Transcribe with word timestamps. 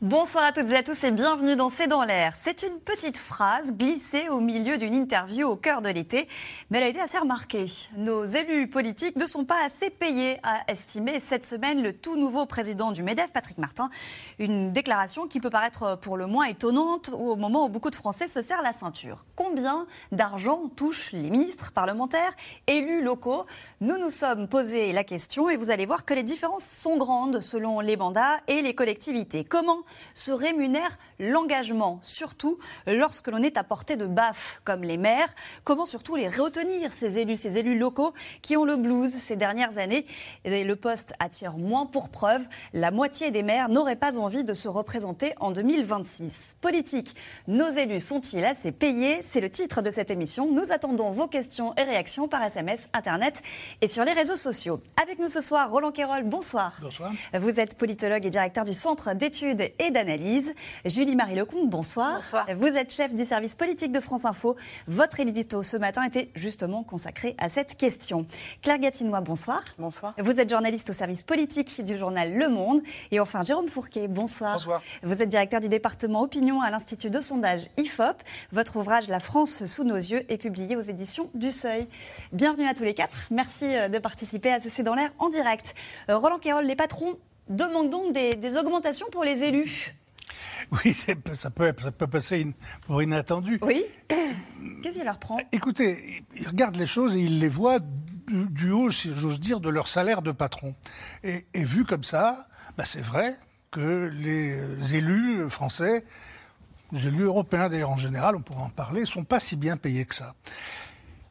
Bonsoir 0.00 0.44
à 0.44 0.52
toutes 0.52 0.70
et 0.70 0.76
à 0.76 0.84
tous 0.84 1.02
et 1.02 1.10
bienvenue 1.10 1.56
dans 1.56 1.70
C'est 1.70 1.88
dans 1.88 2.04
l'air. 2.04 2.32
C'est 2.38 2.62
une 2.62 2.78
petite 2.78 3.16
phrase 3.16 3.72
glissée 3.72 4.28
au 4.28 4.38
milieu 4.38 4.78
d'une 4.78 4.94
interview 4.94 5.48
au 5.48 5.56
cœur 5.56 5.82
de 5.82 5.88
l'été, 5.88 6.28
mais 6.70 6.78
elle 6.78 6.84
a 6.84 6.88
été 6.88 7.00
assez 7.00 7.18
remarquée. 7.18 7.66
Nos 7.96 8.24
élus 8.24 8.68
politiques 8.68 9.16
ne 9.16 9.26
sont 9.26 9.44
pas 9.44 9.56
assez 9.66 9.90
payés, 9.90 10.38
à 10.44 10.60
estimer 10.70 11.18
cette 11.18 11.44
semaine 11.44 11.82
le 11.82 11.92
tout 11.92 12.16
nouveau 12.16 12.46
président 12.46 12.92
du 12.92 13.02
MEDEF, 13.02 13.32
Patrick 13.32 13.58
Martin. 13.58 13.90
Une 14.38 14.72
déclaration 14.72 15.26
qui 15.26 15.40
peut 15.40 15.50
paraître 15.50 15.98
pour 15.98 16.16
le 16.16 16.28
moins 16.28 16.44
étonnante 16.44 17.10
au 17.12 17.34
moment 17.34 17.66
où 17.66 17.68
beaucoup 17.68 17.90
de 17.90 17.96
Français 17.96 18.28
se 18.28 18.40
serrent 18.40 18.62
la 18.62 18.72
ceinture. 18.72 19.24
Combien 19.34 19.88
d'argent 20.12 20.68
touchent 20.76 21.10
les 21.10 21.28
ministres, 21.28 21.72
parlementaires, 21.72 22.34
élus 22.68 23.02
locaux? 23.02 23.46
Nous 23.80 23.98
nous 23.98 24.10
sommes 24.10 24.46
posé 24.46 24.92
la 24.92 25.02
question 25.02 25.50
et 25.50 25.56
vous 25.56 25.70
allez 25.70 25.86
voir 25.86 26.04
que 26.04 26.14
les 26.14 26.22
différences 26.22 26.62
sont 26.62 26.98
grandes 26.98 27.40
selon 27.40 27.80
les 27.80 27.96
mandats 27.96 28.36
et 28.46 28.62
les 28.62 28.76
collectivités. 28.76 29.42
Comment 29.42 29.82
se 30.14 30.32
rémunère 30.32 30.98
l'engagement, 31.18 32.00
surtout 32.02 32.58
lorsque 32.86 33.28
l'on 33.28 33.42
est 33.42 33.56
à 33.56 33.64
portée 33.64 33.96
de 33.96 34.06
baffe, 34.06 34.60
comme 34.64 34.82
les 34.82 34.96
maires. 34.96 35.28
Comment 35.64 35.86
surtout 35.86 36.16
les 36.16 36.28
retenir, 36.28 36.92
ces 36.92 37.18
élus, 37.18 37.36
ces 37.36 37.58
élus 37.58 37.78
locaux 37.78 38.12
qui 38.42 38.56
ont 38.56 38.64
le 38.64 38.76
blues 38.76 39.12
ces 39.12 39.36
dernières 39.36 39.78
années? 39.78 40.06
Et 40.44 40.64
Le 40.64 40.76
poste 40.76 41.14
attire 41.18 41.58
moins 41.58 41.86
pour 41.86 42.08
preuve. 42.08 42.44
La 42.72 42.90
moitié 42.90 43.30
des 43.30 43.42
maires 43.42 43.68
n'auraient 43.68 43.96
pas 43.96 44.18
envie 44.18 44.44
de 44.44 44.54
se 44.54 44.68
représenter 44.68 45.32
en 45.40 45.50
2026. 45.50 46.56
Politique, 46.60 47.14
nos 47.46 47.68
élus 47.68 48.00
sont-ils 48.00 48.44
assez 48.44 48.72
payés? 48.72 49.22
C'est 49.28 49.40
le 49.40 49.50
titre 49.50 49.82
de 49.82 49.90
cette 49.90 50.10
émission. 50.10 50.50
Nous 50.50 50.72
attendons 50.72 51.10
vos 51.12 51.28
questions 51.28 51.74
et 51.76 51.82
réactions 51.82 52.28
par 52.28 52.42
SMS, 52.42 52.88
Internet 52.92 53.42
et 53.80 53.88
sur 53.88 54.04
les 54.04 54.12
réseaux 54.12 54.36
sociaux. 54.36 54.80
Avec 55.02 55.18
nous 55.18 55.28
ce 55.28 55.40
soir, 55.40 55.70
Roland 55.70 55.92
Quérol, 55.92 56.24
bonsoir. 56.24 56.78
Bonsoir. 56.80 57.12
Vous 57.38 57.60
êtes 57.60 57.76
politologue 57.76 58.24
et 58.26 58.30
directeur 58.30 58.64
du 58.64 58.72
Centre 58.72 59.14
d'études 59.14 59.72
et 59.78 59.90
d'analyse. 59.90 60.54
Julie-Marie 61.08 61.36
Lecomte, 61.36 61.70
bonsoir. 61.70 62.16
Bonsoir. 62.16 62.46
Vous 62.58 62.66
êtes 62.66 62.92
chef 62.92 63.14
du 63.14 63.24
service 63.24 63.54
politique 63.54 63.92
de 63.92 64.00
France 64.00 64.26
Info. 64.26 64.56
Votre 64.88 65.20
édito 65.20 65.62
ce 65.62 65.78
matin 65.78 66.02
était 66.02 66.28
justement 66.34 66.82
consacré 66.82 67.34
à 67.38 67.48
cette 67.48 67.78
question. 67.78 68.26
Claire 68.60 68.78
Gatinois, 68.78 69.22
bonsoir. 69.22 69.64
Bonsoir. 69.78 70.12
Vous 70.18 70.32
êtes 70.32 70.50
journaliste 70.50 70.90
au 70.90 70.92
service 70.92 71.24
politique 71.24 71.82
du 71.82 71.96
journal 71.96 72.34
Le 72.34 72.50
Monde. 72.50 72.82
Et 73.10 73.20
enfin, 73.20 73.42
Jérôme 73.42 73.68
Fourquet, 73.68 74.06
bonsoir. 74.06 74.56
Bonsoir. 74.56 74.82
Vous 75.02 75.22
êtes 75.22 75.30
directeur 75.30 75.60
du 75.60 75.70
département 75.70 76.20
opinion 76.20 76.60
à 76.60 76.70
l'Institut 76.70 77.08
de 77.08 77.20
sondage 77.20 77.70
IFOP. 77.78 78.22
Votre 78.52 78.76
ouvrage 78.76 79.08
La 79.08 79.20
France 79.20 79.64
sous 79.64 79.84
nos 79.84 79.96
yeux 79.96 80.30
est 80.30 80.36
publié 80.36 80.76
aux 80.76 80.82
éditions 80.82 81.30
du 81.32 81.50
Seuil. 81.50 81.88
Bienvenue 82.34 82.68
à 82.68 82.74
tous 82.74 82.84
les 82.84 82.92
quatre. 82.92 83.16
Merci 83.30 83.64
euh, 83.64 83.88
de 83.88 83.98
participer 83.98 84.52
à 84.52 84.60
ce 84.60 84.68
C'est 84.68 84.82
dans 84.82 84.94
l'air 84.94 85.10
en 85.18 85.30
direct. 85.30 85.74
Euh, 86.10 86.18
Roland 86.18 86.38
Quérol, 86.38 86.66
les 86.66 86.76
patrons 86.76 87.16
demandent 87.48 87.88
donc 87.88 88.12
des, 88.12 88.34
des 88.34 88.58
augmentations 88.58 89.06
pour 89.10 89.24
les 89.24 89.42
élus. 89.42 89.94
Oui, 90.84 90.92
ça 90.92 91.14
peut, 91.14 91.34
ça 91.34 91.50
peut 91.50 91.72
passer 92.06 92.42
in- 92.42 92.52
pour 92.86 93.02
inattendu. 93.02 93.58
Oui. 93.62 93.84
Qu'est-ce 94.82 94.98
qui 94.98 95.04
leur 95.04 95.18
prend? 95.18 95.38
Écoutez, 95.52 96.24
ils 96.36 96.46
regardent 96.48 96.76
les 96.76 96.86
choses 96.86 97.16
et 97.16 97.20
ils 97.20 97.38
les 97.38 97.48
voient 97.48 97.78
du, 97.80 98.46
du 98.50 98.70
haut, 98.70 98.90
si 98.90 99.12
j'ose 99.14 99.40
dire, 99.40 99.60
de 99.60 99.70
leur 99.70 99.88
salaire 99.88 100.20
de 100.22 100.32
patron. 100.32 100.74
Et, 101.24 101.46
et 101.54 101.64
vu 101.64 101.84
comme 101.84 102.04
ça, 102.04 102.46
bah, 102.76 102.84
c'est 102.84 103.00
vrai 103.00 103.36
que 103.70 104.10
les 104.12 104.94
élus 104.96 105.48
français, 105.50 106.04
les 106.92 107.06
élus 107.08 107.24
européens 107.24 107.68
d'ailleurs 107.68 107.90
en 107.90 107.96
général, 107.98 108.36
on 108.36 108.40
pourra 108.42 108.62
en 108.62 108.70
parler, 108.70 109.04
sont 109.04 109.24
pas 109.24 109.40
si 109.40 109.56
bien 109.56 109.76
payés 109.76 110.04
que 110.06 110.14
ça. 110.14 110.34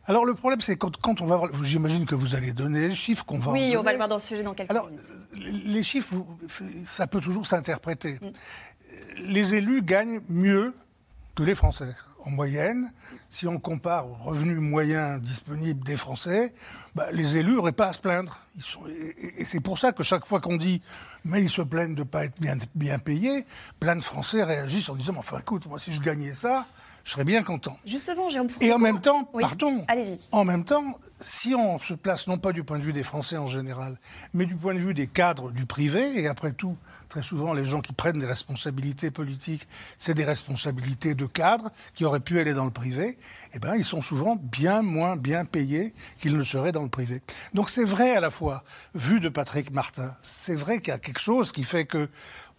Alors 0.06 0.24
le 0.24 0.34
problème, 0.36 0.62
c'est 0.62 0.78
quand, 0.78 0.96
quand 0.98 1.20
on 1.22 1.26
va 1.26 1.36
voir, 1.36 1.52
j'imagine 1.64 2.06
que 2.06 2.16
vous 2.16 2.34
allez 2.34 2.54
donner 2.54 2.88
les 2.88 2.96
chiffres 2.96 3.26
qu'on 3.26 3.40
va 3.40 3.50
en 3.52 3.54
Oui, 3.54 3.76
on 3.78 3.84
va 3.84 3.92
le 3.92 3.98
voir 3.98 4.08
dans 4.08 4.16
le 4.16 4.22
sujet 4.22 4.42
dans 4.42 4.54
quelques 4.54 4.70
Alors, 4.72 4.88
minutes. 4.90 5.66
les 5.66 5.84
chiffres, 5.84 6.16
ça 6.86 7.08
peut 7.08 7.20
toujours 7.20 7.46
s'interpréter. 7.46 8.18
Les 9.20 9.56
élus 9.56 9.82
gagnent 9.82 10.22
mieux 10.30 10.74
que 11.36 11.44
les 11.44 11.56
Français. 11.56 11.96
En 12.26 12.32
moyenne, 12.32 12.92
si 13.30 13.48
on 13.48 13.58
compare 13.58 14.08
aux 14.08 14.16
revenus 14.16 14.60
moyens 14.60 15.22
disponibles 15.22 15.86
des 15.86 15.96
Français, 15.96 16.54
bah, 16.94 17.08
les 17.14 17.38
élus 17.38 17.54
n'auraient 17.54 17.72
pas 17.72 17.88
à 17.88 17.94
se 17.94 18.00
plaindre. 18.00 18.40
Et 19.38 19.46
c'est 19.46 19.62
pour 19.62 19.78
ça 19.78 19.94
que 19.94 20.04
chaque 20.04 20.26
fois 20.26 20.42
qu'on 20.42 20.58
dit 20.58 20.82
mais 21.24 21.44
ils 21.44 21.50
se 21.50 21.62
plaignent 21.62 21.94
de 21.94 22.00
ne 22.00 22.08
pas 22.08 22.26
être 22.26 22.40
bien, 22.76 23.00
payés, 23.00 23.46
plein 23.80 23.96
de 23.96 24.02
Français 24.02 24.44
réagissent 24.44 24.90
en 24.90 24.96
disant 24.96 25.16
enfin 25.18 25.40
écoute, 25.40 25.68
moi 25.68 25.80
si 25.80 25.94
je 25.94 26.02
gagnais 26.02 26.34
ça, 26.34 26.66
je 27.08 27.14
serais 27.14 27.24
bien 27.24 27.42
content. 27.42 27.78
Justement, 27.86 28.30
Jérôme. 28.30 28.50
Et 28.60 28.74
en 28.74 28.80
même 28.80 29.00
temps, 29.00 29.30
Oui. 29.34 29.42
pardon, 29.42 29.86
Allez-y. 29.88 30.20
en 30.34 30.44
même 30.44 30.66
temps, 30.66 31.00
si 31.22 31.56
on 31.56 31.80
se 31.80 31.94
place 31.94 32.28
non 32.28 32.38
pas 32.38 32.52
du 32.52 32.66
point 32.66 32.78
de 32.80 32.84
vue 32.84 32.92
des 32.92 33.02
Français 33.02 33.38
en 33.38 33.48
général, 33.48 33.98
mais 34.34 34.46
du 34.46 34.56
point 34.58 34.74
de 34.74 34.80
vue 34.80 34.94
des 34.94 35.08
cadres 35.08 35.52
du 35.52 35.66
privé, 35.66 36.20
et 36.20 36.28
après 36.28 36.52
tout, 36.52 36.76
très 37.08 37.24
souvent, 37.24 37.54
les 37.54 37.64
gens 37.64 37.80
qui 37.80 37.94
prennent 37.94 38.20
des 38.20 38.26
responsabilités 38.26 39.10
politiques, 39.10 39.70
c'est 39.98 40.16
des 40.16 40.26
responsabilités 40.26 41.16
de 41.16 41.26
cadres 41.26 41.72
qui 41.94 42.04
auraient 42.04 42.20
pu 42.20 42.42
aller 42.42 42.54
dans 42.54 42.66
le 42.66 42.72
privé, 42.72 43.18
eh 43.54 43.60
ben, 43.60 43.76
ils 43.78 43.86
sont 43.86 44.02
souvent 44.02 44.36
bien 44.36 44.82
moins 44.82 45.16
bien 45.16 45.46
payés 45.46 45.94
qu'ils 46.20 46.38
ne 46.38 46.44
seraient 46.44 46.74
dans 46.74 46.84
le 46.84 46.90
privé. 46.90 47.22
Donc 47.54 47.70
c'est 47.70 47.86
vrai 47.86 48.18
à 48.18 48.20
la 48.20 48.32
fois, 48.32 48.66
vu 48.96 49.22
de 49.22 49.30
Patrick 49.30 49.72
Martin, 49.72 50.14
c'est 50.22 50.56
vrai 50.56 50.80
qu'il 50.82 50.90
y 50.90 50.92
a 50.92 51.00
quelque 51.00 51.22
chose 51.22 51.54
qui 51.54 51.64
fait 51.64 51.86
que 51.86 52.10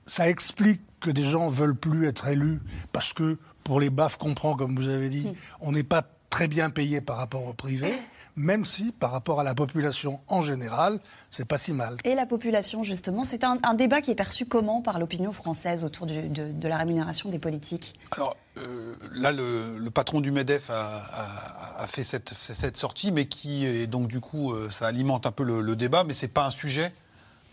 ça 0.06 0.26
explique 0.26 0.80
que 1.00 1.10
des 1.10 1.22
gens 1.24 1.48
veulent 1.50 1.76
plus 1.76 2.08
être 2.08 2.28
élus 2.28 2.60
parce 2.92 3.12
que 3.12 3.38
pour 3.68 3.80
les 3.80 3.90
baffes 3.90 4.16
qu'on 4.16 4.32
prend, 4.34 4.56
comme 4.56 4.74
vous 4.76 4.88
avez 4.88 5.10
dit, 5.10 5.28
on 5.60 5.72
n'est 5.72 5.82
pas 5.82 6.02
très 6.30 6.48
bien 6.48 6.70
payé 6.70 7.02
par 7.02 7.18
rapport 7.18 7.44
au 7.46 7.52
privé, 7.52 7.92
même 8.34 8.64
si 8.64 8.92
par 8.92 9.10
rapport 9.12 9.40
à 9.40 9.44
la 9.44 9.54
population 9.54 10.20
en 10.26 10.40
général, 10.40 11.00
c'est 11.30 11.44
pas 11.44 11.58
si 11.58 11.74
mal. 11.74 11.98
Et 12.04 12.14
la 12.14 12.24
population, 12.24 12.82
justement, 12.82 13.24
c'est 13.24 13.44
un, 13.44 13.58
un 13.62 13.74
débat 13.74 14.00
qui 14.00 14.10
est 14.10 14.14
perçu 14.14 14.46
comment 14.46 14.80
par 14.80 14.98
l'opinion 14.98 15.32
française 15.34 15.84
autour 15.84 16.06
du- 16.06 16.28
de, 16.28 16.50
de 16.50 16.68
la 16.68 16.78
rémunération 16.78 17.28
des 17.30 17.38
politiques? 17.38 17.94
Alors 18.12 18.36
euh, 18.56 18.94
là, 19.14 19.32
le, 19.32 19.76
le 19.78 19.90
patron 19.90 20.22
du 20.22 20.30
MEDEF 20.30 20.70
a, 20.70 21.02
a- 21.12 21.82
a 21.82 21.86
fait 21.86 22.04
cette, 22.04 22.30
cette 22.32 22.78
sortie, 22.78 23.12
mais 23.12 23.26
qui 23.26 23.66
est 23.66 23.86
donc 23.86 24.08
du 24.08 24.20
coup, 24.20 24.52
euh, 24.54 24.70
ça 24.70 24.86
alimente 24.86 25.26
un 25.26 25.32
peu 25.32 25.44
le, 25.44 25.60
le 25.60 25.76
débat, 25.76 26.04
mais 26.04 26.14
c'est 26.14 26.28
pas 26.28 26.46
un 26.46 26.50
sujet 26.50 26.90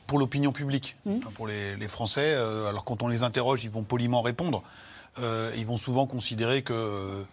pour 0.07 0.17
l'opinion 0.19 0.51
publique, 0.53 0.95
Enfin, 1.07 1.31
pour 1.33 1.47
les, 1.47 1.75
les 1.77 1.87
Français. 1.89 2.33
euh, 2.35 2.69
alors 2.69 2.85
quand 2.85 3.03
on 3.03 3.07
les 3.09 3.23
interroge, 3.23 3.63
ils 3.65 3.71
vont 3.71 3.83
poliment 3.83 4.21
répondre. 4.21 4.63
Euh, 5.19 5.51
ils 5.57 5.65
vont 5.65 5.77
souvent 5.77 6.05
considérer 6.07 6.61
que 6.61 6.73
euh, 6.73 7.23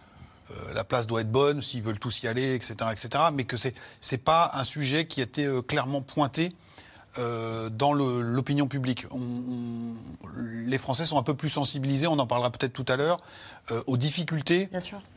la 0.73 0.83
place 0.83 1.05
doit 1.07 1.21
être 1.21 1.31
bonne, 1.31 1.61
s'ils 1.61 1.81
veulent 1.81 1.99
tous 1.99 2.21
y 2.23 2.27
aller, 2.27 2.53
etc., 2.55 2.75
etc. 2.91 3.25
Mais 3.33 3.43
que 3.43 3.57
c'est 3.57 3.73
c'est 3.99 4.17
pas 4.23 4.51
un 4.53 4.63
sujet 4.63 5.05
qui 5.07 5.19
a 5.21 5.23
été 5.23 5.45
euh, 5.45 5.61
clairement 5.61 6.01
pointé 6.01 6.53
euh, 7.19 7.69
dans 7.69 7.93
l'opinion 7.93 8.67
publique. 8.67 9.05
On- 9.11 9.17
on- 9.19 9.95
les 10.65 10.77
Français 10.79 11.05
sont 11.05 11.19
un 11.19 11.23
peu 11.23 11.35
plus 11.35 11.49
sensibilisés, 11.49 12.07
on 12.07 12.17
en 12.17 12.25
parlera 12.25 12.49
peut-être 12.51 12.73
tout 12.73 12.85
à 12.87 12.95
l'heure, 12.95 13.19
euh, 13.71 13.83
aux 13.85 13.97
difficultés 13.97 14.67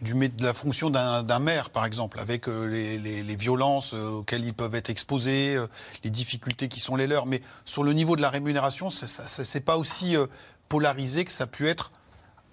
du, 0.02 0.12
de 0.14 0.44
la 0.44 0.52
fonction 0.52 0.90
d'un 0.90 1.38
maire, 1.38 1.70
par 1.70 1.84
exemple, 1.86 2.18
avec 2.20 2.48
euh, 2.48 2.66
les, 2.66 2.98
les- 2.98 3.22
les 3.22 3.36
violences 3.36 3.94
euh, 3.94 4.08
auxquelles 4.08 4.44
ils 4.44 4.52
peuvent 4.54 4.74
être 4.74 4.90
exposés, 4.90 5.54
euh, 5.56 5.66
les 6.04 6.10
difficultés 6.10 6.68
qui 6.68 6.80
sont 6.80 6.96
les 6.96 7.06
leurs. 7.06 7.24
Mais 7.26 7.40
sur 7.64 7.82
le 7.82 7.92
niveau 7.94 8.14
de 8.16 8.22
la 8.22 8.28
rémunération, 8.30 8.90
ça- 8.90 9.06
ça- 9.08 9.26
ça- 9.26 9.44
c'est 9.44 9.60
pas 9.64 9.78
aussi 9.78 10.16
euh, 10.16 10.26
polarisé 10.68 11.24
que 11.24 11.32
ça 11.32 11.44
a 11.44 11.46
pu 11.46 11.68
être 11.68 11.92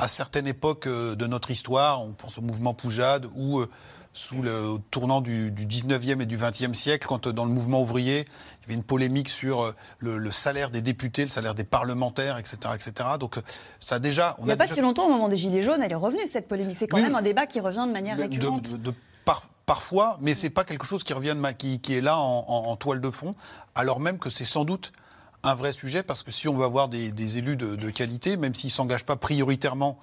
à 0.04 0.08
certaines 0.08 0.48
époques 0.48 0.86
euh, 0.88 1.16
de 1.16 1.26
notre 1.28 1.50
histoire. 1.52 2.02
On 2.04 2.14
pense 2.14 2.38
au 2.38 2.42
mouvement 2.42 2.74
Poujade 2.74 3.26
ou 3.36 3.60
euh, 3.60 3.70
sous 4.14 4.42
le 4.44 4.68
au 4.70 4.78
tournant 4.78 5.22
du, 5.22 5.50
du 5.52 5.66
19e 5.66 6.22
et 6.22 6.26
du 6.28 6.38
20e 6.38 6.74
siècle, 6.76 7.08
quand 7.08 7.26
euh, 7.28 7.32
dans 7.34 7.46
le 7.46 7.52
mouvement 7.52 7.82
ouvrier, 7.82 8.20
il 8.28 8.62
y 8.62 8.66
avait 8.66 8.74
une 8.76 8.84
polémique 8.84 9.30
sur 9.30 9.74
le, 10.00 10.18
le 10.18 10.32
salaire 10.32 10.70
des 10.70 10.82
députés, 10.82 11.24
le 11.24 11.30
salaire 11.30 11.56
des 11.56 11.64
parlementaires, 11.64 12.38
etc. 12.38 12.58
etc. 12.76 13.10
Donc 13.20 13.40
ça 13.80 13.96
a 13.96 14.00
déjà... 14.00 14.36
On 14.38 14.44
Il 14.44 14.46
n'y 14.48 14.52
a, 14.52 14.58
pas 14.58 14.66
déjà- 14.66 14.76
si 14.76 14.82
longtemps, 14.82 15.08
au 15.08 15.10
moment 15.10 15.30
des 15.30 15.38
Gilets 15.38 15.62
jaunes, 15.64 15.82
elle 15.82 15.92
est 15.92 15.96
revenue, 15.96 16.28
cette 16.28 16.48
polémique. 16.48 16.78
C'est 16.80 16.88
quand 16.88 16.98
Oui, 16.98 17.04
même 17.04 17.16
un 17.16 17.22
débat 17.24 17.48
qui 17.48 17.60
revient 17.60 17.86
de 17.88 17.92
manière 17.92 18.16
de- 18.18 18.22
récurrente. 18.24 18.72
de- 18.74 18.78
de- 18.78 18.94
par- 19.26 19.48
parfois, 19.66 20.18
mais 20.22 20.34
c'est 20.36 20.50
pas 20.52 20.64
quelque 20.66 20.86
chose 20.86 21.04
qui 21.04 21.14
revient 21.14 21.30
de 21.30 21.34
ma- 21.40 21.54
qui, 21.54 21.80
qui 21.80 21.96
est 21.96 22.02
là 22.02 22.18
en, 22.20 22.46
en- 22.48 22.66
en 22.70 22.76
toile 22.76 23.02
de 23.02 23.10
fond, 23.10 23.34
alors 23.74 24.00
même 24.00 24.20
que 24.20 24.30
c'est 24.30 24.46
sans 24.46 24.64
doute 24.66 24.92
un 25.44 25.56
vrai 25.56 25.74
sujet 25.74 26.04
parce 26.04 26.24
que 26.24 26.32
si 26.32 26.48
on 26.48 26.54
veut 26.54 26.66
avoir 26.66 26.90
des, 26.90 27.38
élus 27.38 27.56
de, 27.56 27.90
qualité, 27.90 28.38
même 28.38 28.56
s'ils 28.56 28.72
s'engagent 28.72 29.06
pas 29.06 29.18
prioritairement 29.18 29.98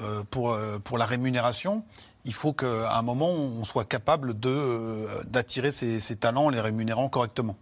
euh, 0.00 0.22
pour, 0.30 0.52
euh, 0.52 0.78
pour 0.78 0.96
la 0.98 1.04
rémunération, 1.04 1.84
il 2.24 2.32
faut 2.32 2.52
qu'à 2.52 2.96
un 2.96 3.02
moment 3.02 3.30
on 3.30 3.64
soit 3.64 3.84
capable 3.84 4.34
euh, 4.44 5.06
d'attirer 5.28 5.70
ces, 5.70 6.00
ces 6.00 6.16
talents 6.16 6.46
en 6.46 6.50
les 6.50 6.60
rémunérant 6.60 7.08
correctement. 7.08 7.56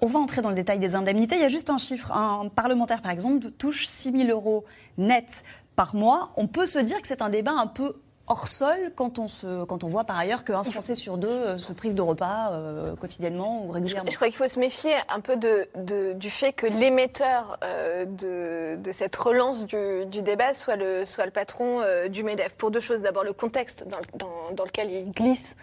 On 0.00 0.06
va 0.06 0.18
entrer 0.18 0.40
dans 0.40 0.48
le 0.48 0.54
détail 0.54 0.78
des 0.78 0.94
indemnités. 0.94 1.34
Il 1.34 1.42
y 1.42 1.44
a 1.44 1.48
juste 1.48 1.68
un 1.68 1.76
chiffre. 1.76 2.10
Un 2.12 2.48
parlementaire, 2.48 3.02
par 3.02 3.12
exemple, 3.12 3.50
touche 3.50 3.86
6 3.86 4.12
000 4.12 4.30
euros 4.30 4.64
net 4.96 5.42
par 5.76 5.94
mois. 5.94 6.32
On 6.36 6.46
peut 6.46 6.64
se 6.64 6.78
dire 6.78 7.02
que 7.02 7.08
c'est 7.08 7.20
un 7.20 7.28
débat 7.28 7.52
un 7.52 7.66
peu 7.66 7.96
hors 8.26 8.48
sol 8.48 8.92
quand 8.94 9.18
on, 9.18 9.28
se, 9.28 9.64
quand 9.64 9.84
on 9.84 9.88
voit 9.88 10.04
par 10.04 10.18
ailleurs 10.18 10.44
qu'un 10.44 10.64
Français 10.64 10.94
sur 10.94 11.18
deux 11.18 11.28
euh, 11.28 11.58
se 11.58 11.72
prive 11.72 11.94
de 11.94 12.00
repas 12.00 12.52
euh, 12.52 12.96
quotidiennement 12.96 13.64
ou 13.64 13.70
régulièrement. 13.70 14.10
Je, 14.10 14.16
crois 14.16 14.28
qu'il 14.28 14.36
faut 14.36 14.48
se 14.48 14.58
méfier 14.58 14.94
un 15.08 15.20
peu 15.20 15.36
de, 15.36 15.68
du 16.14 16.30
fait 16.30 16.52
que 16.52 16.66
l'émetteur 16.66 17.58
euh, 17.62 18.04
de, 18.06 18.76
de, 18.82 18.92
cette 18.92 19.14
relance 19.16 19.66
du, 19.66 20.06
du, 20.06 20.22
débat 20.22 20.54
soit 20.54 20.76
le, 20.76 21.04
soit 21.04 21.26
le 21.26 21.30
patron 21.30 21.82
du 22.08 22.22
MEDEF. 22.22 22.54
Pour 22.54 22.70
deux 22.70 22.80
choses. 22.80 23.02
D'abord, 23.02 23.24
le 23.24 23.32
contexte 23.32 23.84
dans, 23.86 23.98
dans, 24.14 24.54
dans, 24.54 24.64
lequel 24.64 24.90
il 24.90 25.10
glisse 25.10 25.56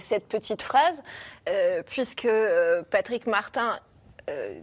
cette 0.00 0.26
petite 0.26 0.62
phrase, 0.62 1.00
puisque 1.86 2.28
Patrick 2.90 3.26
Martin 3.26 3.78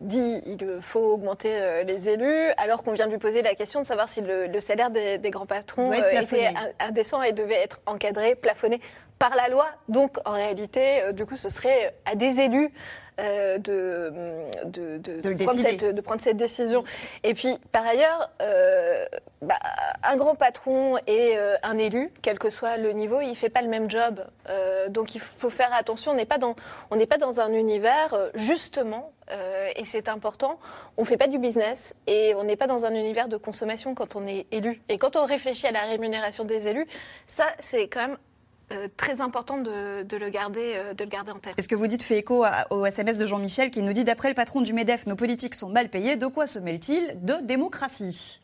dit 0.01 0.42
il 0.45 0.80
faut 0.81 1.13
augmenter 1.13 1.51
euh, 1.54 1.83
les 1.83 2.10
élus, 2.10 2.51
alors 2.57 2.83
qu'on 2.83 2.92
vient 2.92 3.07
de 3.07 3.12
lui 3.12 3.18
poser 3.18 3.42
la 3.42 3.56
question 3.56 3.81
de 3.81 3.86
savoir 3.86 4.10
si 4.10 4.21
le, 4.21 4.60
salaire 4.60 4.89
des, 4.89 5.19
grands 5.30 5.45
patrons 5.45 5.92
euh, 5.92 6.21
était 6.21 6.50
indécent 6.80 7.21
et 7.21 7.31
devait 7.31 7.62
être 7.62 7.80
encadré, 7.86 8.36
plafonné 8.36 8.81
par 9.19 9.36
la 9.36 9.48
loi. 9.48 9.68
Donc, 9.88 10.18
en 10.25 10.31
réalité, 10.31 11.01
du 11.13 11.25
coup, 11.25 11.38
ce 11.38 11.50
serait 11.50 11.95
à 12.06 12.15
des 12.15 12.39
élus 12.39 12.71
euh, 13.19 13.57
de, 13.60 14.12
de, 14.65 14.98
de, 14.98 15.44
prendre 15.44 15.60
cette, 15.60 15.83
de, 15.83 16.01
prendre 16.01 16.21
cette, 16.21 16.38
décision. 16.38 16.83
Et 17.24 17.33
puis, 17.33 17.57
par 17.71 17.86
ailleurs, 17.86 18.31
euh, 18.42 19.06
bah, 19.42 19.60
un 20.04 20.15
grand 20.15 20.36
patron 20.36 20.98
et 21.06 21.33
euh, 21.36 21.56
un 21.62 21.77
élu, 21.77 22.12
quel 22.21 22.39
que 22.39 22.50
soit 22.50 22.77
le 22.77 22.92
niveau, 22.92 23.21
il 23.21 23.30
ne 23.30 23.36
fait 23.36 23.50
pas 23.50 23.62
le 23.62 23.68
même 23.68 23.89
job. 23.89 24.25
donc, 24.89 25.15
il 25.15 25.21
faut 25.21 25.50
faire 25.50 25.74
attention. 25.74 26.12
On 26.12 26.15
n'est 26.15 26.25
pas, 26.25 26.38
dans, 26.38 26.56
on 26.89 26.98
pas 27.06 27.18
dans 27.18 27.39
un 27.39 27.54
univers, 27.54 28.18
justement, 28.33 29.12
et 29.75 29.86
c'est 29.86 30.09
important, 30.09 30.59
on 30.98 31.04
ne 31.04 31.07
fait 31.07 31.18
pas 31.18 31.27
du 31.27 31.39
business 31.39 31.95
et 32.07 32.36
on 32.36 32.44
n'est 32.44 32.56
pas 32.56 32.68
dans 32.68 32.86
un 32.86 32.94
univers 32.94 33.27
de 33.27 33.38
consommation 33.38 33.95
quand 33.95 34.16
on 34.16 34.27
est 34.27 34.48
élu. 34.51 34.81
Et 34.89 34.98
quand 34.98 35.16
on 35.16 35.25
réfléchit 35.25 35.68
à 35.68 35.71
la 35.71 35.83
rémunération 35.83 36.45
des 36.45 36.68
élus, 36.68 36.88
ça, 37.25 37.45
c'est 37.59 37.88
quand 37.88 38.07
même 38.07 38.18
euh, 38.71 38.88
très 38.95 39.19
important 39.21 39.57
de, 39.57 40.06
le 40.15 40.30
garder, 40.30 40.74
euh, 40.75 40.94
de 40.94 41.04
le 41.04 41.10
garder 41.10 41.31
en 41.31 41.39
tête. 41.39 41.54
Est-ce 41.57 41.68
que 41.68 41.75
vous 41.75 41.88
dites 41.88 42.01
fait 42.01 42.19
écho 42.19 42.45
au 42.69 42.86
SMS 42.86 43.18
de 43.18 43.25
Jean-Michel 43.25 43.69
qui 43.71 43.81
nous 43.81 43.94
dit 43.94 44.04
d'après 44.04 44.30
le 44.30 44.36
patron 44.36 44.62
du 44.62 44.74
MEDEF, 44.74 45.06
nos 45.06 45.15
politiques 45.15 45.56
sont 45.56 45.69
mal 45.69 45.89
payés. 45.89 46.15
De 46.15 46.27
quoi 46.27 46.48
se 46.48 46.60
mêle-t-il 46.60 47.24
De 47.24 47.36
démocratie? 47.44 48.39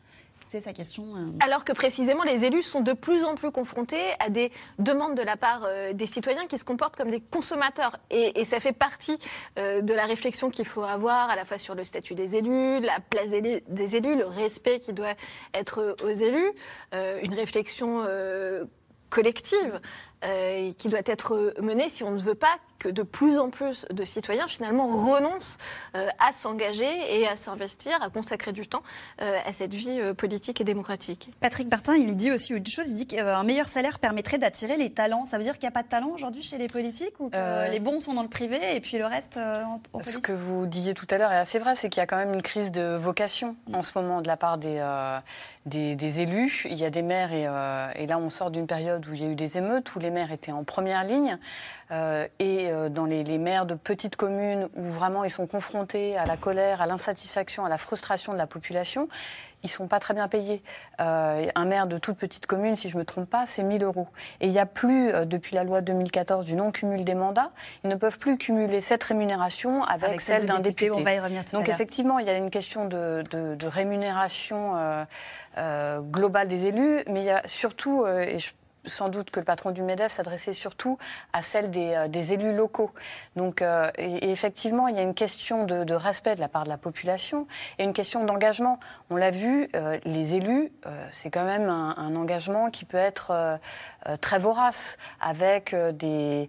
C'est 0.46 0.62
sa 0.62 0.74
question. 0.74 1.16
Euh. 1.16 1.26
Alors 1.40 1.64
que 1.64 1.72
précisément, 1.72 2.24
les 2.24 2.44
élus 2.44 2.64
sont 2.64 2.82
de 2.82 2.94
plus 2.94 3.24
en 3.24 3.36
plus 3.36 3.52
confrontés 3.52 4.04
à 4.20 4.30
des 4.30 4.52
demandes 4.78 5.16
de 5.16 5.22
la 5.22 5.38
part 5.38 5.68
des 5.94 6.06
citoyens 6.06 6.48
qui 6.48 6.58
se 6.58 6.64
comportent 6.64 6.96
comme 6.96 7.12
des 7.12 7.22
consommateurs. 7.22 7.98
Et, 8.10 8.44
ça 8.46 8.60
fait 8.60 8.74
partie 8.74 9.20
de 9.58 9.94
la 9.94 10.06
réflexion 10.06 10.50
qu'il 10.50 10.66
faut 10.66 10.82
avoir 10.82 11.30
à 11.30 11.36
la 11.36 11.46
fois 11.46 11.60
sur 11.60 11.76
le 11.76 11.84
statut 11.84 12.16
des 12.16 12.36
élus, 12.36 12.80
la 12.80 13.00
place 13.00 13.30
des, 13.30 13.96
élus, 13.96 14.16
le 14.16 14.26
respect 14.26 14.80
qui 14.80 14.92
doit 14.92 15.14
être 15.54 15.96
aux 16.04 16.10
élus, 16.10 16.52
une 16.94 17.36
réflexion 17.36 18.04
collective 19.10 19.80
euh, 20.26 20.74
qui 20.78 20.90
doit 20.90 21.00
être 21.06 21.54
menée 21.62 21.88
si 21.88 22.04
on 22.04 22.12
ne 22.12 22.20
veut 22.20 22.36
pas 22.36 22.58
que 22.78 22.90
de 22.90 23.04
plus 23.04 23.38
en 23.38 23.50
plus 23.50 23.86
de 23.90 24.04
citoyens 24.04 24.48
finalement 24.48 24.88
renoncent 24.88 25.58
euh, 25.96 26.08
à 26.20 26.34
s'engager 26.34 26.88
et 27.10 27.26
à 27.26 27.38
s'investir, 27.38 28.02
à 28.02 28.10
consacrer 28.10 28.52
du 28.52 28.68
temps 28.68 28.84
euh, 29.22 29.38
à 29.46 29.54
cette 29.54 29.74
vie 29.74 30.00
politique 30.18 30.60
et 30.60 30.66
démocratique. 30.66 31.32
Patrick 31.40 31.70
Martin, 31.72 31.96
il 31.96 32.18
dit 32.18 32.32
aussi 32.32 32.54
une 32.54 32.66
chose, 32.66 32.90
il 32.90 32.96
dit 32.96 33.08
qu'un 33.08 33.44
meilleur 33.44 33.70
salaire 33.70 34.00
permettrait 34.00 34.38
d'attirer 34.38 34.76
les 34.76 34.92
talents. 34.92 35.26
Ça 35.26 35.38
veut 35.38 35.44
dire 35.44 35.54
qu'il 35.54 35.64
n'y 35.64 35.70
a 35.70 35.72
pas 35.72 35.84
de 35.84 35.90
talent 35.90 36.10
aujourd'hui 36.10 36.42
chez 36.42 36.58
les 36.58 36.68
politiques 36.68 37.18
ou 37.20 37.30
que 37.30 37.72
les 37.72 37.80
bons 37.80 38.02
sont 38.02 38.14
dans 38.14 38.24
le 38.24 38.30
privé 38.30 38.76
et 38.76 38.82
puis 38.82 38.98
le 38.98 39.06
reste 39.06 39.38
en, 39.38 39.80
Ce 40.02 40.18
que 40.18 40.34
vous 40.34 40.66
disiez 40.66 40.94
tout 40.94 41.08
à 41.12 41.18
l'heure 41.18 41.32
est 41.32 41.38
assez 41.38 41.60
vrai, 41.60 41.76
c'est 41.78 41.88
qu'il 41.90 42.02
y 42.02 42.04
a 42.04 42.08
quand 42.08 42.18
même 42.18 42.34
une 42.34 42.42
crise 42.42 42.72
de 42.72 42.96
vocation 42.96 43.56
en 43.72 43.84
ce 43.84 43.98
moment 43.98 44.22
de 44.22 44.28
la 44.28 44.36
part 44.36 44.58
des, 44.58 44.82
des, 45.66 46.20
élus. 46.20 46.66
Il 46.70 46.78
y 46.78 46.86
a 46.86 46.90
des 46.90 47.04
maires 47.04 47.32
et, 47.32 47.44
et 48.02 48.08
là 48.08 48.18
on 48.18 48.30
sort 48.30 48.52
d'une 48.52 48.68
période 48.68 49.06
où 49.08 49.14
il 49.14 49.22
y 49.22 49.26
a 49.26 49.30
eu 49.30 49.36
des 49.36 49.58
émeutes, 49.58 49.96
où 49.96 50.00
les 50.00 50.09
maires 50.10 50.32
étaient 50.32 50.52
en 50.52 50.64
première 50.64 51.04
ligne. 51.04 51.38
Euh, 51.92 52.28
et 52.38 52.68
euh, 52.70 52.88
dans 52.90 53.06
les, 53.06 53.24
maires 53.40 53.66
de 53.66 53.74
petites 53.74 54.16
communes 54.16 54.70
où 54.76 54.84
vraiment 54.84 55.24
ils 55.24 55.32
sont 55.32 55.48
confrontés 55.48 56.18
à 56.18 56.26
la 56.26 56.38
colère, 56.38 56.82
à 56.82 56.88
l'insatisfaction, 56.88 57.66
à 57.66 57.70
la 57.70 57.80
frustration 57.80 58.32
de 58.32 58.38
la 58.38 58.46
population, 58.46 59.08
ils 59.64 59.70
sont 59.70 59.88
pas 59.88 60.00
très 60.00 60.14
bien 60.14 60.28
payés. 60.28 60.62
Euh, 61.02 61.48
un 61.56 61.66
maire 61.66 61.88
de 61.88 61.98
toute 61.98 62.18
petite 62.18 62.46
commune, 62.46 62.76
si 62.76 62.90
je 62.90 62.98
me 62.98 63.06
trompe 63.06 63.28
pas, 63.28 63.46
c'est 63.48 63.64
1000 63.64 63.84
euros. 63.84 64.08
Et 64.40 64.46
il 64.46 64.52
n'y 64.52 64.60
a 64.60 64.68
plus, 64.68 65.12
depuis 65.26 65.56
la 65.56 65.64
loi 65.64 65.82
2014 65.82 66.46
du 66.46 66.56
non-cumul 66.56 67.04
des 67.04 67.16
mandats, 67.16 67.52
ils 67.84 67.90
ne 67.90 67.96
peuvent 67.96 68.20
plus 68.20 68.38
cumuler 68.38 68.82
cette 68.82 69.04
rémunération 69.04 69.84
avec, 69.84 70.22
celle 70.22 70.46
d'un 70.46 70.60
député. 70.60 70.92
On 70.92 71.02
va 71.02 71.14
y 71.14 71.20
revenir 71.20 71.44
tout 71.44 71.56
Donc 71.58 71.70
effectivement, 71.70 72.20
il 72.20 72.28
y 72.28 72.30
a 72.30 72.38
une 72.38 72.52
question 72.52 72.86
de, 72.86 73.24
de 73.32 73.68
rémunération 73.68 74.76
globale 75.58 76.48
des 76.48 76.68
élus, 76.68 77.04
mais 77.08 77.22
il 77.22 77.26
y 77.26 77.32
a 77.32 77.42
surtout, 77.48 78.06
et 78.08 78.40
je 78.40 78.52
sans 78.86 79.10
doute 79.10 79.32
que 79.32 79.40
le 79.40 79.46
patron 79.46 79.72
du 79.72 79.82
MEDEF 79.82 80.14
s'adressait 80.14 80.54
surtout 80.54 80.98
à 81.34 81.42
celle 81.42 81.70
des, 81.70 81.94
euh, 81.94 82.34
élus 82.34 82.54
locaux. 82.54 82.92
Donc, 83.36 83.62
euh, 83.62 83.90
effectivement, 83.98 84.88
il 84.88 84.96
y 84.96 85.00
a 85.00 85.02
une 85.02 85.14
question 85.14 85.66
de, 85.66 85.94
respect 85.94 86.36
de 86.36 86.40
la 86.40 86.48
part 86.48 86.64
de 86.64 86.70
la 86.70 86.78
population 86.78 87.48
et 87.78 87.84
une 87.84 87.94
question 87.94 88.24
d'engagement. 88.24 88.80
On 89.10 89.16
l'a 89.16 89.32
vu, 89.32 89.70
euh, 89.76 89.98
les 90.06 90.36
élus, 90.36 90.72
c'est 91.12 91.30
quand 91.30 91.44
même 91.44 91.70
un, 91.70 92.16
engagement 92.16 92.70
qui 92.70 92.86
peut 92.86 92.98
être 92.98 93.60
très 94.22 94.40
vorace, 94.40 94.98
avec 95.22 95.74
une 95.74 96.48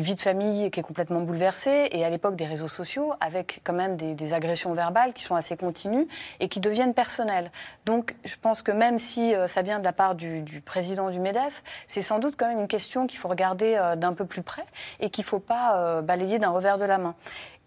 vie 0.00 0.14
de 0.14 0.20
famille 0.20 0.70
qui 0.70 0.80
est 0.80 0.82
complètement 0.82 1.20
bouleversée 1.20 1.88
et 1.92 2.04
à 2.04 2.10
l'époque 2.10 2.36
des 2.36 2.46
réseaux 2.46 2.68
sociaux, 2.68 3.12
avec 3.20 3.60
quand 3.64 3.72
même 3.72 3.96
des, 3.96 4.32
agressions 4.32 4.72
verbales 4.74 5.12
qui 5.12 5.22
sont 5.22 5.34
assez 5.34 5.56
continues 5.56 6.08
et 6.40 6.48
qui 6.48 6.60
deviennent 6.60 6.94
personnelles. 6.94 7.50
Donc, 7.84 8.14
je 8.24 8.34
pense 8.40 8.62
que 8.62 8.72
même 8.72 8.98
si 8.98 9.34
ça 9.46 9.62
vient 9.62 9.78
de 9.78 9.84
la 9.84 9.92
part 9.92 10.14
du 10.14 10.62
président 10.64 11.10
du 11.10 11.20
MEDEF, 11.20 11.51
c'est 11.86 12.02
sans 12.02 12.18
doute 12.18 12.34
quand 12.36 12.48
même 12.48 12.60
une 12.60 12.68
question 12.68 13.06
qu'il 13.06 13.18
faut 13.18 13.28
regarder 13.28 13.76
euh, 13.76 13.96
d'un 13.96 14.12
peu 14.12 14.24
plus 14.24 14.42
près 14.42 14.64
et 15.00 15.10
qu'il 15.10 15.22
ne 15.22 15.28
faut 15.28 15.38
pas 15.38 15.76
euh, 15.76 16.02
balayer 16.02 16.38
d'un 16.38 16.50
revers 16.50 16.78
de 16.78 16.84
la 16.84 16.98
main. 16.98 17.14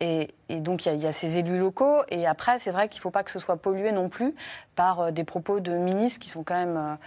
Et, 0.02 0.30
donc 0.50 0.86
il 0.86 1.02
y, 1.02 1.08
a 1.08 1.14
ces 1.14 1.38
élus 1.38 1.58
locaux. 1.58 2.02
Et 2.10 2.28
après, 2.28 2.60
c'est 2.60 2.72
vrai 2.72 2.90
qu'il 2.90 3.00
ne 3.00 3.04
faut 3.04 3.12
pas 3.12 3.24
que 3.24 3.32
ce 3.32 3.40
soit 3.40 3.58
pollué 3.58 3.92
non 3.92 4.10
plus 4.10 4.36
par 4.76 5.00
euh, 5.00 5.12
des 5.12 5.24
propos 5.24 5.60
de 5.60 5.72
ministres 5.72 6.20
qui 6.20 6.30
sont 6.30 6.44
quand 6.44 6.56
même 6.56 6.98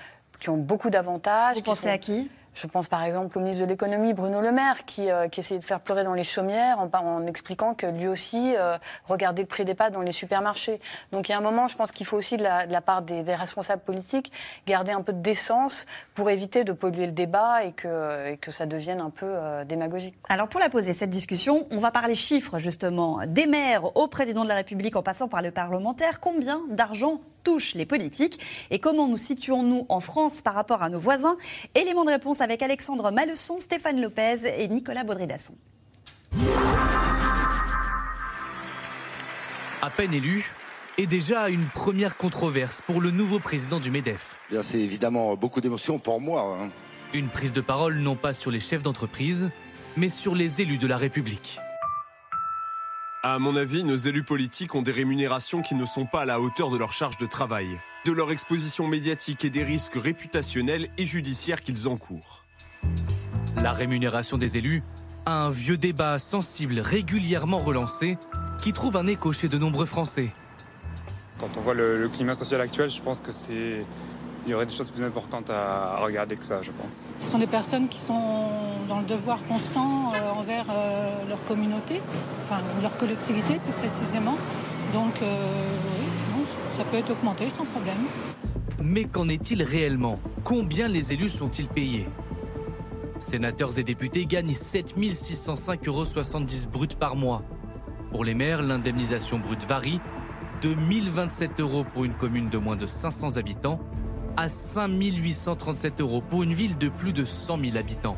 qui 0.41 0.51
ont 0.51 0.57
beaucoup 0.57 0.89
d'avantages. 0.89 1.57
Vous 1.57 1.63
pensez 1.63 1.89
à 1.89 1.99
qui? 1.99 2.31
Je 2.55 2.67
pense 2.67 2.89
par 2.89 3.03
exemple 3.05 3.37
au 3.39 3.41
ministre 3.41 3.65
de 3.65 3.69
l'économie, 3.69 4.15
Bruno 4.15 4.41
Le 4.41 4.53
Maire, 4.53 4.85
qui, 4.85 5.11
euh, 5.11 5.29
essayait 5.37 5.61
de 5.61 5.65
faire 5.65 5.81
pleurer 5.81 6.05
dans 6.05 6.15
les 6.15 6.25
chaumières 6.25 6.79
en, 6.81 7.27
expliquant 7.27 7.75
que 7.75 7.87
lui 7.87 8.09
aussi 8.09 8.55
euh, 8.57 8.77
regardait 9.07 9.43
le 9.43 9.49
prix 9.49 9.65
des 9.65 9.75
pâtes 9.75 9.93
dans 9.93 10.03
les 10.03 10.13
supermarchés. 10.13 10.81
Donc 11.13 11.29
il 11.29 11.33
y 11.33 11.35
a 11.35 11.39
un 11.39 11.43
moment, 11.43 11.69
je 11.69 11.77
pense 11.77 11.93
qu'il 11.93 12.07
faut 12.07 12.17
aussi 12.17 12.37
de 12.37 12.43
la, 12.43 12.81
part 12.81 13.03
des, 13.03 13.23
responsables 13.35 13.83
politiques 13.83 14.33
garder 14.67 14.93
un 14.93 15.03
peu 15.03 15.13
de 15.13 15.21
décence 15.21 15.87
pour 16.15 16.31
éviter 16.31 16.65
de 16.65 16.73
polluer 16.73 17.07
le 17.07 17.13
débat 17.13 17.65
et 17.65 17.73
que, 17.73 18.35
que 18.37 18.51
ça 18.51 18.67
devienne 18.67 19.01
un 19.01 19.11
peu 19.11 19.27
euh, 19.27 19.65
démagogique. 19.65 20.15
Alors 20.29 20.49
pour 20.49 20.61
la 20.61 20.69
poser, 20.69 20.93
cette 20.93 21.11
discussion, 21.11 21.67
on 21.71 21.79
va 21.79 21.91
parler 21.91 22.15
chiffres 22.15 22.59
justement, 22.59 23.21
des 23.27 23.47
maires 23.47 23.97
au 23.97 24.09
président 24.09 24.43
de 24.43 24.49
la 24.49 24.57
République 24.57 24.97
en 24.97 25.03
passant 25.03 25.29
par 25.29 25.43
le 25.43 25.51
parlementaire. 25.51 26.21
Combien 26.21 26.63
d'argent 26.71 27.21
touche 27.43 27.75
les 27.75 27.87
politiques 27.87 28.69
et 28.71 28.79
comment 28.79 29.09
nous 29.09 29.17
situons-nous 29.17 29.87
en 29.89 30.01
France 30.01 30.41
par 30.41 30.55
rapport 30.55 30.83
à 30.83 30.89
nos 30.89 31.01
voisins? 31.01 31.37
Élément 31.75 32.05
de 32.05 32.11
réponse 32.11 32.41
avec 32.41 32.63
Alexandre 32.63 33.11
Malesson, 33.11 33.59
Stéphane 33.59 34.01
Lopez 34.01 34.47
et 34.59 34.69
Nicolas 34.69 35.05
Baudry-Dasson. 35.05 35.55
À 39.81 39.91
peine 39.91 40.13
élu, 40.13 40.53
et 40.99 41.07
déjà 41.07 41.49
une 41.49 41.67
première 41.67 42.17
controverse 42.17 42.83
pour 42.85 43.01
le 43.01 43.13
nouveau 43.13 43.39
président 43.39 43.79
du 43.79 43.91
MEDEF. 43.91 44.37
C'est 44.63 44.81
évidemment 44.81 45.37
beaucoup 45.37 45.61
d'émotions 45.61 45.99
pour 45.99 46.21
moi. 46.21 46.59
Hein. 46.61 46.71
Une 47.15 47.29
prise 47.29 47.53
de 47.53 47.61
parole 47.61 47.99
non 47.99 48.17
pas 48.17 48.35
sur 48.35 48.51
les 48.51 48.61
chefs 48.61 48.83
d'entreprise, 48.83 49.51
mais 49.97 50.09
sur 50.09 50.35
les 50.35 50.61
élus 50.61 50.79
de 50.79 50.87
la 50.89 50.97
République. 50.97 51.61
À 53.25 53.41
mon 53.41 53.57
avis, 53.57 53.83
nos 53.83 53.97
élus 53.97 54.23
politiques 54.23 54.77
ont 54.77 54.83
des 54.83 54.93
rémunérations 54.93 55.61
qui 55.61 55.75
ne 55.75 55.85
sont 55.85 56.07
pas 56.07 56.21
à 56.21 56.25
la 56.25 56.41
hauteur 56.41 56.71
de 56.71 56.77
leur 56.77 56.93
charge 56.93 57.17
de 57.17 57.27
travail, 57.27 57.67
de 58.07 58.13
leur 58.13 58.31
exposition 58.31 58.87
médiatique 58.87 59.45
et 59.45 59.51
des 59.51 59.65
risques 59.65 59.97
réputationnels 59.97 60.89
et 60.99 61.05
judiciaires 61.05 61.63
qu'ils 61.63 61.89
encourent. 61.89 62.45
La 63.61 63.73
rémunération 63.73 64.39
des 64.39 64.57
élus 64.57 64.85
a 65.27 65.33
un 65.33 65.51
vieux 65.51 65.77
débat 65.77 66.21
sensible 66.21 66.79
régulièrement 66.79 67.59
relancé 67.59 68.19
qui 68.63 68.73
trouve 68.73 68.97
un 68.97 69.09
écho 69.09 69.33
chez 69.33 69.49
de 69.49 69.59
nombreux 69.59 69.87
Français. 69.87 70.31
Quand 71.41 71.49
on 71.57 71.61
voit 71.61 71.75
le, 71.75 72.09
climat 72.09 72.35
social 72.35 72.61
actuel, 72.61 72.89
je 72.89 73.03
pense 73.03 73.21
que 73.21 73.33
c'est 73.33 73.85
il 74.47 74.51
y 74.53 74.55
aurait 74.55 74.67
des 74.67 74.73
choses 74.73 74.91
plus 74.91 75.03
importantes 75.03 75.51
à 75.51 75.99
regarder 76.03 76.37
que 76.37 76.45
ça, 76.45 76.63
je 76.63 76.71
pense. 76.71 76.99
Ce 77.25 77.31
sont 77.31 77.39
des 77.39 77.47
personnes 77.47 77.89
qui 77.89 77.99
sont 77.99 78.49
dans 78.89 79.01
le 79.01 79.07
devoir 79.07 79.39
constant 79.47 80.13
euh, 80.15 80.31
envers 80.33 80.67
euh, 80.71 81.29
leur 81.29 81.43
communauté, 81.45 82.01
enfin 82.45 82.61
leur 82.83 82.97
collectivité 82.97 83.55
plus 83.55 83.73
précisément. 83.73 84.37
Donc 84.93 85.21
euh, 85.23 85.53
oui, 86.37 86.45
ça 86.77 86.85
peut 86.85 86.97
être 86.97 87.11
augmenté 87.11 87.51
sans 87.51 87.67
problème. 87.67 88.07
Mais 88.83 89.05
qu'en 89.05 89.29
est-il 89.29 89.63
réellement? 89.63 90.19
Combien 90.45 90.89
les 90.89 91.13
élus 91.13 91.29
sont-ils 91.29 91.69
payés? 91.69 92.09
Sénateurs 93.19 93.79
et 93.79 93.83
députés 93.83 94.25
gagnent 94.27 94.55
7 94.55 94.97
605,70 94.97 95.89
euros 95.89 96.71
brut 96.73 96.95
par 96.95 97.17
mois. 97.17 97.43
Pour 98.13 98.25
les 98.25 98.35
maires, 98.35 98.63
l'indemnisation 98.63 99.39
brute 99.39 99.65
varie 99.69 100.01
de 100.63 100.75
1027 100.75 101.61
euros 101.61 101.85
pour 101.93 102.05
une 102.05 102.15
commune 102.15 102.49
de 102.49 102.59
moins 102.59 102.77
de 102.77 102.87
500 102.87 103.37
habitants 103.37 103.81
à 104.39 104.49
5 104.49 104.89
837 105.03 106.01
euros 106.01 106.21
pour 106.21 106.45
une 106.45 106.55
ville 106.55 106.79
de 106.79 106.89
plus 106.89 107.13
de 107.13 107.25
100 107.25 107.59
000 107.59 107.77
habitants. 107.77 108.17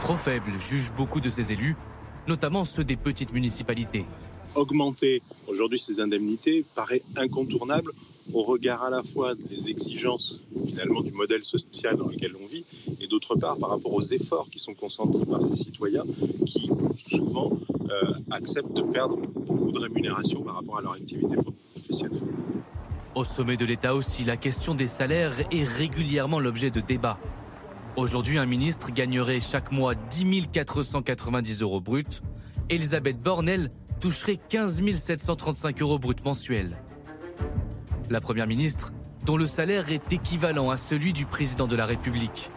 Trop 0.00 0.16
faible, 0.16 0.50
jugent 0.58 0.92
beaucoup 0.96 1.20
de 1.20 1.30
ces 1.30 1.52
élus, 1.52 1.76
notamment 2.26 2.64
ceux 2.64 2.82
des 2.82 2.96
petites 2.96 3.32
municipalités. 3.32 4.04
Augmenter 4.56 5.22
aujourd'hui 5.46 5.78
ces 5.78 6.00
indemnités 6.00 6.64
paraît 6.74 7.00
incontournable 7.14 7.92
au 8.34 8.42
regard 8.42 8.82
à 8.82 8.90
la 8.90 9.04
fois 9.04 9.36
des 9.36 9.70
exigences 9.70 10.34
finalement 10.66 11.00
du 11.00 11.12
modèle 11.12 11.44
social 11.44 11.96
dans 11.96 12.08
lequel 12.08 12.32
on 12.42 12.46
vit 12.46 12.64
et 13.00 13.06
d'autre 13.06 13.36
part 13.36 13.56
par 13.56 13.70
rapport 13.70 13.94
aux 13.94 14.02
efforts 14.02 14.48
qui 14.50 14.58
sont 14.58 14.74
consentis 14.74 15.24
par 15.26 15.44
ces 15.44 15.54
citoyens 15.54 16.02
qui 16.44 16.68
souvent 17.08 17.52
euh, 17.88 18.14
acceptent 18.32 18.74
de 18.74 18.82
perdre 18.82 19.16
beaucoup 19.16 19.70
de 19.70 19.78
rémunération 19.78 20.42
par 20.42 20.56
rapport 20.56 20.78
à 20.78 20.82
leur 20.82 20.92
activité 20.94 21.36
professionnelle. 21.36 22.22
Au 23.16 23.24
sommet 23.24 23.56
de 23.56 23.64
l'État 23.64 23.94
aussi, 23.94 24.24
la 24.24 24.36
question 24.36 24.74
des 24.74 24.88
salaires 24.88 25.32
est 25.50 25.64
régulièrement 25.64 26.38
l'objet 26.38 26.70
de 26.70 26.82
débats. 26.82 27.18
Aujourd'hui, 27.96 28.36
un 28.36 28.44
ministre 28.44 28.90
gagnerait 28.90 29.40
chaque 29.40 29.72
mois 29.72 29.94
10 29.94 30.48
490 30.52 31.62
euros 31.62 31.80
bruts. 31.80 32.20
Elisabeth 32.68 33.18
Bornel 33.18 33.70
toucherait 34.00 34.38
15 34.50 34.82
735 34.94 35.80
euros 35.80 35.98
bruts 35.98 36.22
mensuels. 36.26 36.76
La 38.10 38.20
Première 38.20 38.46
ministre, 38.46 38.92
dont 39.24 39.38
le 39.38 39.46
salaire 39.46 39.90
est 39.90 40.12
équivalent 40.12 40.68
à 40.68 40.76
celui 40.76 41.14
du 41.14 41.24
président 41.24 41.66
de 41.66 41.74
la 41.74 41.86
République. 41.86 42.50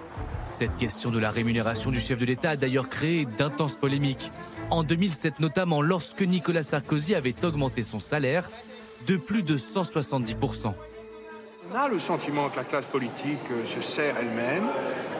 Cette 0.51 0.75
question 0.75 1.09
de 1.09 1.19
la 1.19 1.29
rémunération 1.29 1.89
du 1.89 2.01
chef 2.01 2.19
de 2.19 2.25
l'État 2.25 2.49
a 2.49 2.55
d'ailleurs 2.57 2.89
créé 2.89 3.25
d'intenses 3.37 3.77
polémiques. 3.77 4.29
En 4.71 4.83
2007 4.83 5.39
notamment, 5.39 5.81
lorsque 5.81 6.21
Nicolas 6.21 6.63
Sarkozy 6.63 7.15
avait 7.15 7.45
augmenté 7.45 7.83
son 7.83 7.99
salaire 7.99 8.49
de 9.07 9.17
plus 9.17 9.43
de 9.43 9.57
170%. 9.57 10.73
On 11.71 11.75
a 11.75 11.87
le 11.87 11.99
sentiment 11.99 12.49
que 12.49 12.57
la 12.57 12.63
classe 12.63 12.85
politique 12.85 13.37
euh, 13.51 13.65
se 13.67 13.81
sert 13.81 14.17
elle-même 14.17 14.63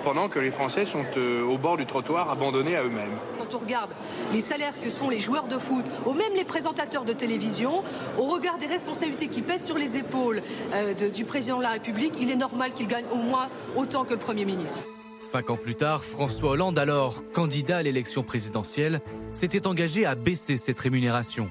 pendant 0.04 0.30
que 0.30 0.40
les 0.40 0.50
Français 0.50 0.86
sont 0.86 1.06
euh, 1.18 1.44
au 1.44 1.58
bord 1.58 1.78
du 1.78 1.86
trottoir 1.86 2.32
abandonnés 2.32 2.76
à 2.76 2.84
eux-mêmes. 2.84 3.12
Quand 3.38 3.54
on 3.54 3.60
regarde 3.60 3.92
les 4.34 4.40
salaires 4.40 4.74
que 4.82 4.90
sont 4.90 5.10
les 5.10 5.20
joueurs 5.20 5.48
de 5.48 5.60
foot, 5.60 5.86
ou 6.08 6.14
même 6.14 6.34
les 6.34 6.46
présentateurs 6.46 7.06
de 7.06 7.14
télévision, 7.14 7.84
au 8.18 8.24
regard 8.24 8.58
des 8.58 8.66
responsabilités 8.66 9.28
qui 9.28 9.44
pèsent 9.44 9.66
sur 9.66 9.78
les 9.78 9.96
épaules 9.96 10.42
euh, 10.74 10.96
de, 10.96 11.10
du 11.10 11.24
président 11.24 11.58
de 11.58 11.64
la 11.64 11.72
République, 11.72 12.14
il 12.20 12.32
est 12.32 12.36
normal 12.36 12.74
qu'il 12.74 12.88
gagne 12.88 13.06
au 13.12 13.18
moins 13.18 13.50
autant 13.76 14.04
que 14.04 14.14
le 14.14 14.20
Premier 14.20 14.46
ministre. 14.46 14.80
Cinq 15.22 15.50
ans 15.50 15.58
plus 15.58 15.76
tard, 15.76 16.04
François 16.04 16.52
Hollande, 16.52 16.80
alors 16.80 17.22
candidat 17.34 17.78
à 17.78 17.84
l'élection 17.84 18.24
présidentielle, 18.24 19.02
s'était 19.34 19.68
engagé 19.68 20.06
à 20.06 20.16
baisser 20.16 20.58
cette 20.58 20.80
rémunération. 20.80 21.48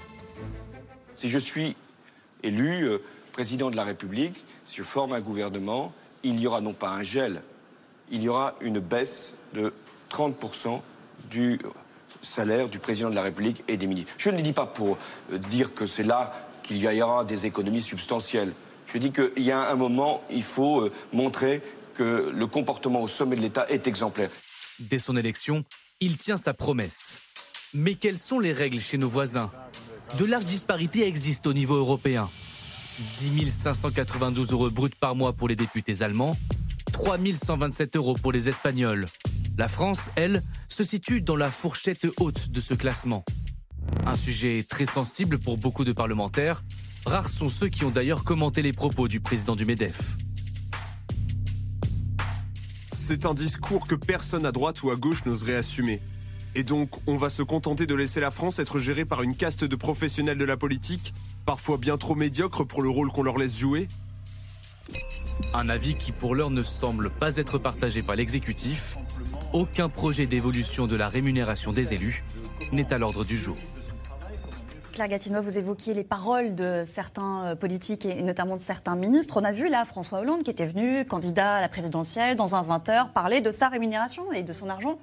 Si 1.15 1.29
je 1.29 1.39
suis 1.39 1.77
élu 2.43 2.99
président 3.33 3.71
de 3.71 3.77
la 3.77 3.85
République, 3.85 4.45
si 4.65 4.79
je 4.79 4.83
forme 4.83 5.13
un 5.13 5.21
gouvernement, 5.21 5.93
il 6.23 6.41
y 6.41 6.47
aura 6.47 6.61
non 6.61 6.73
pas 6.73 6.89
un 6.91 7.03
gel, 7.03 7.43
il 8.11 8.23
y 8.23 8.29
aura 8.29 8.55
une 8.61 8.81
baisse 8.81 9.35
de 9.55 9.73
30% 10.11 10.81
du 11.31 11.61
salaire 12.23 12.69
du 12.69 12.79
président 12.79 13.11
de 13.11 13.15
la 13.15 13.23
République 13.23 13.63
et 13.69 13.77
des 13.77 13.87
ministres. 13.87 14.13
Je 14.19 14.31
ne 14.31 14.37
le 14.37 14.43
dis 14.43 14.53
pas 14.53 14.67
pour 14.67 14.99
euh, 15.33 15.39
dire 15.39 15.75
que 15.75 15.87
c'est 15.87 16.03
là 16.03 16.33
qu'il 16.63 16.79
y 16.79 17.03
aura 17.03 17.25
des 17.25 17.47
économies 17.47 17.83
substantielles. 17.83 18.53
Je 18.87 18.99
dis 18.99 19.13
qu'il 19.13 19.45
y 19.45 19.53
a 19.53 19.71
un 19.71 19.77
moment, 19.77 20.23
il 20.31 20.43
faut 20.43 20.81
euh, 20.81 20.93
montrer 21.13 21.63
que 21.95 22.33
le 22.35 22.47
comportement 22.47 23.03
au 23.03 23.09
sommet 23.09 23.37
de 23.37 23.43
l'État 23.43 23.67
est 23.69 23.87
exemplaire. 23.87 24.31
Dès 24.79 24.99
son 24.99 25.17
élection, 25.17 25.65
il 26.01 26.17
tient 26.17 26.37
sa 26.37 26.55
promesse. 26.55 27.19
Mais 27.75 27.95
quelles 27.95 28.19
sont 28.19 28.41
les 28.41 28.53
règles 28.53 28.81
chez 28.81 28.99
nos 28.99 29.09
voisins? 29.09 29.51
De 30.17 30.25
larges 30.25 30.47
disparités 30.47 31.07
existent 31.07 31.51
au 31.51 31.53
niveau 31.53 31.77
européen. 31.77 32.31
10 33.19 33.51
592 33.51 34.53
euros 34.53 34.71
bruts 34.71 34.91
par 34.99 35.15
mois 35.15 35.33
pour 35.33 35.49
les 35.49 35.55
députés 35.55 36.03
allemands, 36.03 36.37
3 36.93 37.19
127 37.35 37.97
euros 37.97 38.15
pour 38.15 38.33
les 38.33 38.49
Espagnols. 38.49 39.05
La 39.57 39.69
France, 39.69 40.11
elle, 40.17 40.43
se 40.69 40.83
situe 40.83 41.21
dans 41.21 41.37
la 41.37 41.51
fourchette 41.51 42.07
haute 42.19 42.49
de 42.51 42.61
ce 42.61 42.75
classement. 42.75 43.25
Un 44.07 44.15
sujet 44.15 44.65
très 44.69 44.87
sensible 44.87 45.39
pour 45.39 45.59
beaucoup 45.59 45.85
de 45.85 45.93
parlementaires. 45.93 46.65
Rares 47.07 47.29
sont 47.29 47.49
ceux 47.49 47.69
qui 47.69 47.85
ont 47.85 47.91
d'ailleurs 47.91 48.25
commenté 48.25 48.63
les 48.63 48.73
propos 48.73 49.09
du 49.09 49.21
président 49.21 49.57
du 49.57 49.65
MEDEF. 49.65 50.17
C'est 52.93 53.27
un 53.27 53.35
discours 53.35 53.87
que 53.87 53.95
personne 53.95 54.45
à 54.45 54.53
droite 54.53 54.83
ou 54.83 54.91
à 54.91 54.97
gauche 54.97 55.25
n'oserait 55.25 55.57
assumer. 55.57 56.01
Et 56.59 56.65
donc, 56.65 56.91
on 57.07 57.17
va 57.17 57.29
se 57.29 57.45
contenter 57.45 57.87
de 57.87 57.95
laisser 57.95 58.19
la 58.19 58.33
France 58.33 58.59
être 58.59 58.81
gérée 58.81 59.05
par 59.05 59.23
une 59.23 59.37
caste 59.37 59.63
de 59.63 59.77
professionnels 59.77 60.39
de 60.39 60.45
la 60.45 60.57
politique, 60.57 61.15
parfois 61.47 61.77
bien 61.77 61.97
trop 61.97 62.17
médiocres 62.17 62.67
pour 62.67 62.83
le 62.83 62.89
rôle 62.89 63.13
qu'on 63.13 63.23
leur 63.23 63.39
laisse 63.39 63.57
jouer 63.57 63.87
Un 65.55 65.69
avis 65.69 65.95
qui 65.95 66.11
pour 66.11 66.35
l'heure 66.35 66.51
ne 66.51 66.65
semble 66.65 67.11
pas 67.11 67.37
être 67.37 67.59
partagé 67.59 68.03
par 68.03 68.17
l'exécutif. 68.17 68.97
Aucun 69.53 69.89
projet 69.89 70.27
d'évolution 70.27 70.89
de 70.89 70.97
la 70.97 71.07
rémunération 71.07 71.73
des 71.73 71.95
élus 71.95 72.25
n'est 72.73 72.93
à 72.93 72.99
l'ordre 72.99 73.25
du 73.25 73.37
jour. 73.37 73.57
Claire 74.95 75.07
Gatineau, 75.07 75.41
vous 75.41 75.59
évoquiez 75.59 75.95
les 75.95 76.03
paroles 76.03 76.57
de 76.57 76.83
certains 76.85 77.45
euh, 77.45 77.55
politiques 77.55 78.05
et 78.05 78.21
notamment 78.23 78.57
de 78.57 78.61
certains 78.61 78.97
ministres. 78.97 79.41
On 79.41 79.45
a 79.45 79.53
vu 79.53 79.69
là 79.69 79.85
François 79.85 80.19
Hollande 80.19 80.43
qui 80.43 80.51
était 80.51 80.67
venu, 80.67 81.05
candidat 81.05 81.55
à 81.55 81.61
la 81.61 81.69
présidentielle, 81.69 82.35
dans 82.35 82.57
un 82.57 82.65
20h, 82.65 83.13
parler 83.13 83.41
de 83.41 83.53
sa 83.53 83.69
rémunération 83.69 84.33
et 84.33 84.43
de 84.43 84.53
son 84.53 84.69
argent. 84.69 84.99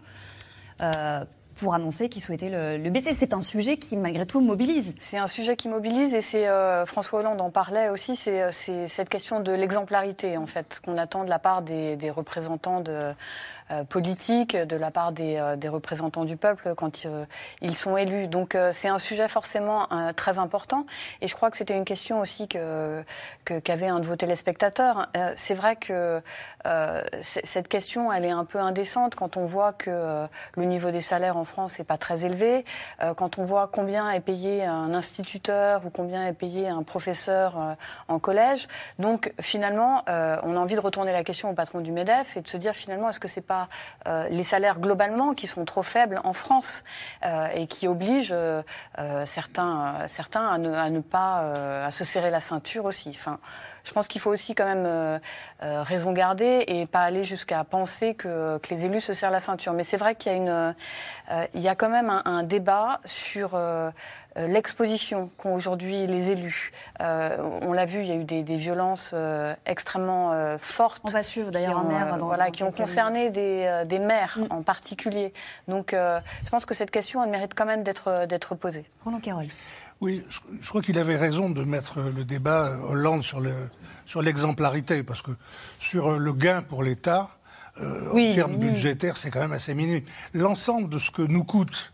Euh, 0.81 1.23
pour 1.55 1.73
annoncer 1.73 2.09
qu'il 2.09 2.21
souhaitait 2.21 2.49
le, 2.49 2.89
baisser. 2.89 3.13
C'est 3.13 3.33
un 3.33 3.41
sujet 3.41 3.77
qui, 3.77 3.97
malgré 3.97 4.25
tout, 4.25 4.41
mobilise. 4.41 4.93
C'est 4.99 5.17
un 5.17 5.27
sujet 5.27 5.55
qui 5.55 5.67
mobilise 5.67 6.13
et 6.13 6.21
c'est 6.21 6.47
euh, 6.47 6.85
François 6.85 7.19
Hollande 7.19 7.41
en 7.41 7.49
parlait 7.49 7.89
aussi. 7.89 8.15
C'est 8.15 8.51
cette 8.51 9.09
question 9.09 9.39
de 9.39 9.51
l'exemplarité, 9.51 10.37
en 10.37 10.47
fait, 10.47 10.81
qu'on 10.83 10.97
attend 10.97 11.23
de 11.23 11.29
la 11.29 11.39
part 11.39 11.61
des, 11.61 11.97
représentants 12.09 12.81
euh, 13.71 13.83
politique 13.83 14.55
de 14.55 14.75
la 14.75 14.91
part 14.91 15.11
des, 15.11 15.37
euh, 15.37 15.55
représentants 15.71 16.23
du 16.23 16.37
peuple 16.37 16.75
quand 16.75 17.07
euh, 17.07 17.25
ils 17.61 17.75
sont 17.75 17.97
élus. 17.97 18.27
Donc 18.27 18.55
c'est 18.73 18.87
un 18.87 18.99
sujet 18.99 19.27
forcément 19.27 19.87
très 20.15 20.37
important. 20.37 20.85
Et 21.21 21.27
je 21.27 21.35
crois 21.35 21.49
que 21.49 21.57
c'était 21.57 21.75
une 21.75 21.85
question 21.85 22.19
aussi 22.19 22.47
que 22.47 23.03
qu'avait 23.45 23.87
un 23.87 23.99
de 23.99 24.05
vos 24.05 24.15
téléspectateurs. 24.15 25.07
c'est 25.35 25.55
vrai 25.55 25.75
que 25.75 26.21
cette 27.21 27.67
question, 27.67 28.11
elle 28.11 28.25
est 28.25 28.31
un 28.31 28.45
peu 28.45 28.59
indécente 28.59 29.15
quand 29.15 29.37
on 29.37 29.45
voit 29.45 29.73
que 29.73 30.27
le 30.55 30.63
niveau 30.65 30.91
des 30.91 31.01
salaires 31.01 31.37
en 31.37 31.44
France 31.45 31.79
n'est 31.79 31.85
pas 31.85 31.97
très 31.97 32.25
élevé, 32.25 32.65
quand 33.15 33.37
on 33.39 33.43
voit 33.43 33.69
combien 33.71 34.11
est 34.11 34.19
payé 34.19 34.63
un 34.65 34.93
instituteur 34.93 35.85
ou 35.85 35.89
combien 35.89 36.25
est 36.25 36.33
payé 36.33 36.67
un 36.67 36.83
professeur 36.83 37.75
en 38.07 38.19
collège. 38.19 38.67
Donc 38.99 39.33
finalement, 39.39 40.03
on 40.07 40.55
a 40.55 40.59
envie 40.59 40.75
de 40.75 40.79
retourner 40.79 41.11
la 41.11 41.23
question 41.23 41.49
au 41.49 41.53
patron 41.53 41.79
du 41.79 41.91
MEDEF 41.91 42.37
et 42.37 42.41
de 42.41 42.47
se 42.47 42.57
dire 42.57 42.73
finalement, 42.73 43.09
est-ce 43.09 43.19
que 43.19 43.27
c'est 43.27 43.41
pas 43.41 43.69
euh, 44.07 44.27
les 44.29 44.43
salaires 44.43 44.79
globalement 44.79 45.33
qui 45.33 45.47
sont 45.47 45.65
trop 45.65 45.83
faibles 45.83 46.21
en 46.23 46.33
France 46.33 46.83
euh, 47.25 47.47
et 47.53 47.67
qui 47.67 47.87
obligent 47.87 48.33
euh, 48.33 48.61
certains, 49.25 50.07
certains 50.07 50.47
à 50.47 50.57
ne, 50.57 50.99
pas 50.99 51.85
à 51.85 51.91
se 51.91 52.03
serrer 52.03 52.31
la 52.31 52.39
ceinture 52.39 52.85
aussi. 52.85 53.17
Je 53.85 53.91
pense 53.91 54.07
qu'il 54.07 54.19
faut 54.19 54.31
aussi 54.31 54.55
quand 54.55 54.65
même 54.65 55.19
raison 55.61 56.11
garder 56.11 56.63
et 56.67 56.85
pas 56.85 57.01
aller 57.01 57.23
jusqu'à 57.23 57.63
penser 57.63 58.13
que, 58.13 58.59
les 58.69 58.85
élus 58.85 59.01
se 59.01 59.13
serrent 59.13 59.31
la 59.31 59.39
ceinture. 59.39 59.73
Mais 59.73 59.83
c'est 59.83 59.97
vrai 59.97 60.15
qu'il 60.15 60.31
y 60.31 60.35
a 60.35 60.37
une, 60.37 60.75
il 61.53 61.61
y 61.61 61.69
a 61.69 61.75
quand 61.75 61.89
même 61.89 62.09
un 62.25 62.43
débat 62.43 62.99
sur 63.05 63.55
euh, 64.37 64.47
l'exposition 64.47 65.29
qu'ont 65.37 65.55
aujourd'hui 65.55 66.07
les 66.07 66.31
élus. 66.31 66.73
Euh, 67.01 67.37
on 67.61 67.71
l'a 67.71 67.85
vu, 67.85 68.01
il 68.01 68.07
y 68.07 68.11
a 68.11 68.15
eu 68.15 68.25
des, 68.25 68.43
violences 68.57 69.11
euh, 69.13 69.55
extrêmement 69.65 70.57
fortes. 70.59 71.01
On 71.05 71.11
va 71.11 71.23
suivre 71.23 71.51
d'ailleurs 71.51 71.77
un 71.77 71.83
maire. 71.83 72.17
voilà, 72.19 72.51
qui 72.51 72.63
ont 72.63 72.71
concerné 72.71 73.29
des, 73.29 73.83
des 73.85 73.99
maires 73.99 74.37
mm. 74.37 74.47
en 74.49 74.61
particulier. 74.61 75.33
Donc 75.67 75.91
je 75.93 76.49
pense 76.49 76.65
que 76.65 76.73
cette 76.73 76.91
question, 76.91 77.23
elle 77.23 77.29
mérite 77.29 77.53
quand 77.55 77.65
même 77.65 77.83
d'être 77.83 78.55
posée. 78.55 78.85
Roland 79.03 79.19
Carole. 79.19 79.47
Oui, 80.01 80.23
je, 80.29 80.69
crois 80.69 80.81
qu'il 80.81 80.99
avait 80.99 81.15
raison 81.15 81.49
de 81.49 81.63
mettre 81.63 82.01
le 82.01 82.25
débat 82.25 82.77
Hollande 82.83 83.23
sur 83.23 84.21
l'exemplarité, 84.21 84.95
sur 84.97 85.05
parce 85.05 85.21
que 85.21 85.31
sur 85.79 86.19
le 86.19 86.33
gain 86.33 86.61
pour 86.61 86.83
l'État, 86.83 87.37
en 87.79 88.13
termes 88.33 88.57
budgétaires, 88.57 89.17
c'est 89.17 89.31
quand 89.31 89.39
même 89.39 89.53
assez 89.53 89.73
minime. 89.73 90.01
L'ensemble 90.33 90.89
de 90.89 90.99
ce 90.99 91.11
que 91.11 91.21
nous 91.21 91.43
coûte 91.43 91.93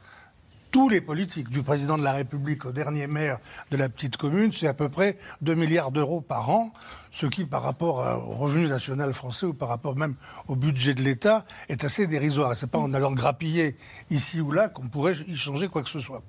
tous 0.72 0.88
les 0.88 1.02
politiques, 1.02 1.50
du 1.50 1.64
président 1.64 1.98
de 1.98 2.04
la 2.04 2.14
République 2.14 2.66
au 2.66 2.72
dernier 2.72 3.06
maire 3.06 3.40
de 3.72 3.78
la 3.78 3.90
petite 3.90 4.16
commune, 4.16 4.54
c'est 4.54 4.68
à 4.68 4.74
peu 4.74 4.88
près 4.88 5.18
2 5.42 5.54
milliards 5.54 5.92
d'euros 5.92 6.22
par 6.22 6.50
an, 6.50 6.72
ce 7.12 7.26
qui, 7.26 7.44
par 7.44 7.62
rapport 7.62 7.98
au 7.98 8.36
revenu 8.36 8.68
national 8.68 9.14
français 9.14 9.46
ou 9.46 9.54
par 9.54 9.68
rapport 9.68 9.98
même 9.98 10.16
au 10.48 10.56
budget 10.56 10.94
de 10.94 11.02
l'État, 11.02 11.44
est 11.68 11.84
assez 11.84 12.08
dérisoire. 12.08 12.56
C'est 12.56 12.72
pas 12.72 12.80
en 12.80 12.94
allant 12.94 13.12
grappiller 13.12 13.76
ici 14.10 14.40
ou 14.40 14.54
là 14.54 14.70
qu'on 14.70 14.88
pourrait 14.88 15.16
y 15.28 15.36
changer 15.36 15.68
quoi 15.68 15.84
que 15.84 15.90
ce 15.90 16.00
soit. 16.00 16.24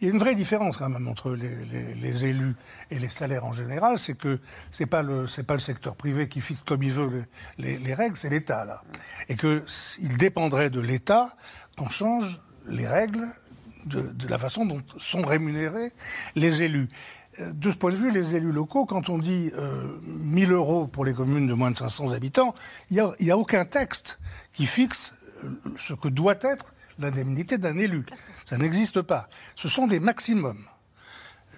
Il 0.00 0.08
y 0.08 0.10
a 0.10 0.12
une 0.12 0.18
vraie 0.18 0.34
différence 0.34 0.76
quand 0.76 0.88
même 0.88 1.06
entre 1.06 1.30
les, 1.30 2.24
élus 2.26 2.56
et 2.90 2.98
les 2.98 3.08
salaires 3.08 3.44
en 3.44 3.52
général, 3.52 3.98
c'est 3.98 4.16
que 4.16 4.40
c'est 4.70 4.86
pas 4.86 5.02
le 5.02 5.26
pas 5.46 5.54
le 5.54 5.60
secteur 5.60 5.94
privé 5.94 6.28
qui 6.28 6.40
fixe 6.40 6.62
comme 6.64 6.82
il 6.82 6.92
veut 6.92 7.24
les, 7.58 7.78
les 7.78 7.94
règles, 7.94 8.16
c'est 8.16 8.30
l'État 8.30 8.64
là, 8.64 8.82
et 9.28 9.36
que 9.36 9.62
il 10.00 10.16
dépendrait 10.16 10.70
de 10.70 10.80
l'État 10.80 11.36
qu'on 11.76 11.88
change 11.88 12.40
les 12.66 12.86
règles 12.86 13.28
de, 13.86 14.28
la 14.28 14.38
façon 14.38 14.66
dont 14.66 14.82
sont 14.98 15.22
rémunérés 15.22 15.92
les 16.34 16.62
élus. 16.62 16.88
euh, 17.40 17.52
de 17.52 17.70
ce 17.70 17.76
point 17.76 17.90
de 17.90 17.96
vue, 17.96 18.10
les 18.10 18.34
élus 18.34 18.52
locaux, 18.52 18.86
quand 18.86 19.08
on 19.08 19.18
dit 19.18 19.50
euh, 19.56 19.98
1000 20.02 20.52
euros 20.52 20.86
pour 20.86 21.04
les 21.04 21.14
communes 21.14 21.46
de 21.46 21.54
moins 21.54 21.70
de 21.70 21.76
500 21.76 22.12
habitants, 22.12 22.54
il 22.90 22.94
n'y 23.20 23.30
a, 23.30 23.34
a, 23.34 23.36
aucun 23.36 23.64
texte 23.64 24.20
qui 24.52 24.66
fixe 24.66 25.14
euh, 25.42 25.48
ce 25.76 25.94
que 25.94 26.08
doit 26.08 26.36
être 26.40 26.74
l'indemnité 26.98 27.58
d'un 27.58 27.76
élu. 27.76 28.06
Ça 28.44 28.56
n'existe 28.56 29.02
pas. 29.02 29.28
Ce 29.56 29.68
sont 29.68 29.86
des 29.86 30.00
maximums. 30.00 30.64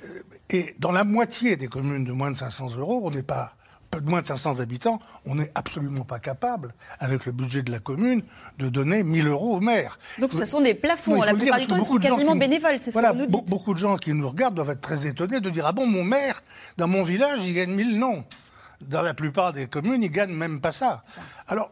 Euh, 0.05 0.23
et 0.51 0.75
dans 0.79 0.93
la 0.93 1.05
moitié 1.05 1.57
des 1.57 1.69
communes 1.69 2.05
de 2.05 2.13
moins 2.13 2.31
de 2.31 2.37
500 2.37 2.77
euros, 2.77 3.03
on 3.05 3.11
n'est 3.11 3.23
pas 3.23 3.56
de 4.01 4.09
moins 4.09 4.23
de 4.23 4.27
500 4.27 4.61
habitants, 4.61 5.01
on 5.27 5.35
n'est 5.37 5.51
absolument 5.55 6.05
pas 6.05 6.19
capable, 6.19 6.75
avec 6.99 7.27
le 7.27 7.33
budget 7.33 7.63
de 7.63 7.71
la 7.71 7.79
commune, 7.79 8.23
de 8.59 8.69
donner 8.69 9.03
1000 9.03 9.27
euros 9.29 9.57
au 9.57 9.61
maire. 9.61 9.99
Donc 10.19 10.33
ce 10.33 10.45
sont 10.45 10.61
des 10.61 10.75
plafonds, 10.75 11.23
la 11.23 11.35
plupart 11.35 11.59
du 11.59 11.67
temps, 11.67 11.77
ils 11.77 11.85
sont 11.85 11.99
quasiment 11.99 12.37
bénévoles, 12.37 12.79
c'est 12.79 12.91
voilà, 12.91 13.09
ce 13.09 13.13
que 13.15 13.19
vous 13.19 13.25
nous 13.25 13.41
dites. 13.41 13.51
Beaucoup 13.51 13.75
de 13.75 13.79
gens 13.79 13.97
qui 13.97 14.13
nous 14.13 14.29
regardent 14.29 14.55
doivent 14.55 14.71
être 14.71 14.81
très 14.81 15.07
étonnés 15.07 15.41
de 15.41 15.51
dire 15.51 15.67
Ah 15.67 15.73
bon, 15.73 15.87
mon 15.87 16.05
maire, 16.05 16.43
dans 16.77 16.89
mon 16.89 17.03
village, 17.03 17.41
il 17.45 17.55
gagne 17.55 17.75
1000 17.75 17.99
Non. 17.99 18.25
Dans 18.81 19.03
la 19.03 19.15
plupart 19.15 19.53
des 19.53 19.67
communes, 19.67 20.03
il 20.03 20.11
gagne 20.11 20.33
même 20.33 20.61
pas 20.61 20.73
ça. 20.73 21.01
ça. 21.03 21.23
Alors, 21.49 21.71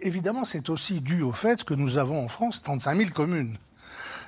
évidemment, 0.00 0.44
c'est 0.44 0.70
aussi 0.70 1.00
dû 1.00 1.22
au 1.22 1.32
fait 1.32 1.64
que 1.64 1.74
nous 1.74 1.98
avons 1.98 2.24
en 2.24 2.28
France 2.28 2.62
35 2.62 2.96
000 2.96 3.10
communes. 3.10 3.58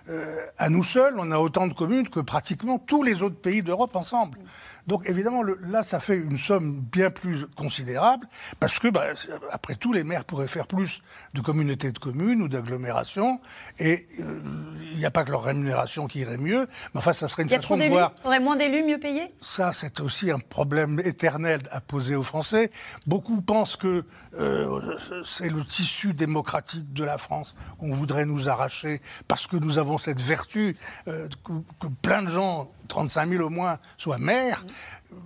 Euh, 0.08 0.46
à 0.58 0.68
nous 0.68 0.82
seuls, 0.82 1.14
on 1.18 1.30
a 1.30 1.38
autant 1.38 1.66
de 1.66 1.72
communes 1.72 2.08
que 2.08 2.20
pratiquement 2.20 2.78
tous 2.78 3.02
les 3.02 3.22
autres 3.22 3.40
pays 3.40 3.62
d'Europe 3.62 3.94
ensemble. 3.96 4.38
Donc 4.86 5.08
évidemment, 5.08 5.42
le, 5.42 5.58
là, 5.62 5.82
ça 5.82 6.00
fait 6.00 6.16
une 6.16 6.38
somme 6.38 6.80
bien 6.80 7.10
plus 7.10 7.46
considérable, 7.56 8.26
parce 8.58 8.78
que, 8.78 8.88
bah, 8.88 9.04
après 9.52 9.74
tout, 9.74 9.92
les 9.92 10.04
maires 10.04 10.24
pourraient 10.24 10.48
faire 10.48 10.66
plus 10.66 11.02
de 11.34 11.40
communautés 11.40 11.92
de 11.92 11.98
communes 11.98 12.42
ou 12.42 12.48
d'agglomérations, 12.48 13.40
et 13.78 14.06
il 14.18 14.24
euh, 14.24 14.96
n'y 14.96 15.04
a 15.04 15.10
pas 15.10 15.24
que 15.24 15.30
leur 15.30 15.42
rémunération 15.44 16.06
qui 16.06 16.20
irait 16.20 16.38
mieux, 16.38 16.66
mais 16.94 16.98
enfin, 16.98 17.12
ça 17.12 17.28
serait 17.28 17.42
une 17.42 17.48
y 17.48 17.54
a 17.54 17.56
façon 17.56 17.76
trop 17.76 17.82
de 17.82 17.88
voir... 17.88 18.12
Il 18.18 18.24
y 18.24 18.26
aurait 18.28 18.40
moins 18.40 18.56
d'élus 18.56 18.84
mieux 18.84 18.98
payés? 18.98 19.28
Ça, 19.40 19.72
c'est 19.72 20.00
aussi 20.00 20.30
un 20.30 20.38
problème 20.38 21.00
éternel 21.04 21.62
à 21.70 21.80
poser 21.80 22.16
aux 22.16 22.22
Français. 22.22 22.70
Beaucoup 23.06 23.40
pensent 23.40 23.76
que 23.76 24.04
euh, 24.34 24.96
c'est 25.24 25.48
le 25.48 25.64
tissu 25.64 26.14
démocratique 26.14 26.92
de 26.92 27.04
la 27.04 27.18
France 27.18 27.54
qu'on 27.78 27.92
voudrait 27.92 28.26
nous 28.26 28.48
arracher, 28.48 29.00
parce 29.28 29.46
que 29.46 29.56
nous 29.56 29.78
avons 29.78 29.98
cette 29.98 30.20
vertu 30.20 30.76
euh, 31.08 31.28
que, 31.44 31.52
que 31.78 31.86
plein 32.02 32.22
de 32.22 32.28
gens 32.28 32.70
35 32.90 33.30
000 33.30 33.42
au 33.42 33.48
moins 33.48 33.78
soient 33.96 34.18
maires. 34.18 34.64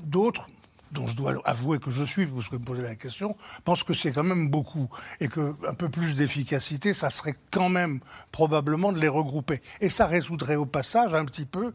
D'autres, 0.05 0.49
dont 0.93 1.09
je 1.09 1.17
dois 1.17 1.35
avouer 1.45 1.81
que 1.81 1.91
je 1.91 2.05
suis, 2.05 2.27
parce 2.27 2.49
que 2.49 2.55
vous 2.55 2.61
me 2.61 2.65
posez 2.65 2.83
la 2.83 2.95
question, 2.95 3.37
pensent 3.65 3.83
que 3.83 3.93
c'est 3.93 4.13
quand 4.13 4.23
même 4.23 4.49
beaucoup. 4.49 4.89
Et 5.21 5.29
qu'un 5.29 5.75
peu 5.77 5.89
plus 5.89 6.15
d'efficacité, 6.15 6.95
ça 6.95 7.11
serait 7.11 7.35
quand 7.51 7.69
même 7.69 8.01
probablement 8.31 8.93
de 8.93 9.01
les 9.01 9.09
regrouper. 9.09 9.61
Et 9.81 9.89
ça 9.89 10.07
résoudrait 10.07 10.57
au 10.57 10.67
passage 10.67 11.15
un 11.15 11.25
petit 11.25 11.47
peu 11.47 11.75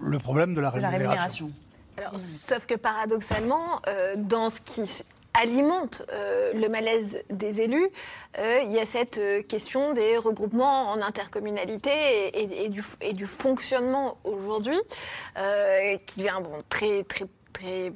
le 0.00 0.18
problème 0.18 0.54
de 0.54 0.60
la 0.60 0.70
rémunération. 0.70 0.98
La 0.98 1.08
rémunération. 1.08 1.52
Alors, 1.96 2.20
sauf 2.20 2.66
que 2.66 2.74
paradoxalement, 2.74 3.80
euh, 3.88 4.14
dans 4.16 4.50
ce 4.50 4.60
qui 4.60 4.84
alimente 5.34 6.02
euh, 6.12 6.52
le 6.52 6.68
malaise 6.68 7.22
des 7.30 7.60
élus, 7.60 7.88
euh, 8.38 8.60
il 8.64 8.72
y 8.72 8.78
a 8.78 8.86
cette 8.86 9.18
euh, 9.18 9.42
question 9.42 9.92
des 9.92 10.16
regroupements 10.16 10.90
en 10.90 11.00
intercommunalité 11.00 11.90
et, 12.34 12.68
du, 12.68 13.26
fonctionnement 13.26 14.18
aujourd'hui, 14.24 14.78
qui 15.34 16.20
devient 16.20 16.40
bon, 16.42 16.62
très, 16.68 17.04
très, 17.04 17.26
très, 17.52 17.92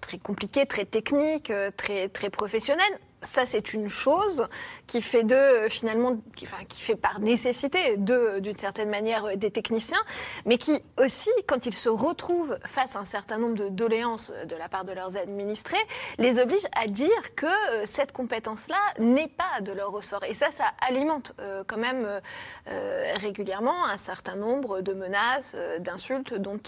très 0.00 0.18
compliqué, 0.18 0.66
très 0.66 0.84
technique, 0.84 1.52
très, 1.76 2.08
très 2.08 2.30
professionnel 2.30 2.98
ça, 3.22 3.44
c'est 3.46 3.72
une 3.72 3.88
chose 3.88 4.48
qui 4.86 5.00
fait 5.00 5.22
finalement, 5.68 6.18
qui, 6.36 6.46
fait 6.82 6.96
par 6.96 7.20
nécessité 7.20 7.96
d'une 7.96 8.58
certaine 8.58 8.90
manière, 8.90 9.36
des 9.36 9.50
techniciens, 9.50 10.02
mais 10.44 10.58
qui 10.58 10.82
aussi, 10.98 11.30
quand 11.46 11.66
ils 11.66 11.74
se 11.74 11.88
retrouvent 11.88 12.58
face 12.64 12.96
à 12.96 12.98
un 12.98 13.04
certain 13.04 13.38
nombre 13.38 13.54
de 13.54 13.68
doléances 13.68 14.32
de 14.46 14.56
la 14.56 14.68
part 14.68 14.84
de 14.84 14.92
leurs 14.92 15.16
administrés, 15.16 15.76
les 16.18 16.38
oblige 16.38 16.66
à 16.76 16.86
dire 16.86 17.34
que 17.34 17.46
cette 17.84 18.12
compétence-là 18.12 18.78
n'est 18.98 19.28
pas 19.28 19.60
de 19.60 19.72
leur 19.72 19.90
ressort. 19.90 20.24
Et 20.24 20.34
ça, 20.34 20.50
ça 20.50 20.64
alimente 20.80 21.34
euh, 21.40 21.64
quand 21.66 21.76
même 21.76 22.20
euh, 22.68 23.12
régulièrement 23.16 23.86
un 23.86 23.96
certain 23.96 24.36
nombre 24.36 24.80
de 24.80 24.92
menaces, 24.92 25.52
euh, 25.54 25.78
d'insultes 25.78 26.34
dont, 26.34 26.58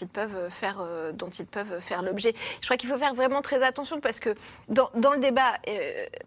ils 0.00 0.08
peuvent 0.08 0.48
faire, 0.50 0.84
dont 1.14 1.30
ils 1.30 1.46
peuvent 1.46 1.80
faire 1.80 2.02
l'objet. 2.02 2.34
Je 2.60 2.66
crois 2.66 2.76
qu'il 2.76 2.88
faut 2.88 2.98
faire 2.98 3.14
vraiment 3.14 3.42
très 3.42 3.62
attention 3.62 4.00
parce 4.00 4.20
que 4.20 4.34
dans 4.68 4.90
le 4.94 5.18
débat, 5.18 5.52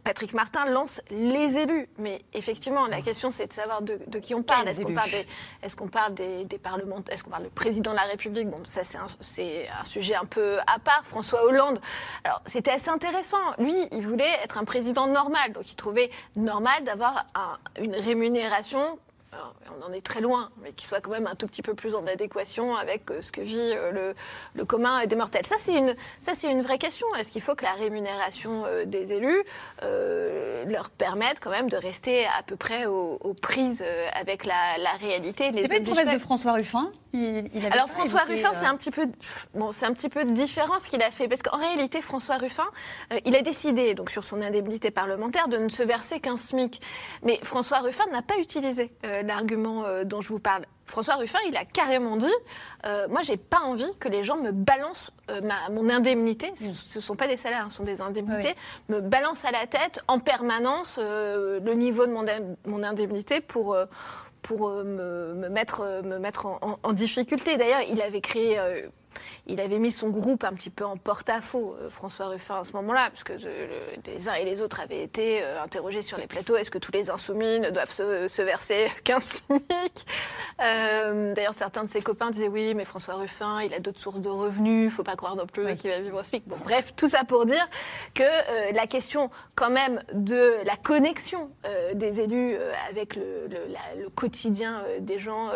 Patrick 0.04 0.34
Martin 0.34 0.66
lance 0.66 1.02
les 1.10 1.58
élus. 1.58 1.88
Mais 1.98 2.22
effectivement, 2.34 2.88
la 2.88 3.02
question, 3.02 3.32
c'est 3.32 3.48
de 3.48 3.54
savoir 3.54 3.82
de, 3.82 4.00
de 4.08 4.20
qui 4.20 4.34
on 4.36 4.44
parle. 4.44 4.68
Est-ce 4.68 4.82
qu'on 4.82 4.94
parle, 4.94 5.12
des, 5.12 5.26
est 5.64 5.76
qu'on 5.76 5.88
parle 5.88 6.14
des, 6.14 6.46
des 6.46 6.58
parlementaires 6.58 7.14
Est-ce 7.14 7.24
qu'on 7.24 7.30
parle 7.30 7.44
du 7.44 7.50
président 7.50 7.92
de 7.92 7.98
la 7.98 8.04
République? 8.04 8.50
Bon, 8.50 8.64
ça, 8.66 8.84
c'est 8.84 8.98
un, 8.98 9.06
un, 9.06 9.86
sujet 9.86 10.16
un 10.16 10.26
peu 10.26 10.58
à 10.68 10.80
part. 10.80 11.04
François 11.06 11.44
Hollande. 11.46 11.80
Alors, 12.24 12.42
c'était 12.46 12.72
assez 12.72 12.90
intéressant. 12.90 13.38
Lui, 13.58 13.76
il 13.92 14.06
voulait 14.08 14.34
être 14.44 14.58
un 14.58 14.66
président 14.66 15.08
normal. 15.08 15.54
Donc, 15.54 15.70
il 15.72 15.76
trouvait 15.76 16.10
normal 16.36 16.84
d'avoir 16.84 17.26
un, 17.36 17.58
une 17.82 17.96
rémunération 17.96 19.00
on 19.80 19.86
en 19.86 19.94
est 19.94 20.06
très 20.06 20.22
loin, 20.22 20.50
mais 20.62 20.74
qui 20.74 20.86
soit 20.86 21.02
quand 21.02 21.12
même 21.12 21.28
un 21.28 21.36
tout 21.36 21.48
petit 21.48 21.62
peu 21.62 21.74
plus 21.74 21.96
en 21.96 22.06
adéquation 22.08 22.76
avec 22.76 23.10
euh, 23.12 23.22
ce 23.22 23.32
que 23.32 23.42
vit 23.42 23.58
euh, 23.58 23.92
le, 23.92 24.16
le, 24.54 24.66
commun 24.66 25.06
des 25.06 25.16
mortels. 25.16 25.46
Ça, 25.46 25.56
c'est 25.60 25.76
une, 25.76 25.96
ça, 26.20 26.34
c'est 26.34 26.50
une 26.50 26.62
vraie 26.62 26.78
question. 26.78 27.08
Est-ce 27.16 27.32
qu'il 27.32 27.42
faut 27.42 27.56
que 27.56 27.64
la 27.64 27.74
rémunération 27.74 28.64
euh, 28.66 28.86
des 28.86 29.12
élus 29.12 29.44
euh, 29.84 30.66
leur 30.66 30.90
permette 30.90 31.40
quand 31.40 31.52
même 31.52 31.70
de 31.70 31.78
rester 31.78 32.26
à 32.26 32.44
peu 32.46 32.56
près 32.56 32.86
aux, 32.86 33.18
aux 33.22 33.34
prises 33.34 33.84
avec 34.14 34.46
la, 34.46 34.78
la 34.80 34.92
réalité 34.92 35.52
C'était 35.54 35.68
pas 35.68 35.78
une 35.78 35.86
promesse 35.86 36.12
de 36.12 36.20
François 36.20 36.54
Ruffin? 36.54 36.92
Il, 37.14 37.50
il 37.54 37.66
Alors, 37.68 37.90
François 37.90 38.22
Ruffin, 38.22 38.50
euh... 38.50 38.58
c'est 38.60 38.66
un 38.66 38.76
petit 38.76 38.92
peu, 38.92 39.08
bon, 39.54 39.72
c'est 39.72 39.86
un 39.86 39.94
petit 39.94 40.10
peu 40.10 40.26
différent 40.26 40.80
ce 40.84 40.90
qu'il 40.90 41.02
a 41.02 41.12
fait, 41.12 41.28
parce 41.28 41.42
qu'en 41.42 41.58
réalité, 41.58 42.02
François 42.02 42.36
Ruffin, 42.36 42.66
euh, 43.14 43.20
il 43.26 43.36
a 43.36 43.42
décidé, 43.42 43.94
donc 43.94 44.10
sur 44.10 44.24
son 44.24 44.42
indemnité 44.42 44.92
parlementaire, 44.92 45.48
de 45.48 45.58
ne 45.58 45.70
se 45.70 45.84
verser 45.84 46.20
qu'un 46.20 46.38
SMIC. 46.38 46.82
Mais 47.24 47.40
François 47.44 47.80
Ruffin 47.80 48.06
n'a 48.12 48.22
pas 48.22 48.38
utilisé 48.38 48.92
l'argument 49.28 49.86
euh, 49.86 50.04
dont 50.04 50.22
je 50.22 50.30
vous 50.30 50.40
parle. 50.40 50.66
François 50.86 51.16
Ruffin, 51.16 51.40
il 51.48 51.58
a 51.58 51.66
carrément 51.66 52.16
dit 52.18 52.32
euh, 52.86 53.08
Moi, 53.10 53.22
j'ai 53.24 53.38
pas 53.38 53.60
envie 53.62 53.92
que 54.00 54.08
les 54.08 54.24
gens 54.24 54.38
me 54.38 54.52
balancent 54.52 55.12
euh, 55.32 55.42
ma, 55.42 55.70
mon 55.72 55.90
indemnité. 55.90 56.52
Ce 56.56 56.98
ne 56.98 57.02
sont 57.02 57.16
pas 57.16 57.28
des 57.28 57.38
salaires, 57.38 57.66
ce 57.70 57.78
sont 57.78 57.84
des 57.84 58.02
indemnités. 58.02 58.56
Oui. 58.90 58.96
Me 58.96 59.02
balancent 59.02 59.46
à 59.46 59.52
la 59.52 59.66
tête 59.68 60.00
en 60.08 60.20
permanence 60.20 60.98
euh, 61.00 61.60
le 61.60 61.74
niveau 61.74 62.06
de 62.06 62.12
mon, 62.12 62.26
mon 62.66 62.84
indemnité 62.84 63.42
pour. 63.42 63.76
Pour 64.42 64.70
me, 64.70 65.34
me, 65.34 65.50
mettre, 65.50 66.04
me 66.04 66.20
mettre 66.20 66.46
en, 66.46 66.60
en, 66.62 66.78
en 66.84 66.94
difficulté. 66.94 67.58
D'ailleurs, 67.58 67.82
il 67.90 68.00
avait 68.00 68.22
créé 68.22 68.60
il 69.48 69.60
avait 69.60 69.80
mis 69.80 69.92
son 69.92 70.10
groupe 70.10 70.44
un 70.44 70.54
petit 70.54 70.70
peu 70.70 70.86
en 70.86 70.98
porte-à-faux, 70.98 71.76
euh, 71.82 71.90
François 71.90 72.28
Ruffin, 72.28 72.60
à 72.60 72.64
ce 72.64 72.74
moment-là, 72.74 73.10
parce 73.10 73.24
que 73.24 73.34
les 74.06 74.30
uns 74.30 74.34
et 74.34 74.46
les 74.46 74.62
autres 74.62 74.80
avaient 74.80 75.02
été 75.02 75.44
euh, 75.44 75.62
interrogés 75.64 76.02
sur 76.02 76.18
les 76.18 76.28
plateaux. 76.28 76.56
Est-ce 76.56 76.72
que 76.72 76.78
tous 76.78 76.92
les 76.92 77.10
insoumis 77.10 77.60
ne 77.60 77.70
doivent 77.70 77.92
se, 77.92 78.28
se 78.28 78.42
verser 78.42 78.92
qu'un 79.04 79.20
SMIC 79.20 80.06
euh, 80.62 81.34
D'ailleurs, 81.34 81.54
certains 81.54 81.84
de 81.84 81.90
ses 81.90 82.02
copains 82.02 82.32
disaient 82.32 82.48
oui, 82.48 82.74
mais 82.76 82.86
François 82.86 83.16
Ruffin, 83.16 83.62
il 83.62 83.74
a 83.74 83.80
d'autres 83.80 84.00
sources 84.00 84.20
de 84.20 84.30
revenus, 84.30 84.92
faut 84.92 85.04
pas 85.04 85.16
croire 85.16 85.36
non 85.36 85.46
plus 85.46 85.66
oui. 85.66 85.76
qu'il 85.76 85.90
va 85.90 86.00
vivre 86.00 86.20
au 86.20 86.24
SMIC. 86.24 86.48
Bon, 86.48 86.58
bref, 86.64 86.94
tout 86.96 87.08
ça 87.08 87.24
pour 87.24 87.46
dire 87.46 87.68
que 88.14 88.24
euh, 88.24 88.72
la 88.74 88.88
question, 88.88 89.30
quand 89.56 89.70
même, 89.70 90.02
de 90.14 90.54
la 90.66 90.76
connexion 90.76 91.50
euh, 91.66 91.94
des 91.94 92.22
élus 92.22 92.58
avec 92.90 93.16
le, 93.16 93.48
le, 93.50 93.58
la, 93.72 94.02
le 94.02 94.10
quotidien 94.10 94.84
des 95.00 95.20
gens 95.20 95.50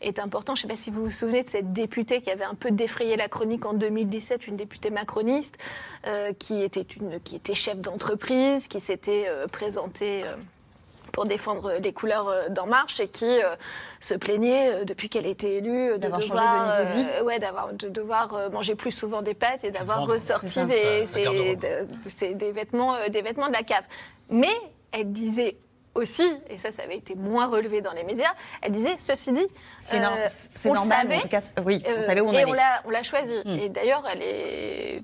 est 0.00 0.18
important. 0.18 0.54
Je 0.54 0.66
ne 0.66 0.68
sais 0.68 0.74
pas 0.76 0.80
si 0.80 0.90
vous 0.90 1.04
vous 1.04 1.10
souvenez 1.10 1.42
de 1.42 1.48
cette 1.48 1.72
députée 1.72 2.20
qui 2.20 2.30
avait 2.30 2.44
un 2.44 2.54
peu 2.54 2.70
défrayé 2.70 3.05
la 3.14 3.28
chronique 3.28 3.64
en 3.64 3.74
2017, 3.74 4.48
une 4.48 4.56
députée 4.56 4.90
macroniste 4.90 5.56
euh, 6.06 6.32
qui, 6.32 6.62
était 6.62 6.82
une, 6.82 7.20
qui 7.20 7.36
était 7.36 7.54
chef 7.54 7.78
d'entreprise, 7.78 8.66
qui 8.66 8.80
s'était 8.80 9.26
euh, 9.28 9.46
présentée. 9.46 10.22
Euh, 10.24 10.34
pour 11.12 11.24
défendre 11.24 11.72
les 11.82 11.94
couleurs 11.94 12.50
d'En 12.50 12.66
Marche 12.66 13.00
et 13.00 13.08
qui 13.08 13.24
euh, 13.24 13.56
se 14.00 14.12
plaignait 14.12 14.84
depuis 14.84 15.08
qu'elle 15.08 15.24
était 15.24 15.54
élue 15.54 15.92
de 15.92 16.08
devoir, 16.08 16.84
de 16.84 16.92
vie. 16.92 17.06
Euh, 17.14 17.24
ouais, 17.24 17.38
d'avoir, 17.38 17.72
de 17.72 17.88
devoir 17.88 18.50
manger 18.50 18.74
plus 18.74 18.90
souvent 18.90 19.22
des 19.22 19.32
pâtes 19.32 19.64
et 19.64 19.70
d'avoir 19.70 20.06
ressorti 20.06 20.62
des, 20.66 21.06
ça, 21.06 21.18
des, 21.30 21.56
de, 21.56 22.32
des, 22.34 22.52
vêtements, 22.52 22.96
des 23.08 23.22
vêtements 23.22 23.48
de 23.48 23.54
la 23.54 23.62
cave. 23.62 23.84
Mais 24.28 24.52
elle 24.92 25.10
disait 25.10 25.56
aussi, 25.96 26.28
et 26.48 26.58
ça, 26.58 26.70
ça 26.72 26.82
avait 26.82 26.96
été 26.96 27.14
moins 27.14 27.46
relevé 27.46 27.80
dans 27.80 27.92
les 27.92 28.04
médias, 28.04 28.32
elle 28.62 28.72
disait, 28.72 28.96
ceci 28.98 29.32
dit, 29.32 29.46
c'est, 29.78 29.98
no 29.98 30.06
euh, 30.06 30.28
c'est 30.32 30.70
normal, 30.70 31.02
savait, 31.02 31.16
en 31.16 31.20
tout 31.20 31.28
cas, 31.28 31.42
oui, 31.64 31.82
on 31.86 32.02
savait 32.02 32.20
où 32.20 32.28
on 32.28 32.32
et 32.32 32.38
allait. 32.38 32.50
on 32.50 32.54
l'a, 32.54 32.82
on 32.84 32.90
l'a 32.90 33.02
choisi. 33.02 33.42
Mm. 33.44 33.54
Et 33.54 33.68
d'ailleurs, 33.68 34.04
elle 34.12 34.22
est 34.22 35.02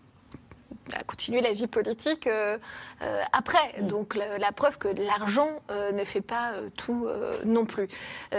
a 0.94 1.02
continué 1.05 1.40
la 1.40 1.52
vie 1.52 1.66
politique 1.66 2.26
euh, 2.26 2.59
euh, 3.02 3.22
après. 3.33 3.81
Mm. 3.81 3.87
Donc 3.87 4.14
la, 4.14 4.38
la, 4.38 4.52
preuve 4.52 4.78
que 4.78 4.88
l'argent 4.88 5.48
euh, 5.70 5.92
ne 5.92 6.05
fait 6.05 6.20
pas 6.20 6.52
tout 6.76 7.09
non 7.44 7.64
plus. 7.64 7.88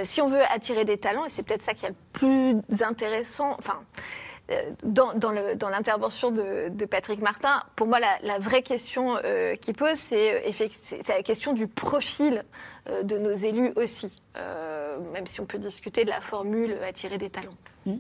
si 0.03 0.21
on 0.21 0.27
veut 0.27 0.43
attirer 0.51 0.85
des 0.85 0.97
talents, 0.97 1.25
et 1.25 1.29
c'est 1.29 1.43
peut-être 1.43 1.63
ça 1.63 1.73
qui 1.73 1.85
est 1.85 1.89
le 1.89 1.95
plus 2.13 2.61
intéressant, 2.81 3.55
enfin 3.59 3.81
dans, 4.83 5.13
dans, 5.13 5.33
dans 5.55 5.69
l'intervention 5.69 6.31
de, 6.31 6.85
Patrick 6.85 7.21
Martin, 7.21 7.63
pour 7.75 7.87
moi, 7.87 7.99
la, 7.99 8.39
vraie 8.39 8.61
question 8.61 9.17
euh, 9.23 9.55
qu'il 9.55 9.73
pose, 9.73 9.95
c'est, 9.95 10.43
c'est 10.51 11.07
la 11.07 11.23
question 11.23 11.53
du 11.53 11.67
profil 11.67 12.43
euh, 12.89 13.03
de 13.03 13.17
nos 13.17 13.33
élus 13.33 13.71
aussi, 13.77 14.15
euh, 14.37 14.97
même 15.13 15.27
si 15.27 15.39
on 15.39 15.45
peut 15.45 15.57
discuter 15.57 16.03
de 16.03 16.09
la 16.09 16.21
formule 16.21 16.77
attirer 16.87 17.17
des 17.17 17.29
talents. 17.29 17.55
Mmh. 17.85 17.95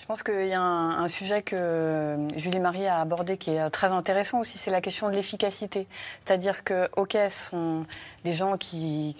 Je 0.00 0.06
pense 0.06 0.22
qu'il 0.22 0.46
y 0.46 0.54
a 0.54 0.60
un, 0.60 1.08
sujet 1.08 1.42
que 1.42 2.16
Julie 2.34 2.58
Marie 2.58 2.86
a 2.86 3.00
abordé 3.00 3.36
qui 3.36 3.50
est 3.50 3.70
très 3.70 3.88
intéressant 3.88 4.40
aussi, 4.40 4.56
c'est 4.56 4.70
la 4.70 4.80
question 4.80 5.08
de 5.08 5.14
l'efficacité. 5.14 5.86
C'est-à-dire 6.24 6.64
que, 6.64 6.88
ok, 6.96 7.16
ce 7.28 7.50
sont 7.50 7.84
des 8.24 8.32
gens 8.32 8.56
qui, 8.56 9.14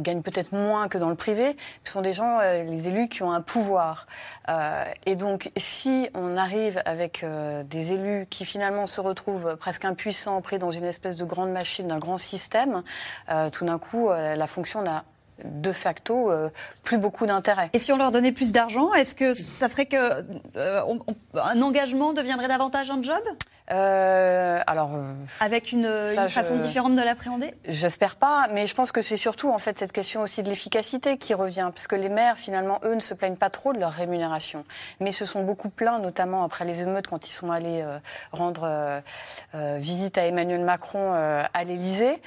gagnent 0.00 0.22
peut-être 0.22 0.52
moins 0.52 0.88
que 0.88 0.98
dans 0.98 1.08
le 1.08 1.14
privé, 1.14 1.56
ce 1.84 1.92
sont 1.92 2.02
des 2.02 2.12
gens, 2.12 2.38
euh, 2.40 2.62
les 2.62 2.88
élus, 2.88 3.08
qui 3.08 3.22
ont 3.22 3.32
un 3.32 3.40
pouvoir. 3.40 4.06
Euh, 4.48 4.84
et 5.06 5.16
donc, 5.16 5.50
si 5.56 6.08
on 6.14 6.36
arrive 6.36 6.82
avec 6.84 7.24
euh, 7.24 7.62
des 7.64 7.92
élus 7.92 8.26
qui 8.28 8.44
finalement 8.44 8.86
se 8.86 9.00
retrouvent 9.00 9.56
presque 9.56 9.84
impuissants, 9.86 10.40
pris 10.42 10.58
dans 10.58 10.70
une 10.70 10.84
espèce 10.84 11.16
de 11.16 11.24
grande 11.24 11.50
machine, 11.50 11.88
d'un 11.88 11.98
grand 11.98 12.18
système, 12.18 12.82
euh, 13.30 13.48
tout 13.50 13.64
d'un 13.64 13.78
coup, 13.78 14.10
euh, 14.10 14.36
la 14.36 14.46
fonction 14.46 14.82
n'a 14.82 15.04
de 15.44 15.72
facto 15.72 16.30
euh, 16.30 16.48
plus 16.82 16.98
beaucoup 16.98 17.26
d'intérêt. 17.26 17.70
Et 17.72 17.78
si 17.78 17.92
on 17.92 17.96
leur 17.96 18.10
donnait 18.10 18.32
plus 18.32 18.52
d'argent, 18.52 18.92
est-ce 18.94 19.14
que 19.14 19.32
ça 19.32 19.68
ferait 19.68 19.86
que 19.86 20.24
euh, 20.56 20.82
engagement 21.34 22.12
deviendrait 22.12 22.48
davantage 22.48 22.90
un 22.90 23.02
job? 23.02 23.22
Euh, 23.70 24.60
alors, 24.66 24.90
avec 25.40 25.72
une, 25.72 25.86
une 25.86 26.28
façon 26.28 26.56
je, 26.56 26.66
différente 26.66 26.96
de 26.96 27.00
l'appréhender? 27.00 27.48
J'espère 27.68 28.16
pas, 28.16 28.48
mais 28.52 28.66
je 28.66 28.74
pense 28.74 28.90
que 28.90 29.00
c'est 29.02 29.16
surtout 29.16 29.50
en 29.50 29.58
fait 29.58 29.78
cette 29.78 29.92
question 29.92 30.22
aussi 30.22 30.42
de 30.42 30.48
l'efficacité 30.48 31.16
qui 31.16 31.32
revient, 31.32 31.70
parce 31.72 31.86
que 31.86 31.94
les 31.94 32.08
maires 32.08 32.36
finalement 32.36 32.80
eux 32.84 32.94
ne 32.94 33.00
se 33.00 33.14
plaignent 33.14 33.36
pas 33.36 33.50
trop 33.50 33.72
de 33.72 33.78
leur 33.78 33.92
rémunération, 33.92 34.64
mais 35.00 35.12
se 35.12 35.24
sont 35.26 35.44
beaucoup 35.44 35.68
plaints, 35.68 36.00
notamment 36.00 36.42
après 36.42 36.64
les 36.64 36.80
émeutes 36.80 37.06
quand 37.06 37.28
ils 37.28 37.32
sont 37.32 37.50
allés 37.50 37.82
euh, 37.82 37.98
rendre 38.32 38.62
euh, 38.64 39.00
euh 39.54 39.76
visite 39.78 40.18
à 40.18 40.26
Emmanuel 40.26 40.64
Macron 40.64 41.12
euh, 41.14 41.42
à 41.54 41.64
l'Élysée, 41.64 42.20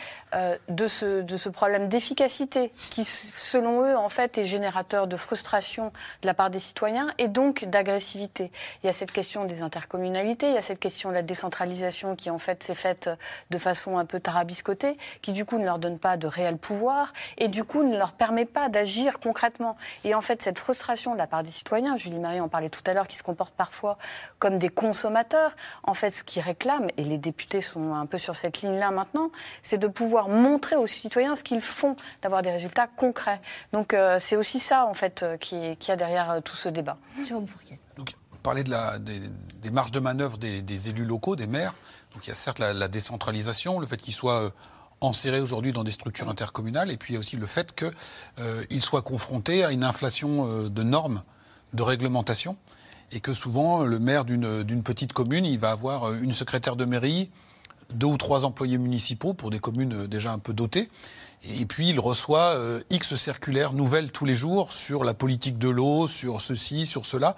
de 0.67 0.87
ce 0.87 1.21
de 1.21 1.37
ce 1.37 1.47
problème 1.47 1.87
d'efficacité 1.87 2.73
qui, 2.89 3.05
selon 3.05 3.83
eux, 3.83 3.97
en 3.97 4.09
fait, 4.09 4.37
est 4.37 4.43
générateur 4.43 5.07
de 5.07 5.15
frustration 5.15 5.93
de 6.21 6.27
la 6.27 6.33
part 6.33 6.49
des 6.49 6.59
citoyens 6.59 7.07
et 7.17 7.29
donc 7.29 7.63
d'agressivité. 7.65 8.51
Il 8.83 8.87
y 8.87 8.89
a 8.89 8.93
cette 8.93 9.11
question 9.11 9.45
des 9.45 9.61
intercommunalités, 9.61 10.49
il 10.49 10.55
y 10.55 10.57
a 10.57 10.61
cette 10.61 10.79
question 10.79 11.09
de 11.09 11.15
la 11.15 11.21
décentralisation 11.25 12.15
qui 12.15 12.29
en 12.29 12.37
fait 12.37 12.63
s'est 12.63 12.75
faite 12.75 13.09
de 13.49 13.57
façon 13.57 13.97
un 13.97 14.05
peu 14.05 14.19
tarabiscotée, 14.19 14.97
qui 15.21 15.31
du 15.31 15.45
coup 15.45 15.57
ne 15.57 15.65
leur 15.65 15.79
donne 15.79 15.99
pas 15.99 16.17
de 16.17 16.27
réel 16.27 16.57
pouvoir 16.57 17.13
et 17.37 17.47
du 17.47 17.63
coup 17.63 17.83
ne 17.83 17.97
leur 17.97 18.13
permet 18.13 18.45
pas 18.45 18.69
d'agir 18.69 19.19
concrètement. 19.19 19.77
Et 20.03 20.15
en 20.15 20.21
fait 20.21 20.41
cette 20.41 20.59
frustration 20.59 21.13
de 21.13 21.17
la 21.17 21.27
part 21.27 21.43
des 21.43 21.51
citoyens, 21.51 21.97
Julie 21.97 22.19
Marie 22.19 22.39
en 22.39 22.47
parlait 22.47 22.69
tout 22.69 22.83
à 22.85 22.93
l'heure, 22.93 23.07
qui 23.07 23.17
se 23.17 23.23
comportent 23.23 23.55
parfois 23.55 23.97
comme 24.39 24.57
des 24.57 24.69
consommateurs, 24.69 25.55
en 25.83 25.93
fait 25.93 26.11
ce 26.11 26.23
qu'ils 26.23 26.41
réclament, 26.41 26.89
et 26.97 27.03
les 27.03 27.17
députés 27.17 27.61
sont 27.61 27.93
un 27.93 28.05
peu 28.05 28.17
sur 28.17 28.35
cette 28.35 28.61
ligne-là 28.61 28.91
maintenant, 28.91 29.31
c'est 29.63 29.77
de 29.77 29.87
pouvoir 29.87 30.29
montrer 30.29 30.75
aux 30.75 30.87
citoyens 30.87 31.35
ce 31.35 31.43
qu'ils 31.43 31.61
font, 31.61 31.95
d'avoir 32.21 32.41
des 32.41 32.51
résultats 32.51 32.87
concrets. 32.87 33.41
Donc 33.73 33.93
euh, 33.93 34.19
c'est 34.19 34.35
aussi 34.35 34.59
ça 34.59 34.85
en 34.85 34.93
fait 34.93 35.23
euh, 35.23 35.37
qui, 35.37 35.77
qui 35.77 35.91
a 35.91 35.95
derrière 35.95 36.31
euh, 36.31 36.41
tout 36.41 36.55
ce 36.55 36.69
débat. 36.69 36.97
Parler 38.45 38.63
de 38.63 38.69
la, 38.69 38.99
des, 38.99 39.71
marges 39.71 39.91
de 39.91 39.99
manœuvre 39.99 40.37
des, 40.37 40.87
élus 40.87 41.03
locaux, 41.03 41.35
des 41.35 41.47
maires. 41.47 41.73
Donc 42.13 42.27
il 42.27 42.29
y 42.29 42.31
a 42.31 42.35
certes 42.35 42.59
la, 42.59 42.87
décentralisation, 42.87 43.79
le 43.79 43.87
fait 43.87 43.97
qu'ils 43.97 44.13
soient 44.13 44.43
euh, 44.43 44.49
enserrés 45.01 45.39
aujourd'hui 45.39 45.73
dans 45.73 45.83
des 45.83 45.91
structures 45.91 46.29
intercommunales, 46.29 46.91
et 46.91 46.97
puis 46.97 47.13
il 47.13 47.15
y 47.15 47.17
a 47.17 47.19
aussi 47.19 47.37
le 47.37 47.47
fait 47.47 47.73
qu'ils 47.75 47.91
euh, 48.39 48.79
soient 48.79 49.01
confrontés 49.01 49.63
à 49.63 49.71
une 49.71 49.83
inflation 49.83 50.47
euh, 50.47 50.69
de 50.69 50.83
normes, 50.83 51.23
de 51.73 51.81
réglementation, 51.81 52.55
et 53.11 53.19
que 53.19 53.33
souvent 53.33 53.83
le 53.83 53.97
maire 53.97 54.25
d'une 54.25 54.83
petite 54.83 55.11
commune, 55.11 55.45
il 55.45 55.57
va 55.57 55.71
avoir 55.71 56.13
une 56.13 56.33
secrétaire 56.33 56.75
de 56.75 56.85
mairie, 56.85 57.31
deux 57.93 58.07
ou 58.07 58.17
trois 58.17 58.45
employés 58.45 58.77
municipaux 58.77 59.33
pour 59.33 59.49
des 59.49 59.59
communes 59.59 60.05
déjà 60.05 60.31
un 60.31 60.39
peu 60.39 60.53
dotées. 60.53 60.89
Et 61.59 61.65
puis 61.65 61.89
il 61.89 61.99
reçoit 61.99 62.57
X 62.89 63.13
circulaires 63.13 63.73
nouvelles 63.73 64.11
tous 64.11 64.25
les 64.25 64.33
jours 64.33 64.71
sur 64.71 65.03
la 65.03 65.13
politique 65.13 65.59
de 65.59 65.69
l'eau, 65.69 66.07
sur 66.07 66.41
ceci, 66.41 66.87
sur 66.87 67.05
cela. 67.05 67.35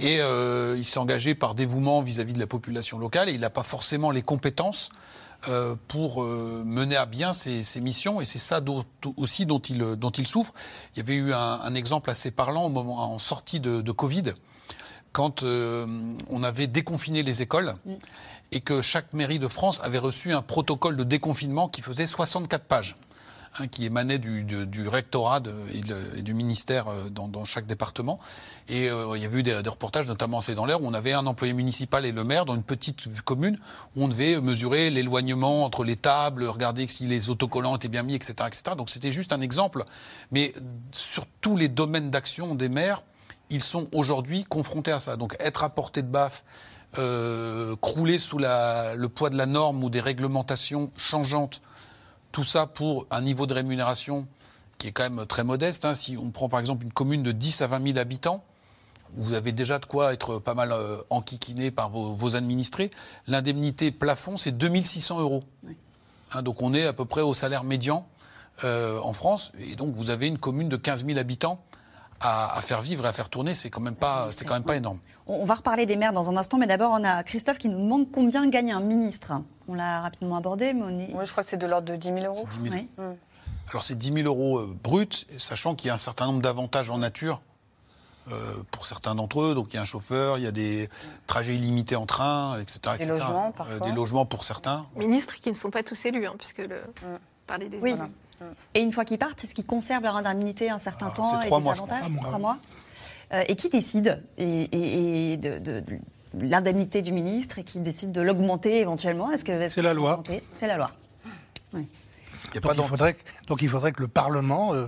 Et 0.00 0.20
euh, 0.20 0.76
il 0.78 0.84
s'est 0.84 0.98
engagé 0.98 1.34
par 1.34 1.54
dévouement 1.54 2.00
vis-à-vis 2.02 2.32
-vis 2.32 2.36
de 2.36 2.40
la 2.40 2.46
population 2.46 2.98
locale 2.98 3.28
et 3.28 3.32
il 3.32 3.40
n'a 3.40 3.50
pas 3.50 3.62
forcément 3.62 4.10
les 4.10 4.22
compétences 4.22 4.90
euh, 5.48 5.74
pour 5.88 6.22
euh, 6.22 6.62
mener 6.66 6.96
à 6.96 7.06
bien 7.06 7.32
ses, 7.32 7.62
ses 7.62 7.80
missions. 7.80 8.20
Et 8.20 8.26
c'est 8.26 8.38
ça 8.38 8.60
dont, 8.60 8.84
aussi 9.16 9.46
dont 9.46 9.58
il, 9.58 9.78
dont 9.78 10.10
il 10.10 10.26
souffre. 10.26 10.52
Il 10.94 10.98
y 10.98 11.00
avait 11.00 11.14
eu 11.14 11.32
un, 11.32 11.60
un 11.62 11.74
exemple 11.74 12.10
assez 12.10 12.30
parlant 12.30 12.64
au 12.64 12.68
moment 12.68 13.14
en 13.14 13.18
sortie 13.18 13.58
de, 13.58 13.80
de 13.80 13.92
Covid, 13.92 14.34
quand 15.12 15.42
euh, 15.42 15.86
on 16.28 16.42
avait 16.42 16.66
déconfiné 16.66 17.22
les 17.22 17.40
écoles. 17.40 17.74
Mm. 17.86 17.94
Et 18.52 18.60
que 18.60 18.82
chaque 18.82 19.12
mairie 19.14 19.38
de 19.38 19.48
France 19.48 19.80
avait 19.82 19.98
reçu 19.98 20.32
un 20.32 20.42
protocole 20.42 20.96
de 20.96 21.04
déconfinement 21.04 21.68
qui 21.68 21.80
faisait 21.80 22.06
64 22.06 22.64
pages 22.64 22.96
qui 23.70 23.84
émanait 23.84 24.18
du, 24.18 24.88
rectorat 24.88 25.42
et, 25.74 26.22
du 26.22 26.34
ministère 26.34 26.88
euh, 26.88 27.08
dans, 27.10 27.44
chaque 27.44 27.66
département. 27.66 28.18
Et 28.68 28.88
euh, 28.88 29.16
il 29.16 29.22
y 29.22 29.26
avait 29.26 29.40
eu 29.40 29.42
des, 29.42 29.56
reportages, 29.56 30.06
notamment 30.06 30.40
C'est 30.40 30.54
dans 30.54 30.66
l'air, 30.66 30.82
où 30.82 30.86
on 30.86 30.94
avait 30.94 31.12
un 31.12 31.26
employé 31.26 31.52
municipal 31.52 32.04
et 32.06 32.12
le 32.12 32.24
maire 32.24 32.44
dans 32.44 32.54
une 32.54 32.62
petite 32.62 33.22
commune 33.22 33.58
où 33.96 34.04
on 34.04 34.08
devait 34.08 34.40
mesurer 34.40 34.90
l'éloignement 34.90 35.64
entre 35.64 35.84
les 35.84 35.96
tables, 35.96 36.44
regarder 36.44 36.86
si 36.88 37.06
les 37.06 37.28
autocollants 37.28 37.76
étaient 37.76 37.88
bien 37.88 38.02
mis, 38.02 38.14
etc. 38.14 38.34
etc. 38.46 38.62
Donc 38.76 38.88
c'était 38.88 39.12
juste 39.12 39.32
un 39.32 39.40
exemple. 39.40 39.84
Mais 40.30 40.52
sur 40.92 41.26
tous 41.40 41.56
les 41.56 41.68
domaines 41.68 42.10
d'action 42.10 42.54
des 42.54 42.68
maires, 42.68 43.02
ils 43.50 43.62
sont 43.62 43.88
aujourd'hui 43.92 44.44
confrontés 44.44 44.92
à 44.92 45.00
ça. 45.00 45.16
Donc 45.16 45.36
être 45.40 45.64
à 45.64 45.70
portée 45.70 46.02
de 46.02 46.08
baffe, 46.08 46.44
euh, 46.98 47.76
crouler 47.80 48.18
sous 48.18 48.38
le 48.38 49.06
poids 49.06 49.30
de 49.30 49.36
la 49.36 49.46
norme 49.46 49.84
ou 49.84 49.90
des 49.90 50.00
réglementations 50.00 50.90
changeantes, 50.96 51.60
tout 52.32 52.44
ça 52.44 52.66
pour 52.66 53.06
un 53.10 53.22
niveau 53.22 53.46
de 53.46 53.54
rémunération 53.54 54.26
qui 54.78 54.88
est 54.88 54.92
quand 54.92 55.08
même 55.08 55.26
très 55.26 55.44
modeste. 55.44 55.84
Hein. 55.84 55.94
Si 55.94 56.16
on 56.16 56.30
prend 56.30 56.48
par 56.48 56.60
exemple 56.60 56.84
une 56.84 56.92
commune 56.92 57.22
de 57.22 57.32
10 57.32 57.62
à 57.62 57.66
20 57.66 57.86
000 57.88 57.98
habitants, 57.98 58.44
vous 59.14 59.34
avez 59.34 59.52
déjà 59.52 59.78
de 59.78 59.84
quoi 59.84 60.12
être 60.12 60.38
pas 60.38 60.54
mal 60.54 60.72
euh, 60.72 60.98
enquiquiné 61.10 61.70
par 61.70 61.90
vos, 61.90 62.12
vos 62.12 62.36
administrés. 62.36 62.90
L'indemnité 63.26 63.90
plafond, 63.90 64.36
c'est 64.36 64.52
2600 64.52 65.20
euros. 65.20 65.44
Oui. 65.64 65.76
Hein, 66.32 66.42
donc 66.42 66.62
on 66.62 66.74
est 66.74 66.86
à 66.86 66.92
peu 66.92 67.04
près 67.04 67.22
au 67.22 67.34
salaire 67.34 67.64
médian 67.64 68.06
euh, 68.64 69.00
en 69.00 69.12
France. 69.12 69.52
Et 69.58 69.74
donc 69.74 69.94
vous 69.94 70.10
avez 70.10 70.28
une 70.28 70.38
commune 70.38 70.68
de 70.68 70.76
15 70.76 71.04
000 71.04 71.18
habitants 71.18 71.62
à, 72.20 72.56
à, 72.56 72.60
faire 72.60 72.80
vivre 72.80 73.04
et 73.06 73.08
à 73.08 73.12
faire 73.12 73.28
tourner, 73.28 73.54
c'est 73.54 73.70
quand 73.70 73.80
même 73.80 73.94
pas, 73.94 74.28
c'est 74.30 74.44
quand 74.44 74.54
même 74.54 74.64
pas 74.64 74.76
énorme. 74.76 74.98
On 75.26 75.44
va 75.44 75.54
reparler 75.54 75.86
des 75.86 75.96
maires 75.96 76.12
dans 76.12 76.30
un 76.30 76.36
instant, 76.36 76.58
mais 76.58 76.66
d'abord 76.66 76.92
on 76.92 77.04
a 77.04 77.22
Christophe 77.22 77.58
qui 77.58 77.68
nous 77.68 77.78
demande 77.78 78.10
combien 78.10 78.48
gagne 78.48 78.72
un 78.72 78.80
ministre. 78.80 79.32
On 79.68 79.74
l'a 79.74 80.00
rapidement 80.00 80.36
abordé, 80.36 80.72
mais 80.72 80.82
on 80.82 80.98
est... 80.98 81.12
Moi, 81.12 81.24
je 81.24 81.30
crois 81.30 81.44
que 81.44 81.50
c'est 81.50 81.56
de 81.56 81.66
l'ordre 81.66 81.86
de 81.86 81.96
10 81.96 82.08
000 82.08 82.18
euros. 82.20 82.46
10 82.50 82.70
000. 82.70 82.74
Oui. 82.74 82.88
Mmh. 82.98 83.02
Alors 83.70 83.82
c'est 83.84 83.96
10 83.96 84.12
000 84.12 84.26
euros 84.26 84.58
euh, 84.58 84.76
bruts, 84.82 85.26
sachant 85.38 85.74
qu'il 85.74 85.88
y 85.88 85.90
a 85.90 85.94
un 85.94 85.98
certain 85.98 86.26
nombre 86.26 86.42
d'avantages 86.42 86.90
en 86.90 86.98
nature. 86.98 87.40
Euh, 88.30 88.34
pour 88.70 88.84
certains 88.84 89.14
d'entre 89.14 89.40
eux, 89.40 89.54
donc 89.54 89.72
il 89.72 89.76
y 89.76 89.78
a 89.78 89.82
un 89.82 89.86
chauffeur, 89.86 90.36
il 90.36 90.44
y 90.44 90.46
a 90.46 90.52
des 90.52 90.88
trajets 91.26 91.54
illimités 91.54 91.96
en 91.96 92.04
train, 92.06 92.60
etc. 92.60 92.80
Des 92.98 93.04
etc. 93.04 93.10
logements, 93.12 93.52
parfois. 93.52 93.76
Euh, 93.76 93.90
des 93.90 93.92
logements 93.92 94.26
pour 94.26 94.44
certains. 94.44 94.86
Ministres 94.94 95.36
qui 95.40 95.48
ne 95.48 95.54
sont 95.54 95.70
pas 95.70 95.82
tous 95.82 96.04
élus, 96.04 96.26
hein, 96.26 96.34
puisque 96.38 96.58
le... 96.58 96.76
Mmh. 96.76 97.18
parler 97.46 97.68
des 97.68 97.78
oui. 97.78 97.94
Élus. 98.40 98.50
Et 98.74 98.80
une 98.80 98.92
fois 98.92 99.04
qu'ils 99.04 99.18
partent, 99.18 99.44
est-ce 99.44 99.54
qu'ils 99.54 99.66
conservent 99.66 100.04
leur 100.04 100.16
indemnité 100.16 100.70
un 100.70 100.78
certain 100.78 101.08
Ah, 101.10 101.16
temps 101.16 101.40
et 101.40 101.46
trois 101.46 101.58
des 101.58 101.64
mois, 101.64 101.72
avantages 101.74 102.00
crois. 102.00 102.26
Trois 102.26 102.38
mois. 102.38 102.58
Euh, 103.32 103.42
et 103.46 103.54
qui 103.54 103.68
décide 103.68 104.22
et, 104.38 104.62
et, 104.62 105.32
et 105.32 105.36
de, 105.36 105.58
de, 105.58 105.80
de 106.34 106.46
l'indemnité 106.46 107.00
du 107.02 107.12
ministre 107.12 107.58
et 107.58 107.64
qui 107.64 107.78
décide 107.80 108.12
de 108.12 108.20
l'augmenter 108.20 108.80
éventuellement? 108.80 109.30
Est-ce 109.30 109.44
que 109.44 109.52
est 109.52 109.68
c'est 109.68 109.82
la 109.82 109.94
loi 109.94 110.22
C'est 110.52 110.66
la 110.66 110.76
loi. 110.76 110.90
Oui. 111.72 111.86
Il 112.54 112.60
donc, 112.60 112.74
il 112.76 112.84
faudrait, 112.84 113.16
donc 113.46 113.62
il 113.62 113.68
faudrait 113.68 113.92
que 113.92 114.00
le 114.00 114.08
Parlement 114.08 114.74
euh, 114.74 114.86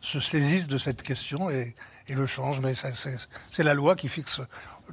se 0.00 0.20
saisisse 0.20 0.68
de 0.68 0.78
cette 0.78 1.02
question 1.02 1.50
et, 1.50 1.74
et 2.06 2.14
le 2.14 2.26
change. 2.26 2.60
Mais 2.60 2.74
c'est 2.74 3.64
la 3.64 3.74
loi 3.74 3.96
qui 3.96 4.08
fixe. 4.08 4.40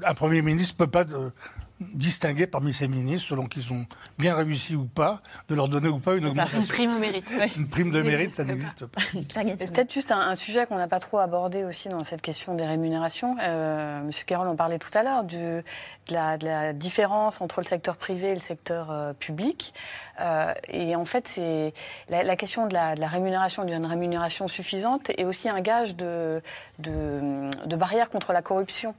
Un 0.04 0.14
Premier 0.16 0.42
ministre 0.42 0.74
ne 0.74 0.78
peut 0.86 0.92
pas 0.92 1.04
de, 1.04 1.32
distinguer 1.80 2.48
parmi 2.48 2.74
ces 2.74 2.88
ministres, 2.88 3.30
selon 3.30 3.46
qu'ils 3.46 3.72
ont 3.72 3.86
bien 4.18 4.36
réussi 4.36 4.76
ou 4.76 4.86
pas, 4.86 5.22
de 5.50 5.56
leur 5.56 5.68
donner 5.68 5.88
ou 5.90 6.00
pas 6.00 6.16
une 6.16 6.26
augmentation. 6.26 6.62
Une 6.62 6.68
prime 6.68 6.96
au 6.96 7.00
mérite. 7.00 7.26
Une 7.56 7.68
prime 7.68 7.92
de 7.92 8.02
mérite, 8.02 8.34
ça 8.34 8.44
n'existe 8.44 8.86
pas. 8.86 9.02
Peut-être 9.12 9.94
juste 9.94 10.12
un, 10.12 10.20
un, 10.20 10.36
sujet 10.36 10.66
qu'on 10.66 10.78
n'a 10.78 10.88
pas 10.88 11.00
trop 11.00 11.20
abordé 11.20 11.64
aussi 11.64 11.90
dans 11.90 12.04
cette 12.04 12.22
question 12.22 12.56
des 12.56 12.66
rémunérations. 12.66 13.36
Euh, 13.42 14.02
Monsieur 14.04 14.26
Carroll 14.26 14.48
en 14.48 14.56
parlait 14.56 14.80
tout 14.80 14.96
à 14.98 15.04
l'heure, 15.04 15.24
de, 15.24 15.64
la, 16.10 16.38
de 16.38 16.46
la 16.46 16.74
différence 16.74 17.42
entre 17.42 17.62
le 17.62 17.66
secteur 17.66 17.98
privé 17.98 18.30
et 18.30 18.36
le 18.36 18.42
secteur 18.42 18.92
euh, 18.92 19.14
public. 19.14 19.74
Euh, 20.20 20.54
et 20.70 20.96
en 20.96 21.06
fait, 21.06 21.28
c'est 21.28 21.74
la, 22.10 22.24
la, 22.24 22.36
question 22.36 22.68
de 22.68 22.74
la, 22.74 22.96
de 22.96 23.02
la 23.02 23.08
rémunération, 23.08 23.66
d'une 23.66 23.86
rémunération 23.86 24.48
suffisante, 24.48 25.12
est 25.12 25.26
aussi 25.26 25.48
un 25.50 25.62
gage 25.62 25.96
de, 25.96 26.42
de, 26.80 27.50
de 27.66 27.76
barrière 27.76 28.10
contre 28.10 28.34
la 28.34 28.42
corruption. 28.42 28.96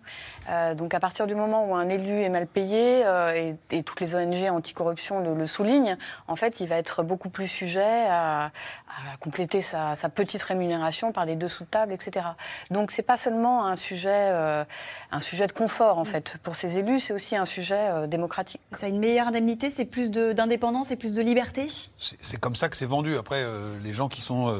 Euh, 0.48 0.74
donc 0.74 0.94
à 0.94 1.00
partir 1.00 1.26
du 1.26 1.34
moment 1.34 1.66
où 1.66 1.74
un 1.74 1.88
élu 1.88 2.22
est 2.22 2.28
mal 2.28 2.46
payé, 2.46 2.67
euh, 2.74 3.54
et, 3.70 3.76
et, 3.76 3.82
toutes 3.82 4.00
les 4.00 4.14
ONG 4.14 4.48
anticorruption 4.50 5.20
le, 5.20 5.34
le, 5.34 5.46
soulignent, 5.46 5.96
en 6.26 6.36
fait, 6.36 6.60
il 6.60 6.68
va 6.68 6.76
être 6.76 7.02
beaucoup 7.02 7.28
plus 7.28 7.48
sujet 7.48 8.06
à, 8.08 8.50
à 8.88 9.16
compléter 9.20 9.60
sa, 9.60 9.96
sa, 9.96 10.08
petite 10.08 10.42
rémunération 10.42 11.12
par 11.12 11.26
des 11.26 11.36
dessous 11.36 11.64
de 11.64 11.68
table, 11.68 11.92
etc. 11.92 12.26
Donc, 12.70 12.90
c'est 12.90 13.02
pas 13.02 13.16
seulement 13.16 13.66
un 13.66 13.76
sujet, 13.76 14.28
euh, 14.30 14.64
un 15.12 15.20
sujet 15.20 15.46
de 15.46 15.52
confort, 15.52 15.98
en 15.98 16.04
fait, 16.04 16.36
pour 16.42 16.56
ces 16.56 16.78
élus, 16.78 17.00
c'est 17.00 17.12
aussi 17.12 17.36
un 17.36 17.44
sujet 17.44 17.88
euh, 17.90 18.06
démocratique. 18.06 18.60
Ça 18.72 18.86
a 18.86 18.88
une 18.88 18.98
meilleure 18.98 19.28
indemnité, 19.28 19.70
c'est 19.70 19.84
plus 19.84 20.10
d'indépendance 20.10 20.90
et 20.90 20.96
plus 20.96 21.12
de 21.12 21.22
liberté? 21.22 21.66
C'est 21.98 22.40
comme 22.40 22.56
ça 22.56 22.68
que 22.68 22.76
c'est 22.76 22.86
vendu. 22.86 23.16
Après, 23.16 23.42
euh, 23.42 23.76
les 23.84 23.92
gens 23.92 24.08
qui 24.08 24.20
sont 24.20 24.52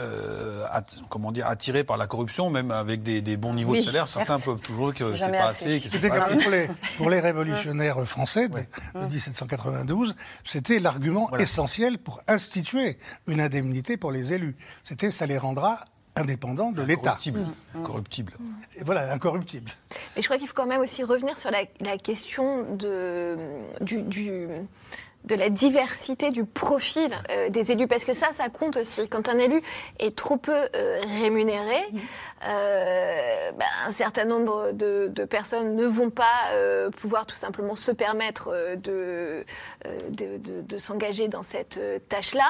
euh, 0.00 0.64
comment 1.08 1.32
dire, 1.32 1.46
attirés 1.46 1.84
par 1.84 1.96
la 1.96 2.06
corruption, 2.06 2.50
même 2.50 2.70
avec 2.70 3.02
des, 3.02 3.20
des 3.22 3.36
bons 3.36 3.54
niveaux 3.54 3.72
Oui, 3.72 3.80
de 3.80 3.84
salaire. 3.84 4.08
Certains 4.08 4.38
peuvent 4.38 4.60
toujours 4.60 4.94
que 4.94 5.16
C'est 5.16 5.30
pas 5.30 5.46
assez. 5.48 5.80
C'était 5.80 6.08
pas 6.08 6.18
comme 6.20 6.34
assez. 6.34 6.36
pour 6.42 6.50
les, 6.50 6.68
pour 6.96 7.10
les 7.10 7.20
révolutionnaires 7.20 8.02
français 8.06 8.48
de, 8.48 8.58
de 8.94 9.06
1792, 9.06 10.14
c'était 10.44 10.78
l'argument 10.78 11.30
essentiel 11.38 11.98
pour 11.98 12.22
instituer 12.28 12.98
une 13.26 13.40
indemnité 13.40 13.96
pour 13.96 14.12
les 14.12 14.32
élus. 14.32 14.56
C'était 14.82 15.10
ça 15.10 15.26
les 15.26 15.38
rendra 15.38 15.84
indépendants 16.16 16.72
de 16.72 16.82
l'État. 16.82 17.00
Incorruptible. 17.12 17.46
Incorruptible. 17.76 18.32
Et 18.76 18.82
Voilà, 18.82 19.12
incorruptible. 19.12 19.70
Mais 20.16 20.22
je 20.22 20.26
crois 20.26 20.36
qu'il 20.36 20.48
faut 20.48 20.54
quand 20.54 20.66
même 20.66 20.80
aussi 20.80 21.04
revenir 21.04 21.38
sur 21.38 21.50
la, 21.52 21.60
la 21.80 21.96
question 21.96 22.64
de, 22.74 23.36
du, 23.80 24.02
du- 24.02 24.48
de 25.24 25.34
la 25.34 25.50
diversité 25.50 26.30
du 26.30 26.44
profil 26.44 27.10
euh, 27.30 27.50
des 27.50 27.70
élus, 27.72 27.86
parce 27.86 28.04
que 28.04 28.14
ça, 28.14 28.28
ça 28.32 28.48
compte 28.48 28.76
aussi. 28.78 29.08
Quand 29.08 29.28
un 29.28 29.36
élu 29.38 29.60
est 29.98 30.16
trop 30.16 30.36
peu 30.38 30.54
euh, 30.74 31.00
rémunéré, 31.20 31.84
euh, 32.48 33.50
ben, 33.52 33.66
un 33.86 33.92
certain 33.92 34.24
nombre 34.24 34.72
de, 34.72 35.08
de 35.08 35.24
personnes 35.24 35.76
ne 35.76 35.86
vont 35.86 36.10
pas 36.10 36.24
pouvoir 36.96 37.26
tout 37.26 37.36
simplement 37.36 37.76
se 37.76 37.90
permettre 37.92 38.50
de, 38.76 39.44
de, 40.10 40.38
de- 40.38 40.62
de 40.62 40.78
s'engager 40.78 41.28
dans 41.28 41.42
cette 41.42 41.76
euh, 41.76 41.98
tâche-là. 42.08 42.48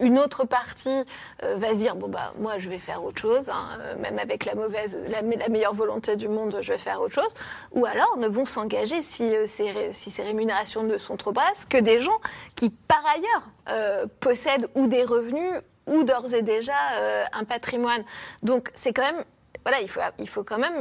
Une 0.00 0.18
autre 0.18 0.44
partie 0.44 1.04
euh, 1.42 1.56
va 1.56 1.70
se 1.70 1.74
dire 1.76 1.96
bon 1.96 2.08
bah 2.08 2.32
moi 2.38 2.58
je 2.58 2.68
vais 2.68 2.78
faire 2.78 3.02
autre 3.02 3.20
chose, 3.20 3.48
hein, 3.48 3.78
euh, 3.80 3.96
même 3.98 4.18
avec 4.18 4.44
la 4.44 4.54
mauvaise, 4.54 4.98
la, 5.08 5.22
me- 5.22 5.36
la 5.36 5.48
meilleure 5.48 5.74
volonté 5.74 6.16
du 6.16 6.28
monde, 6.28 6.58
je 6.60 6.72
vais 6.72 6.78
faire 6.78 7.00
autre 7.00 7.14
chose. 7.14 7.34
Ou 7.72 7.84
alors 7.84 8.16
ne 8.16 8.28
vont 8.28 8.44
s'engager 8.44 9.02
si, 9.02 9.34
euh, 9.34 9.46
ces, 9.46 9.92
si 9.92 10.10
ces 10.10 10.22
rémunérations 10.22 10.82
ne 10.82 10.98
sont 10.98 11.16
trop 11.16 11.32
basses 11.32 11.64
que 11.64 11.78
des 11.78 12.00
gens 12.00 12.20
qui 12.54 12.70
par 12.70 13.02
ailleurs 13.14 14.08
possèdent 14.20 14.68
ou 14.74 14.86
des 14.86 15.02
revenus 15.04 15.52
ou 15.86 16.04
d'ores 16.04 16.32
et 16.32 16.42
déjà 16.42 16.72
un 17.32 17.44
patrimoine. 17.44 18.04
Donc 18.42 18.70
c'est 18.74 18.92
quand 18.92 19.02
même 19.02 19.24
voilà, 19.64 19.80
il 19.82 19.88
faut, 19.90 20.00
il 20.18 20.28
faut 20.28 20.44
quand 20.44 20.56
même 20.58 20.80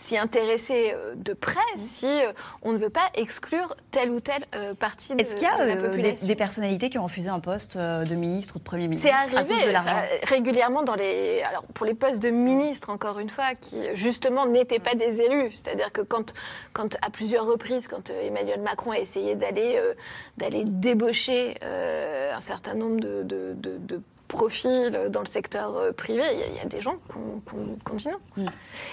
s'y 0.00 0.16
intéresser 0.16 0.92
euh, 0.94 1.14
de 1.16 1.32
près 1.32 1.60
si 1.76 2.06
euh, 2.06 2.32
on 2.62 2.72
ne 2.72 2.78
veut 2.78 2.90
pas 2.90 3.08
exclure 3.14 3.74
telle 3.90 4.10
ou 4.10 4.20
telle 4.20 4.44
euh, 4.54 4.74
partie 4.74 5.14
de, 5.14 5.20
Est-ce 5.20 5.34
qu'il 5.34 5.44
y 5.44 5.50
a 5.50 5.64
de 5.64 5.70
la 5.70 6.12
des, 6.12 6.34
personnalités 6.36 6.90
qui 6.90 6.98
ont 6.98 7.04
refusé 7.04 7.28
un 7.28 7.40
poste 7.40 7.76
de 7.78 8.14
ministre 8.14 8.56
ou 8.56 8.58
de 8.58 8.64
Premier 8.64 8.88
ministre 8.88 9.08
C'est 9.08 9.14
à 9.14 9.38
arrivé 9.40 9.54
cause 9.54 9.66
de 9.66 9.70
l'argent 9.70 9.96
régulièrement 10.24 10.82
dans 10.82 10.94
les. 10.94 11.42
Alors, 11.42 11.64
pour 11.74 11.86
les 11.86 11.94
postes 11.94 12.20
de 12.20 12.30
ministre, 12.30 12.90
encore 12.90 13.18
une 13.18 13.30
fois, 13.30 13.54
qui 13.54 13.76
justement 13.94 14.46
n'étaient 14.46 14.78
pas 14.78 14.94
des 14.94 15.20
élus. 15.20 15.52
C'est-à-dire 15.52 15.92
que 15.92 16.00
quand, 16.02 16.32
quand, 16.72 16.96
à 17.02 17.10
plusieurs 17.10 17.46
reprises, 17.46 17.88
quand 17.88 18.10
Emmanuel 18.10 18.60
Macron 18.60 18.90
a 18.92 18.98
essayé 18.98 19.34
d'aller 19.34 19.76
euh, 19.76 19.94
d'aller 20.36 20.64
débaucher 20.64 21.54
euh, 21.62 22.34
un 22.34 22.40
certain 22.40 22.74
nombre 22.74 23.00
de, 23.00 23.22
de, 23.22 23.54
de- 23.56 23.78
de 23.78 24.00
profils 24.28 25.08
dans 25.10 25.20
le 25.20 25.26
secteur 25.26 25.76
euh, 25.76 25.92
privé, 25.92 26.22
il 26.32 26.38
y, 26.38 26.42
a- 26.42 26.46
il 26.46 26.56
y 26.56 26.60
a 26.60 26.64
des 26.64 26.80
gens 26.80 26.96
qui 27.10 27.16
ont- 27.16 27.42
ont- 27.58 27.76
continuent. 27.84 28.14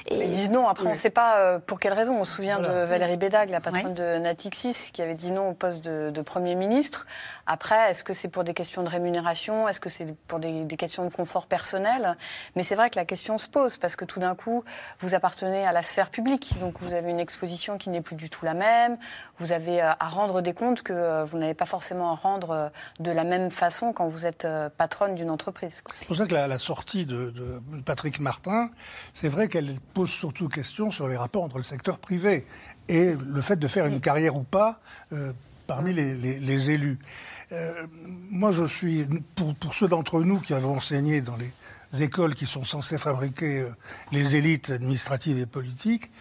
Ils 0.09 0.29
disent 0.29 0.51
non. 0.51 0.67
Après, 0.67 0.85
on 0.87 0.91
ne 0.91 0.95
sait 0.95 1.09
pas 1.09 1.37
euh, 1.37 1.59
pour 1.59 1.79
quelle 1.79 1.93
raison. 1.93 2.19
On 2.19 2.25
se 2.25 2.35
souvient 2.35 2.59
Voilà. 2.59 2.81
de 2.81 2.85
Valérie 2.85 3.17
Bédag, 3.17 3.49
la 3.49 3.61
patronne 3.61 3.93
de 3.93 4.17
Natixis, 4.17 4.91
qui 4.93 5.01
avait 5.01 5.15
dit 5.15 5.31
non 5.31 5.49
au 5.49 5.53
poste 5.53 5.83
de, 5.83 6.09
de 6.11 6.21
Premier 6.21 6.55
ministre. 6.55 7.05
Après, 7.47 7.91
est-ce 7.91 8.03
que 8.03 8.13
c'est 8.13 8.27
pour 8.27 8.43
des 8.43 8.53
questions 8.53 8.83
de 8.83 8.89
rémunération? 8.89 9.67
Est-ce 9.67 9.79
que 9.79 9.89
c'est 9.89 10.15
pour 10.27 10.39
des, 10.39 10.63
des 10.63 10.77
questions 10.77 11.05
de 11.05 11.09
confort 11.13 11.47
personnel? 11.47 12.17
Mais 12.55 12.63
c'est 12.63 12.75
vrai 12.75 12.89
que 12.89 12.97
la 12.97 13.05
question 13.05 13.37
se 13.37 13.47
pose, 13.47 13.77
parce 13.77 13.95
que 13.95 14.05
tout 14.05 14.19
d'un 14.19 14.35
coup, 14.35 14.63
vous 14.99 15.15
appartenez 15.15 15.65
à 15.65 15.71
la 15.71 15.83
sphère 15.83 16.09
publique. 16.09 16.53
Donc, 16.59 16.75
vous 16.81 16.93
avez 16.93 17.09
une 17.09 17.19
exposition 17.19 17.77
qui 17.77 17.89
n'est 17.89 18.01
plus 18.01 18.15
du 18.15 18.29
tout 18.29 18.45
la 18.45 18.53
même. 18.53 18.97
Vous 19.37 19.51
avez 19.51 19.81
euh, 19.81 19.91
à 19.99 20.07
rendre 20.07 20.41
des 20.41 20.53
comptes 20.53 20.81
que 20.83 21.23
vous 21.23 21.37
n'avez 21.37 21.53
pas 21.53 21.65
forcément 21.65 22.11
à 22.11 22.15
rendre 22.15 22.71
de 22.99 23.11
la 23.11 23.23
même 23.23 23.49
façon 23.49 23.93
quand 23.93 24.07
vous 24.07 24.25
êtes 24.25 24.47
patronne 24.77 25.15
d'une 25.21 25.29
entreprise. 25.31 25.81
C'est 25.99 26.07
pour 26.07 26.15
ça 26.17 26.25
que 26.25 26.33
la, 26.33 26.47
la 26.47 26.57
sortie 26.57 27.05
de, 27.05 27.29
de 27.31 27.61
Patrick 27.85 28.19
Martin, 28.19 28.69
c'est 29.13 29.29
vrai 29.29 29.47
qu'elle 29.47 29.79
pose 29.93 30.09
surtout 30.09 30.47
question 30.49 30.91
sur 30.91 31.07
les 31.07 31.17
rapports 31.17 31.43
entre 31.43 31.57
le 31.57 31.63
secteur 31.63 31.99
privé 31.99 32.45
et 32.89 33.13
le 33.13 33.41
fait 33.41 33.55
de 33.57 33.67
faire 33.67 33.85
une 33.85 34.01
carrière 34.01 34.35
ou 34.35 34.43
pas 34.43 34.79
euh, 35.13 35.31
parmi 35.67 35.93
les, 35.93 36.13
les- 36.15 36.39
les 36.39 36.71
élus. 36.71 36.99
Euh, 37.51 37.85
moi, 38.29 38.51
je 38.51 38.65
suis, 38.65 39.05
pour, 39.35 39.55
pour 39.55 39.73
ceux 39.73 39.87
d'entre 39.87 40.21
nous 40.21 40.39
qui 40.39 40.53
avons 40.53 40.75
enseigné 40.77 41.21
dans 41.21 41.37
les 41.37 42.03
écoles 42.03 42.35
qui 42.35 42.45
sont 42.45 42.63
censées 42.63 42.97
fabriquer 42.97 43.59
euh, 43.59 43.69
les 44.11 44.35
élites 44.35 44.69
administratives 44.69 45.37
et 45.39 45.45
politiques, 45.45 46.11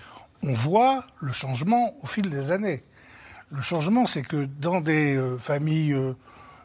on 0.43 0.53
voit 0.55 1.05
le 1.21 1.33
changement 1.33 1.95
au 2.03 2.07
fil 2.07 2.29
des 2.31 2.51
années. 2.53 2.83
Le 3.51 3.61
changement, 3.63 4.07
c'est 4.07 4.23
que 4.23 4.45
dans 4.45 4.81
des 4.81 5.17
euh, 5.17 5.39
familles 5.39 5.93
euh, 5.95 6.13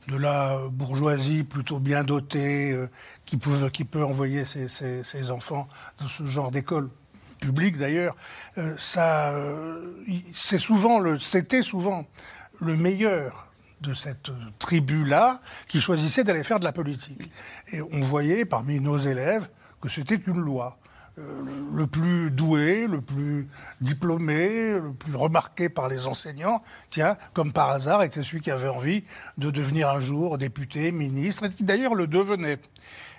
de 0.08 0.18
la 0.18 0.60
bourgeoisie 0.72 1.44
plutôt 1.44 1.80
bien 1.80 2.04
dotée, 2.04 2.72
euh, 2.72 2.90
qui, 3.26 3.38
peut, 3.38 4.04
envoyer 4.04 4.44
ses, 4.46 5.32
enfants 5.32 5.68
dans 6.00 6.08
ce 6.08 6.26
genre 6.26 6.52
d'école 6.52 6.90
publique 7.40 7.78
d'ailleurs, 7.78 8.16
euh, 8.58 8.76
euh, 8.98 9.82
c'est 10.34 10.58
souvent 10.58 11.00
le, 11.00 11.20
c'était 11.20 11.62
souvent 11.62 12.06
le 12.60 12.76
meilleur 12.76 13.50
de 13.82 13.94
cette 13.94 14.32
tribu-là 14.58 15.42
qui 15.68 15.82
choisissait 15.82 16.24
d'aller 16.24 16.44
faire 16.44 16.60
de 16.60 16.64
la 16.64 16.72
politique. 16.72 17.30
Et 17.72 17.82
on 17.82 18.00
voyait 18.00 18.46
parmi 18.46 18.80
nos 18.80 18.98
élèves 18.98 19.48
que 19.82 19.90
c'était 19.90 20.16
une 20.16 20.40
loi. 20.40 20.78
Le, 21.18 21.88
plus 21.88 22.30
doué, 22.30 22.88
le 22.88 23.00
plus 23.00 23.48
diplômé, 23.80 24.74
le 24.74 24.92
plus 24.92 25.16
remarqué 25.16 25.70
par 25.70 25.88
les 25.88 26.08
enseignants, 26.08 26.62
tiens, 26.90 27.18
comme 27.34 27.54
par 27.54 27.70
hasard, 27.70 28.04
était 28.04 28.22
celui 28.22 28.42
qui 28.42 28.52
avait 28.52 28.68
envie 28.68 29.06
de 29.38 29.50
devenir 29.50 29.90
un 29.90 30.02
jour 30.02 30.38
député, 30.38 30.92
ministre, 30.92 31.46
et 31.46 31.50
qui 31.50 31.64
d'ailleurs 31.64 31.96
le 31.96 32.08
devenait. 32.08 32.60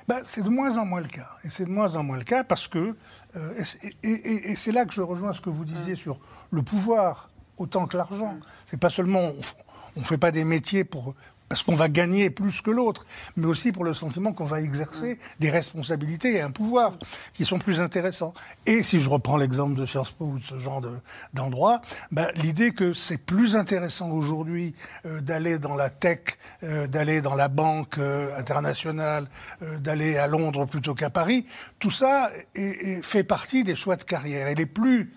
Ben, 0.09 0.21
c'est 0.25 0.43
de 0.43 0.51
moins 0.51 0.77
en 0.77 0.85
moins 0.85 1.01
le 1.01 1.09
cas. 1.09 1.31
Et 1.43 1.49
c'est 1.49 1.65
de 1.65 1.71
moins 1.71 1.97
en 1.97 2.03
moins 2.03 2.19
le 2.19 2.25
cas 2.25 2.45
parce 2.45 2.69
que, 2.69 2.95
euh, 3.37 3.53
et 3.57 3.65
c'est- 3.65 3.81
et, 4.03 4.09
et- 4.11 4.51
et 4.51 4.55
c'est 4.57 4.73
là 4.73 4.85
que 4.85 4.93
je 4.93 5.01
rejoins 5.03 5.33
ce 5.33 5.41
que 5.41 5.51
vous 5.51 5.65
disiez 5.65 5.95
sur 5.97 6.21
le 6.51 6.63
pouvoir 6.63 7.31
autant 7.57 7.87
que 7.87 7.97
l'argent. 7.97 8.37
C'est 8.67 8.79
pas 8.79 8.91
seulement, 8.91 9.33
on 9.97 10.01
ne 10.01 10.05
fait 10.05 10.19
pas 10.19 10.31
des 10.31 10.45
métiers 10.45 10.85
pour, 10.85 11.15
parce 11.49 11.63
qu'on 11.63 11.77
va 11.77 11.89
gagner 11.89 12.29
plus 12.31 12.61
que 12.61 12.71
l'autre, 12.71 13.07
mais 13.37 13.47
aussi 13.47 13.71
pour 13.71 13.85
le 13.85 13.95
sentiment 13.95 14.33
qu'on 14.33 14.45
va 14.47 14.61
exercer 14.61 15.19
des 15.39 15.49
responsabilités 15.51 16.35
et 16.35 16.41
un 16.41 16.51
pouvoir 16.51 16.99
qui 17.33 17.45
sont 17.45 17.59
plus 17.59 17.81
intéressants. 17.81 18.35
Et 18.67 18.83
si 18.83 19.01
je 19.01 19.09
reprends 19.09 19.37
l'exemple 19.37 19.75
de 19.75 19.87
Sciences 19.87 20.11
Po 20.11 20.25
ou 20.25 20.39
de 20.39 20.43
ce 20.45 20.59
genre 20.59 20.81
de- 20.81 20.99
d'endroit, 21.35 21.81
ben, 22.11 22.27
l'idée 22.37 22.73
que 22.73 22.93
c'est 22.93 23.17
plus 23.19 23.55
intéressant 23.55 24.11
aujourd'hui 24.11 24.75
euh, 25.05 25.21
d'aller 25.21 25.59
dans 25.59 25.77
la 25.77 25.89
tech, 25.91 26.21
euh, 26.65 26.87
d'aller 26.87 27.23
dans 27.23 27.35
la 27.37 27.49
banque 27.49 27.99
euh, 27.99 28.37
internationale, 28.39 29.29
d'aller 29.81 30.17
à 30.19 30.27
Londres 30.27 30.67
plutôt 30.67 30.95
qu'à 30.95 31.11
Paris, 31.11 31.47
tout 31.79 31.91
ça 31.91 32.31
est- 32.55 32.61
est- 32.63 33.03
fait 33.03 33.23
partie 33.25 33.63
des 33.65 33.75
choix 33.75 33.97
de 33.97 34.03
carrière. 34.05 34.49
Et 34.49 34.55
les 34.55 34.67
plus 34.67 35.13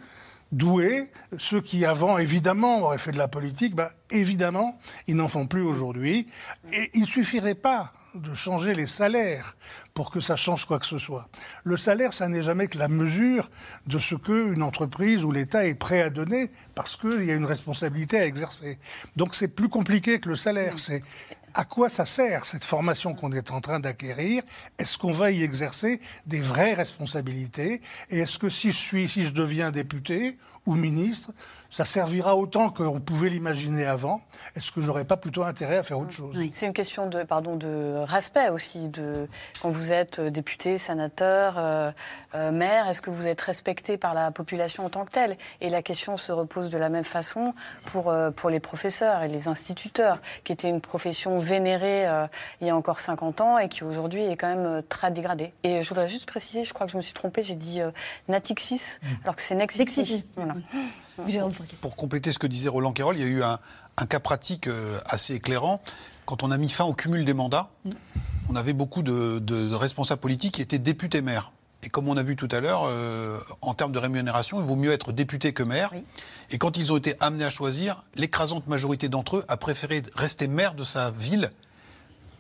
doués, 0.52 1.12
ceux 1.38 1.62
qui 1.62 1.86
avant 1.86 2.18
évidemment 2.18 2.82
auraient 2.82 2.98
fait 2.98 3.12
de 3.12 3.18
la 3.18 3.28
politique, 3.28 3.76
ben, 3.76 3.90
évidemment, 4.10 4.80
ils 5.08 5.16
n'en 5.16 5.28
font 5.28 5.48
plus 5.48 5.62
aujourd'hui. 5.62 6.26
Et 6.74 6.90
il 6.94 7.06
suffirait 7.06 7.56
pas 7.56 7.92
de 8.16 8.34
changer 8.34 8.74
les 8.74 8.88
salaires 8.88 9.56
pour 9.94 10.12
que 10.12 10.20
ça 10.20 10.36
change 10.36 10.66
quoi 10.66 10.80
que 10.80 10.86
ce 10.86 10.98
soit. 10.98 11.30
Le 11.64 11.78
salaire, 11.78 12.14
ça 12.14 12.28
n'est 12.28 12.42
jamais 12.42 12.68
que 12.68 12.78
la 12.78 12.88
mesure 12.88 13.50
de 13.88 13.98
ce 13.98 14.16
qu'une 14.16 14.64
entreprise 14.64 15.24
ou 15.24 15.32
l'État 15.32 15.68
est 15.68 15.76
prêt 15.76 16.02
à 16.02 16.10
donner 16.10 16.50
parce 16.76 16.96
qu'il 16.96 17.24
y 17.24 17.32
a 17.32 17.36
une 17.36 17.46
responsabilité 17.46 18.18
à 18.18 18.26
exercer. 18.26 18.80
Donc 19.16 19.36
c'est 19.36 19.48
plus 19.48 19.70
compliqué 19.70 20.20
que 20.20 20.30
le 20.30 20.36
salaire. 20.36 20.80
C'est 20.80 21.04
à 21.54 21.66
quoi 21.66 21.90
ça 21.90 22.06
sert 22.06 22.46
cette 22.46 22.64
formation 22.64 23.14
qu'on 23.14 23.32
est 23.32 23.52
en 23.52 23.62
train 23.62 23.80
d'acquérir? 23.80 24.44
Est-ce 24.78 24.98
qu'on 24.98 25.12
va 25.12 25.32
y 25.32 25.44
exercer 25.44 26.00
des 26.26 26.42
vraies 26.42 26.74
responsabilités? 26.74 27.82
Et 28.10 28.20
est-ce 28.20 28.38
que 28.38 28.50
si 28.50 28.72
je 28.72 28.78
suis, 28.78 29.08
si 29.08 29.26
je 29.26 29.34
deviens 29.34 29.72
député 29.72 30.38
ou 30.66 30.76
ministre, 30.76 31.32
ça 31.70 31.86
servira 31.86 32.36
autant 32.36 32.70
qu'on 32.70 33.00
pouvait 33.00 33.30
l'imaginer 33.30 33.86
avant 33.86 34.22
Est-ce 34.56 34.72
que 34.72 34.82
j'aurais 34.82 35.06
pas 35.06 35.18
plutôt 35.18 35.44
intérêt 35.44 35.78
à 35.78 35.84
faire 35.84 36.00
autre 36.00 36.12
chose? 36.12 36.36
C'est 36.54 36.66
une 36.66 36.74
question 36.74 37.08
de, 37.08 37.24
pardon, 37.24 37.56
de 37.56 37.96
respect 38.06 38.50
aussi. 38.50 38.90
De, 38.90 39.28
quand 39.62 39.70
vous 39.70 39.92
êtes 39.92 40.20
euh, 40.20 40.30
député, 40.30 40.78
sénateur, 40.78 41.56
euh, 41.58 41.92
euh, 42.36 42.52
maire, 42.52 42.88
est-ce 42.88 43.02
que 43.02 43.10
vous 43.10 43.28
êtes 43.28 43.42
respecté 43.42 43.98
par 43.98 44.14
la 44.14 44.32
population 44.32 44.86
en 44.86 44.90
tant 44.90 45.06
que 45.06 45.12
telle? 45.12 45.38
Et 45.62 45.70
la 45.70 45.82
question 45.82 46.18
se 46.18 46.32
repose 46.32 46.70
de 46.70 46.78
la 46.78 46.90
même 46.90 47.04
façon 47.04 47.54
pour, 47.86 48.10
euh, 48.10 48.32
pour 48.32 48.50
les 48.50 48.60
professeurs 48.60 49.24
et 49.24 49.28
les 49.28 49.48
instituteurs, 49.48 50.20
qui 50.44 50.52
étaient 50.52 50.70
une 50.70 50.82
profession 50.82 51.40
vénérée 51.40 52.08
euh, 52.08 52.28
il 52.62 52.68
y 52.68 52.70
a 52.70 52.76
encore 52.76 53.00
50 53.00 53.42
ans 53.42 53.58
et 53.58 53.70
qui 53.70 53.84
aujourd'hui 53.84 54.24
est 54.24 54.38
quand 54.38 54.54
même 54.56 54.84
très 54.88 55.12
dégradée. 55.12 55.54
Et 55.64 55.84
je 55.84 55.90
voudrais 55.90 56.08
juste 56.08 56.26
préciser, 56.26 56.64
je 56.64 56.74
crois 56.74 56.86
que 56.86 56.92
je 56.92 56.98
me 56.98 57.02
suis 57.02 57.14
trompée, 57.14 57.44
j'ai 57.44 57.56
dit 57.56 57.82
euh, 57.82 57.92
Natixis, 58.28 59.00
alors 59.24 59.36
que 59.36 59.42
c'est 59.42 59.56
Nexixis. 59.56 60.26
Voilà. 60.36 60.54
Pour 61.82 61.96
compléter 61.96 62.32
ce 62.32 62.40
que 62.40 62.48
disait 62.48 62.70
Roland 62.70 62.92
Quérol, 62.94 63.18
il 63.18 63.22
y 63.22 63.26
a 63.26 63.28
eu 63.28 63.44
un, 63.44 63.60
un 63.98 64.06
cas 64.06 64.20
pratique 64.20 64.68
euh, 64.68 65.00
assez 65.06 65.34
éclairant. 65.36 65.82
Quand 66.26 66.44
on 66.44 66.52
a 66.52 66.58
mis 66.58 66.70
fin 66.70 66.86
au 66.86 66.94
cumul 66.94 67.26
des 67.26 67.34
mandats, 67.34 67.70
on 68.50 68.56
avait 68.56 68.74
beaucoup 68.74 69.02
de, 69.04 69.40
de- 69.40 69.68
de 69.70 69.76
responsables 69.76 70.22
politiques 70.22 70.56
qui 70.56 70.62
étaient 70.62 70.80
députés 70.80 71.22
maires. 71.22 71.52
Et 71.82 71.90
comme 71.90 72.10
on 72.10 72.18
a 72.18 72.24
vu 72.24 72.36
tout 72.36 72.50
à 72.52 72.60
l'heure, 72.60 72.84
euh, 72.86 73.40
en 73.62 73.74
termes 73.74 73.94
de 73.94 74.00
rémunération, 74.00 74.60
il 74.60 74.66
vaut 74.66 74.76
mieux 74.76 74.92
être 74.92 75.12
député 75.14 75.54
que 75.54 75.64
maire. 75.64 75.92
Et 76.52 76.58
quand 76.58 76.76
ils 76.78 76.92
ont 76.92 76.98
été 76.98 77.16
amenés 77.22 77.46
à 77.46 77.50
choisir, 77.50 78.04
l'écrasante 78.16 78.68
majorité 78.68 79.08
d'entre 79.08 79.38
eux 79.38 79.46
a 79.48 79.56
préféré 79.58 80.04
rester 80.16 80.48
maire 80.48 80.74
de 80.74 80.84
sa 80.84 81.10
ville 81.10 81.52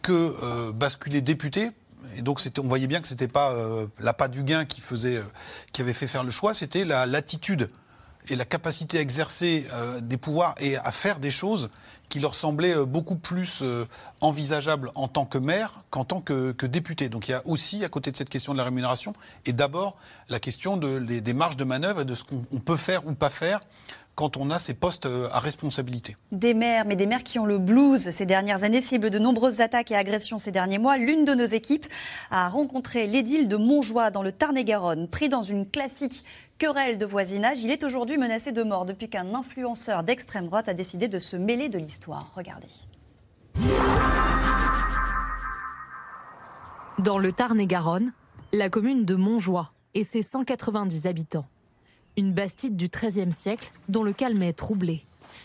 que 0.01 0.35
euh, 0.43 0.71
basculer 0.73 1.21
député. 1.21 1.71
Et 2.17 2.21
donc 2.21 2.39
c'était- 2.41 2.59
on 2.59 2.67
voyait 2.67 2.87
bien 2.87 2.99
que 3.01 3.07
c'était 3.07 3.27
pas 3.29 3.51
euh, 3.51 3.85
l'appât 3.99 4.27
du 4.27 4.43
gain 4.43 4.65
qui 4.65 4.81
faisait, 4.81 5.17
euh, 5.17 5.23
qui 5.71 5.81
avait 5.81 5.93
fait 5.93 6.07
faire 6.07 6.23
le 6.23 6.31
choix, 6.31 6.53
c'était 6.53 6.83
la 6.85 7.05
l'attitude 7.05 7.69
et 8.29 8.35
la 8.35 8.45
capacité 8.45 8.97
à 8.97 9.01
exercer 9.01 9.65
euh, 9.73 9.99
des 10.01 10.17
pouvoirs 10.17 10.55
et 10.59 10.77
à 10.77 10.91
faire 10.91 11.19
des 11.19 11.29
choses 11.31 11.69
qui 12.09 12.19
leur 12.19 12.33
semblaient 12.33 12.75
euh, 12.75 12.85
beaucoup 12.85 13.15
plus 13.15 13.59
euh, 13.61 13.85
envisageables 14.21 14.91
en 14.95 15.07
tant 15.07 15.25
que 15.25 15.37
maire 15.37 15.83
qu'en 15.89 16.05
tant 16.05 16.21
que, 16.21 16.53
député. 16.65 17.09
Donc 17.09 17.27
il 17.27 17.31
y 17.31 17.33
a 17.35 17.41
aussi, 17.45 17.83
à 17.85 17.89
côté 17.89 18.11
de 18.11 18.17
cette 18.17 18.29
question 18.29 18.53
de 18.53 18.57
la 18.57 18.63
rémunération, 18.63 19.13
et 19.45 19.53
d'abord 19.53 19.97
la 20.29 20.39
question 20.39 20.77
de, 20.77 20.95
les- 20.97 21.21
des 21.21 21.33
marges 21.33 21.57
de 21.57 21.63
manœuvre 21.63 22.01
et 22.01 22.05
de 22.05 22.15
ce 22.15 22.23
qu'on 22.23 22.43
on 22.51 22.59
peut 22.59 22.77
faire 22.77 23.07
ou 23.07 23.13
pas 23.13 23.29
faire 23.29 23.59
quand 24.15 24.35
on 24.35 24.49
a 24.51 24.59
ces 24.59 24.73
postes 24.73 25.07
à 25.31 25.39
responsabilité. 25.39 26.17
Des 26.33 26.53
maires, 26.53 26.83
mais 26.85 26.97
des 26.97 27.05
maires 27.05 27.23
qui 27.23 27.39
ont 27.39 27.45
le 27.45 27.57
blues 27.57 28.09
ces 28.11 28.25
dernières 28.25 28.65
années, 28.65 28.81
cible 28.81 29.09
de 29.09 29.17
nombreuses 29.17 29.61
attaques 29.61 29.91
et 29.91 29.95
agressions 29.95 30.37
ces 30.37 30.51
derniers 30.51 30.77
mois. 30.77 30.97
L'une 30.97 31.23
de 31.23 31.33
nos 31.33 31.45
équipes 31.45 31.85
a 32.29 32.49
rencontré 32.49 33.07
l'édile 33.07 33.47
de 33.47 33.55
Montjoie 33.55 34.11
dans 34.11 34.21
le 34.21 34.33
Tarn-et-Garonne. 34.33 35.07
Pris 35.07 35.29
dans 35.29 35.43
une 35.43 35.65
classique 35.65 36.25
querelle 36.59 36.97
de 36.97 37.05
voisinage, 37.05 37.63
il 37.63 37.71
est 37.71 37.83
aujourd'hui 37.83 38.17
menacé 38.17 38.51
de 38.51 38.61
mort 38.63 38.85
depuis 38.85 39.09
qu'un 39.09 39.33
influenceur 39.33 40.03
d'extrême 40.03 40.47
droite 40.47 40.67
a 40.67 40.73
décidé 40.73 41.07
de 41.07 41.17
se 41.17 41.37
mêler 41.37 41.69
de 41.69 41.79
l'histoire. 41.79 42.29
Regardez. 42.35 42.67
Dans 46.99 47.17
le 47.17 47.31
Tarn-et-Garonne, 47.31 48.11
la 48.51 48.69
commune 48.69 49.05
de 49.05 49.15
Montjoie 49.15 49.71
et 49.93 50.03
ses 50.03 50.21
190 50.21 51.07
habitants. 51.07 51.47
Une 52.17 52.33
bastide 52.33 52.75
du 52.75 52.89
XIIIe 52.89 53.31
siècle 53.31 53.71
dont 53.87 54.03
le 54.03 54.11
calme 54.11 54.43
est 54.43 54.53
troublé. 54.53 55.01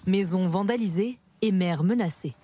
Maisons 0.07 0.48
vandalisées 0.48 1.20
et 1.42 1.53
mères 1.53 1.85
menacées. 1.85 2.35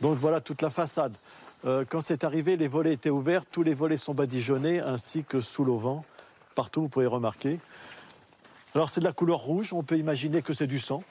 Donc 0.00 0.18
voilà 0.18 0.40
toute 0.40 0.62
la 0.62 0.70
façade. 0.70 1.16
Euh, 1.64 1.84
quand 1.88 2.00
c'est 2.00 2.22
arrivé, 2.22 2.56
les 2.56 2.68
volets 2.68 2.92
étaient 2.92 3.10
ouverts, 3.10 3.44
tous 3.44 3.62
les 3.62 3.74
volets 3.74 3.96
sont 3.96 4.14
badigeonnés, 4.14 4.80
ainsi 4.80 5.24
que 5.24 5.40
sous 5.40 5.64
l'auvent. 5.64 6.02
Partout, 6.54 6.82
vous 6.82 6.88
pouvez 6.88 7.06
remarquer. 7.06 7.58
Alors 8.74 8.88
c'est 8.90 9.00
de 9.00 9.04
la 9.04 9.12
couleur 9.12 9.38
rouge, 9.38 9.72
on 9.72 9.82
peut 9.82 9.98
imaginer 9.98 10.42
que 10.42 10.52
c'est 10.54 10.66
du 10.66 10.78
sang. 10.78 11.02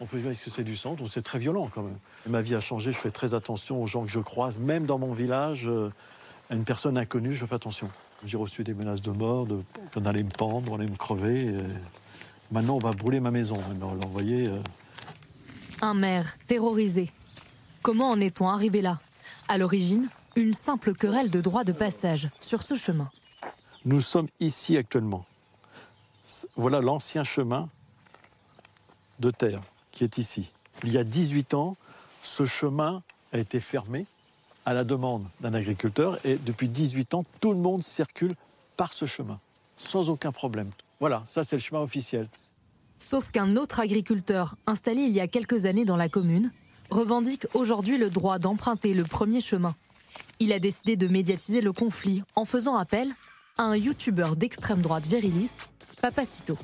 On 0.00 0.06
peut 0.06 0.18
imaginer 0.18 0.42
que 0.44 0.50
c'est 0.50 0.62
du 0.64 0.76
sang, 0.76 0.94
donc 0.94 1.08
c'est 1.10 1.22
très 1.22 1.38
violent 1.38 1.68
quand 1.72 1.82
même. 1.82 1.96
Ma 2.26 2.42
vie 2.42 2.54
a 2.54 2.60
changé, 2.60 2.92
je 2.92 2.98
fais 2.98 3.10
très 3.10 3.32
attention 3.34 3.82
aux 3.82 3.86
gens 3.86 4.02
que 4.02 4.10
je 4.10 4.20
croise, 4.20 4.58
même 4.58 4.84
dans 4.84 4.98
mon 4.98 5.12
village, 5.12 5.66
euh, 5.68 5.90
à 6.50 6.54
une 6.54 6.64
personne 6.64 6.98
inconnue, 6.98 7.34
je 7.34 7.46
fais 7.46 7.54
attention. 7.54 7.88
J'ai 8.24 8.36
reçu 8.36 8.62
des 8.62 8.74
menaces 8.74 9.00
de 9.02 9.10
mort, 9.10 9.46
de- 9.46 9.62
qu'on 9.94 10.04
allait 10.04 10.22
me 10.22 10.30
pendre, 10.30 10.72
on 10.72 10.76
allait 10.76 10.86
me 10.90 10.96
crever. 10.96 11.56
Maintenant, 12.50 12.76
on 12.76 12.78
va 12.78 12.90
brûler 12.90 13.20
ma 13.20 13.30
maison. 13.30 13.56
Maintenant, 13.68 13.94
vous 13.94 14.12
voyez, 14.12 14.46
euh, 14.48 14.58
Un 15.82 15.94
maire 15.94 16.36
terrorisé. 16.46 17.10
Comment 17.82 18.10
en 18.10 18.20
est-on 18.20 18.48
arrivé 18.48 18.80
là? 18.82 18.98
À 19.48 19.58
l'origine, 19.58 20.08
une 20.36 20.52
simple 20.54 20.94
querelle 20.94 21.30
de 21.30 21.40
droit 21.40 21.64
de 21.64 21.72
passage 21.72 22.28
sur 22.40 22.62
ce 22.62 22.74
chemin. 22.74 23.10
Nous 23.86 24.00
sommes 24.00 24.26
ici 24.40 24.76
actuellement. 24.76 25.24
Voilà 26.56 26.80
l'ancien 26.80 27.22
chemin 27.22 27.68
de 29.20 29.30
terre 29.30 29.62
qui 29.92 30.02
est 30.02 30.18
ici. 30.18 30.50
Il 30.82 30.92
y 30.92 30.98
a 30.98 31.04
18 31.04 31.54
ans, 31.54 31.76
ce 32.20 32.46
chemin 32.46 33.04
a 33.32 33.38
été 33.38 33.60
fermé 33.60 34.06
à 34.64 34.74
la 34.74 34.82
demande 34.82 35.24
d'un 35.40 35.54
agriculteur 35.54 36.18
et 36.26 36.34
depuis 36.34 36.66
18 36.66 37.14
ans, 37.14 37.24
tout 37.40 37.52
le 37.52 37.58
monde 37.58 37.84
circule 37.84 38.34
par 38.76 38.92
ce 38.92 39.06
chemin, 39.06 39.38
sans 39.78 40.10
aucun 40.10 40.32
problème. 40.32 40.70
Voilà, 40.98 41.22
ça 41.28 41.44
c'est 41.44 41.54
le 41.54 41.62
chemin 41.62 41.80
officiel. 41.80 42.28
Sauf 42.98 43.30
qu'un 43.30 43.54
autre 43.54 43.78
agriculteur, 43.78 44.56
installé 44.66 45.02
il 45.02 45.12
y 45.12 45.20
a 45.20 45.28
quelques 45.28 45.64
années 45.64 45.84
dans 45.84 45.96
la 45.96 46.08
commune, 46.08 46.50
revendique 46.90 47.46
aujourd'hui 47.54 47.98
le 47.98 48.10
droit 48.10 48.40
d'emprunter 48.40 48.94
le 48.94 49.04
premier 49.04 49.40
chemin. 49.40 49.76
Il 50.40 50.52
a 50.52 50.58
décidé 50.58 50.96
de 50.96 51.06
médiatiser 51.06 51.60
le 51.60 51.72
conflit 51.72 52.24
en 52.34 52.44
faisant 52.44 52.76
appel 52.76 53.14
à 53.58 53.64
un 53.64 53.76
youtubeur 53.76 54.36
d'extrême 54.36 54.82
droite 54.82 55.06
viriliste, 55.06 55.68
Papacito. 56.02 56.58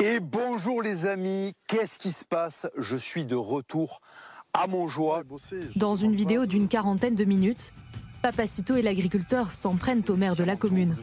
Et 0.00 0.20
bonjour 0.20 0.82
les 0.82 1.06
amis, 1.06 1.52
qu'est-ce 1.68 1.98
qui 1.98 2.12
se 2.12 2.24
passe? 2.24 2.66
Je 2.76 2.96
suis 2.96 3.24
de 3.24 3.36
retour 3.36 4.00
à 4.52 4.66
Montjoie. 4.66 5.22
Dans 5.76 5.94
une 5.94 6.14
vidéo 6.14 6.46
d'une 6.46 6.68
quarantaine 6.68 7.14
de 7.14 7.24
minutes, 7.24 7.72
Papacito 8.22 8.74
et 8.74 8.82
l'agriculteur 8.82 9.52
s'en 9.52 9.76
prennent 9.76 10.04
au 10.08 10.16
maire 10.16 10.34
de 10.34 10.44
la 10.44 10.56
commune, 10.56 10.96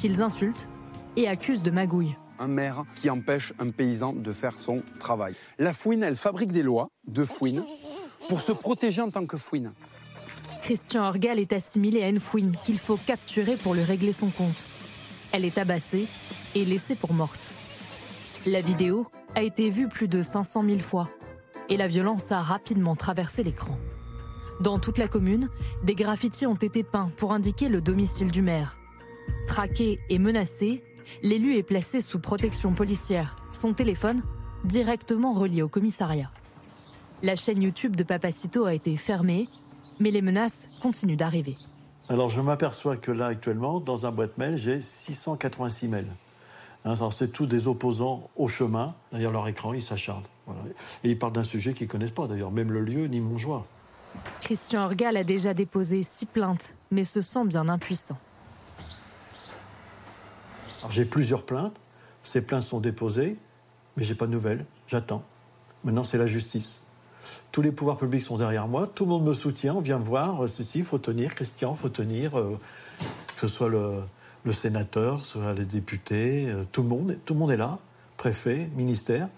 qu'ils 0.00 0.22
insultent 0.22 0.68
et 1.16 1.28
accusent 1.28 1.62
de 1.62 1.70
magouille. 1.70 2.16
Un 2.38 2.48
maire 2.48 2.84
qui 2.96 3.10
empêche 3.10 3.52
un 3.58 3.70
paysan 3.70 4.14
de 4.14 4.32
faire 4.32 4.58
son 4.58 4.82
travail. 4.98 5.34
La 5.58 5.74
fouine, 5.74 6.02
elle 6.02 6.16
fabrique 6.16 6.52
des 6.52 6.62
lois 6.62 6.88
de 7.06 7.24
fouine 7.24 7.62
pour 8.28 8.40
se 8.40 8.52
protéger 8.52 9.02
en 9.02 9.10
tant 9.10 9.26
que 9.26 9.36
fouine. 9.36 9.74
Christian 10.62 11.08
Orgal 11.08 11.40
est 11.40 11.52
assimilé 11.52 12.04
à 12.04 12.08
une 12.08 12.20
fouine 12.20 12.56
qu'il 12.64 12.78
faut 12.78 12.96
capturer 12.96 13.56
pour 13.56 13.74
lui 13.74 13.82
régler 13.82 14.12
son 14.12 14.30
compte. 14.30 14.64
Elle 15.32 15.44
est 15.44 15.56
tabassée 15.56 16.06
et 16.54 16.64
laissée 16.64 16.94
pour 16.94 17.12
morte. 17.12 17.52
La 18.46 18.60
vidéo 18.60 19.08
a 19.34 19.42
été 19.42 19.70
vue 19.70 19.88
plus 19.88 20.06
de 20.06 20.22
500 20.22 20.62
000 20.64 20.78
fois 20.78 21.08
et 21.68 21.76
la 21.76 21.88
violence 21.88 22.30
a 22.30 22.40
rapidement 22.40 22.94
traversé 22.94 23.42
l'écran. 23.42 23.76
Dans 24.60 24.78
toute 24.78 24.98
la 24.98 25.08
commune, 25.08 25.48
des 25.82 25.96
graffitis 25.96 26.46
ont 26.46 26.54
été 26.54 26.84
peints 26.84 27.10
pour 27.16 27.32
indiquer 27.32 27.68
le 27.68 27.80
domicile 27.80 28.30
du 28.30 28.42
maire. 28.42 28.76
Traqué 29.48 29.98
et 30.10 30.18
menacé, 30.20 30.84
l'élu 31.22 31.56
est 31.56 31.64
placé 31.64 32.00
sous 32.00 32.20
protection 32.20 32.72
policière, 32.72 33.34
son 33.50 33.72
téléphone 33.74 34.22
directement 34.64 35.32
relié 35.32 35.62
au 35.62 35.68
commissariat. 35.68 36.30
La 37.24 37.34
chaîne 37.34 37.62
YouTube 37.62 37.96
de 37.96 38.04
Papacito 38.04 38.64
a 38.64 38.74
été 38.74 38.96
fermée, 38.96 39.48
mais 40.02 40.10
les 40.10 40.20
menaces 40.20 40.68
continuent 40.80 41.16
d'arriver. 41.16 41.56
Alors 42.08 42.28
je 42.28 42.40
m'aperçois 42.40 42.96
que 42.96 43.12
là 43.12 43.26
actuellement, 43.26 43.80
dans 43.80 44.04
un 44.04 44.10
boîte 44.10 44.36
mail, 44.36 44.58
j'ai 44.58 44.80
686 44.80 45.88
mails. 45.88 46.12
Hein, 46.84 46.94
alors, 46.96 47.12
c'est 47.12 47.28
tous 47.28 47.46
des 47.46 47.68
opposants 47.68 48.28
au 48.36 48.48
chemin. 48.48 48.94
Derrière 49.12 49.30
leur 49.30 49.46
écran, 49.46 49.72
ils 49.72 49.82
s'acharnent. 49.82 50.24
Voilà. 50.46 50.62
Et 51.04 51.10
ils 51.10 51.18
parlent 51.18 51.32
d'un 51.32 51.44
sujet 51.44 51.74
qu'ils 51.74 51.86
ne 51.86 51.92
connaissent 51.92 52.10
pas 52.10 52.26
d'ailleurs, 52.26 52.50
même 52.50 52.72
le 52.72 52.80
lieu 52.80 53.06
ni 53.06 53.20
Montjoie. 53.20 53.64
Christian 54.40 54.84
Orgal 54.84 55.16
a 55.16 55.24
déjà 55.24 55.54
déposé 55.54 56.02
six 56.02 56.26
plaintes, 56.26 56.74
mais 56.90 57.04
se 57.04 57.20
sent 57.20 57.44
bien 57.46 57.68
impuissant. 57.68 58.18
Alors 60.80 60.90
j'ai 60.90 61.04
plusieurs 61.04 61.44
plaintes. 61.44 61.80
Ces 62.24 62.42
plaintes 62.42 62.64
sont 62.64 62.80
déposées, 62.80 63.36
mais 63.96 64.02
j'ai 64.02 64.16
pas 64.16 64.26
de 64.26 64.32
nouvelles. 64.32 64.66
J'attends. 64.88 65.22
Maintenant, 65.84 66.04
c'est 66.04 66.18
la 66.18 66.26
justice. 66.26 66.81
Tous 67.52 67.62
les 67.62 67.72
pouvoirs 67.72 67.96
publics 67.96 68.22
sont 68.22 68.36
derrière 68.38 68.66
moi. 68.68 68.88
Tout 68.94 69.04
le 69.04 69.10
monde 69.10 69.24
me 69.24 69.34
soutient. 69.34 69.74
On 69.74 69.80
vient 69.80 69.98
me 69.98 70.04
voir. 70.04 70.44
Euh, 70.44 70.46
Ceci, 70.46 70.78
il 70.80 70.84
faut 70.84 70.98
tenir. 70.98 71.34
Christian, 71.34 71.74
il 71.76 71.80
faut 71.80 71.88
tenir. 71.88 72.38
euh, 72.38 72.58
que 73.36 73.48
ce 73.48 73.48
soit 73.48 73.68
le, 73.68 74.00
le 74.44 74.52
sénateur, 74.52 75.24
soit 75.24 75.52
les 75.52 75.64
députés. 75.64 76.46
euh, 76.48 76.64
tout, 76.72 76.82
le 76.82 76.88
monde, 76.88 77.16
tout 77.24 77.34
le 77.34 77.40
monde 77.40 77.50
est 77.50 77.56
là. 77.56 77.78
Préfet, 78.16 78.68
ministère. 78.76 79.28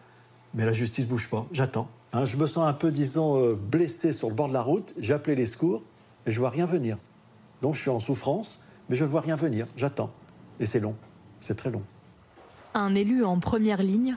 Mais 0.55 0.65
la 0.65 0.73
justice 0.73 1.07
bouge 1.07 1.29
pas. 1.29 1.47
J'attends. 1.53 1.89
Hein, 2.13 2.27
je 2.27 2.37
me 2.37 2.47
sens 2.47 2.67
un 2.69 2.73
peu, 2.75 2.91
disons, 2.93 3.41
euh, 3.43 3.55
blessé 3.55 4.13
sur 4.13 4.29
le 4.29 4.35
bord 4.35 4.49
de 4.49 4.53
la 4.55 4.63
route. 4.63 4.95
J'ai 4.99 5.13
appelé 5.15 5.35
les 5.35 5.47
secours 5.47 5.83
et 6.27 6.33
je 6.33 6.39
vois 6.39 6.51
rien 6.51 6.67
venir. 6.67 6.97
Donc 7.63 7.75
je 7.75 7.81
suis 7.81 7.91
en 7.91 7.99
souffrance, 7.99 8.61
mais 8.89 8.95
je 8.97 9.05
ne 9.05 9.09
vois 9.09 9.21
rien 9.23 9.37
venir. 9.37 9.67
J'attends. 9.77 10.11
Et 10.61 10.67
c'est 10.67 10.81
long. 10.81 10.95
C'est 11.41 11.57
très 11.57 11.71
long. 11.71 11.83
Un 12.75 12.95
élu 12.95 13.25
en 13.25 13.39
première 13.41 13.83
ligne, 13.83 14.17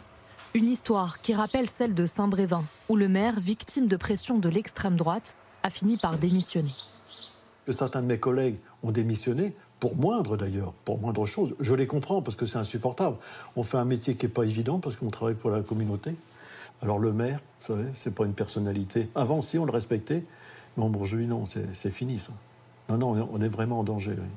une 0.53 0.67
histoire 0.67 1.21
qui 1.21 1.33
rappelle 1.33 1.69
celle 1.69 1.93
de 1.93 2.05
Saint-Brévin, 2.05 2.63
où 2.89 2.95
le 2.95 3.07
maire, 3.07 3.39
victime 3.39 3.87
de 3.87 3.95
pression 3.97 4.37
de 4.39 4.49
l'extrême 4.49 4.95
droite, 4.95 5.35
a 5.63 5.69
fini 5.69 5.97
par 5.97 6.17
démissionner. 6.17 6.71
que 7.65 7.73
certains 7.73 8.01
de 8.01 8.07
mes 8.07 8.17
collègues 8.19 8.55
ont 8.81 8.91
démissionné, 8.91 9.53
pour 9.81 9.97
moindre 9.97 10.37
d'ailleurs, 10.37 10.71
pour 10.85 10.99
moindre 10.99 11.25
chose. 11.25 11.53
Je 11.59 11.73
les 11.73 11.85
comprends 11.85 12.21
parce 12.21 12.37
que 12.37 12.45
c'est 12.45 12.57
insupportable. 12.57 13.17
On 13.57 13.63
fait 13.63 13.75
un 13.77 13.83
métier 13.83 14.15
qui 14.15 14.25
n'est 14.25 14.31
pas 14.31 14.43
évident 14.45 14.79
parce 14.79 14.95
qu'on 14.95 15.09
travaille 15.09 15.35
pour 15.35 15.49
la 15.49 15.61
communauté. 15.61 16.15
Alors 16.81 16.97
le 16.97 17.11
maire, 17.11 17.39
vous 17.59 17.67
savez, 17.67 17.89
c'est 17.93 18.15
pas 18.15 18.23
une 18.25 18.33
personnalité. 18.33 19.09
Avant, 19.15 19.41
si, 19.41 19.59
on 19.59 19.65
le 19.65 19.71
respectait, 19.73 20.23
mais 20.77 20.83
en 20.85 20.89
Bourgeois, 20.89 21.19
non, 21.23 21.43
c'est 21.45 21.91
fini 21.91 22.19
ça. 22.19 22.31
Non, 22.89 22.97
non, 22.97 23.09
on 23.11 23.17
est- 23.17 23.27
on 23.33 23.41
est 23.41 23.49
vraiment 23.49 23.79
en 23.79 23.83
danger. 23.83 24.11
oui. 24.17 24.29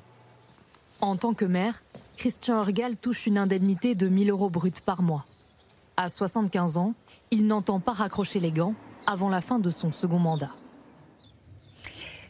En 1.01 1.17
tant 1.17 1.33
que 1.33 1.45
maire, 1.45 1.83
Christian 2.17 2.59
Orgal 2.59 2.97
touche 2.97 3.27
une 3.29 3.39
indemnité 3.39 3.95
de 3.95 4.09
1000 4.09 4.31
euros 4.31 4.51
bruts 4.51 4.73
par 4.85 5.03
mois. 5.03 5.25
À 6.03 6.09
75 6.09 6.79
ans, 6.79 6.95
il 7.31 7.47
n'entend 7.47 7.79
pas 7.79 7.93
raccrocher 7.93 8.41
les 8.41 8.51
gants 8.51 8.73
avant 9.07 9.29
la 9.29 9.43
fin 9.43 9.59
de 9.59 9.69
son 9.69 9.93
second 9.93 10.19
mandat. 10.19 10.49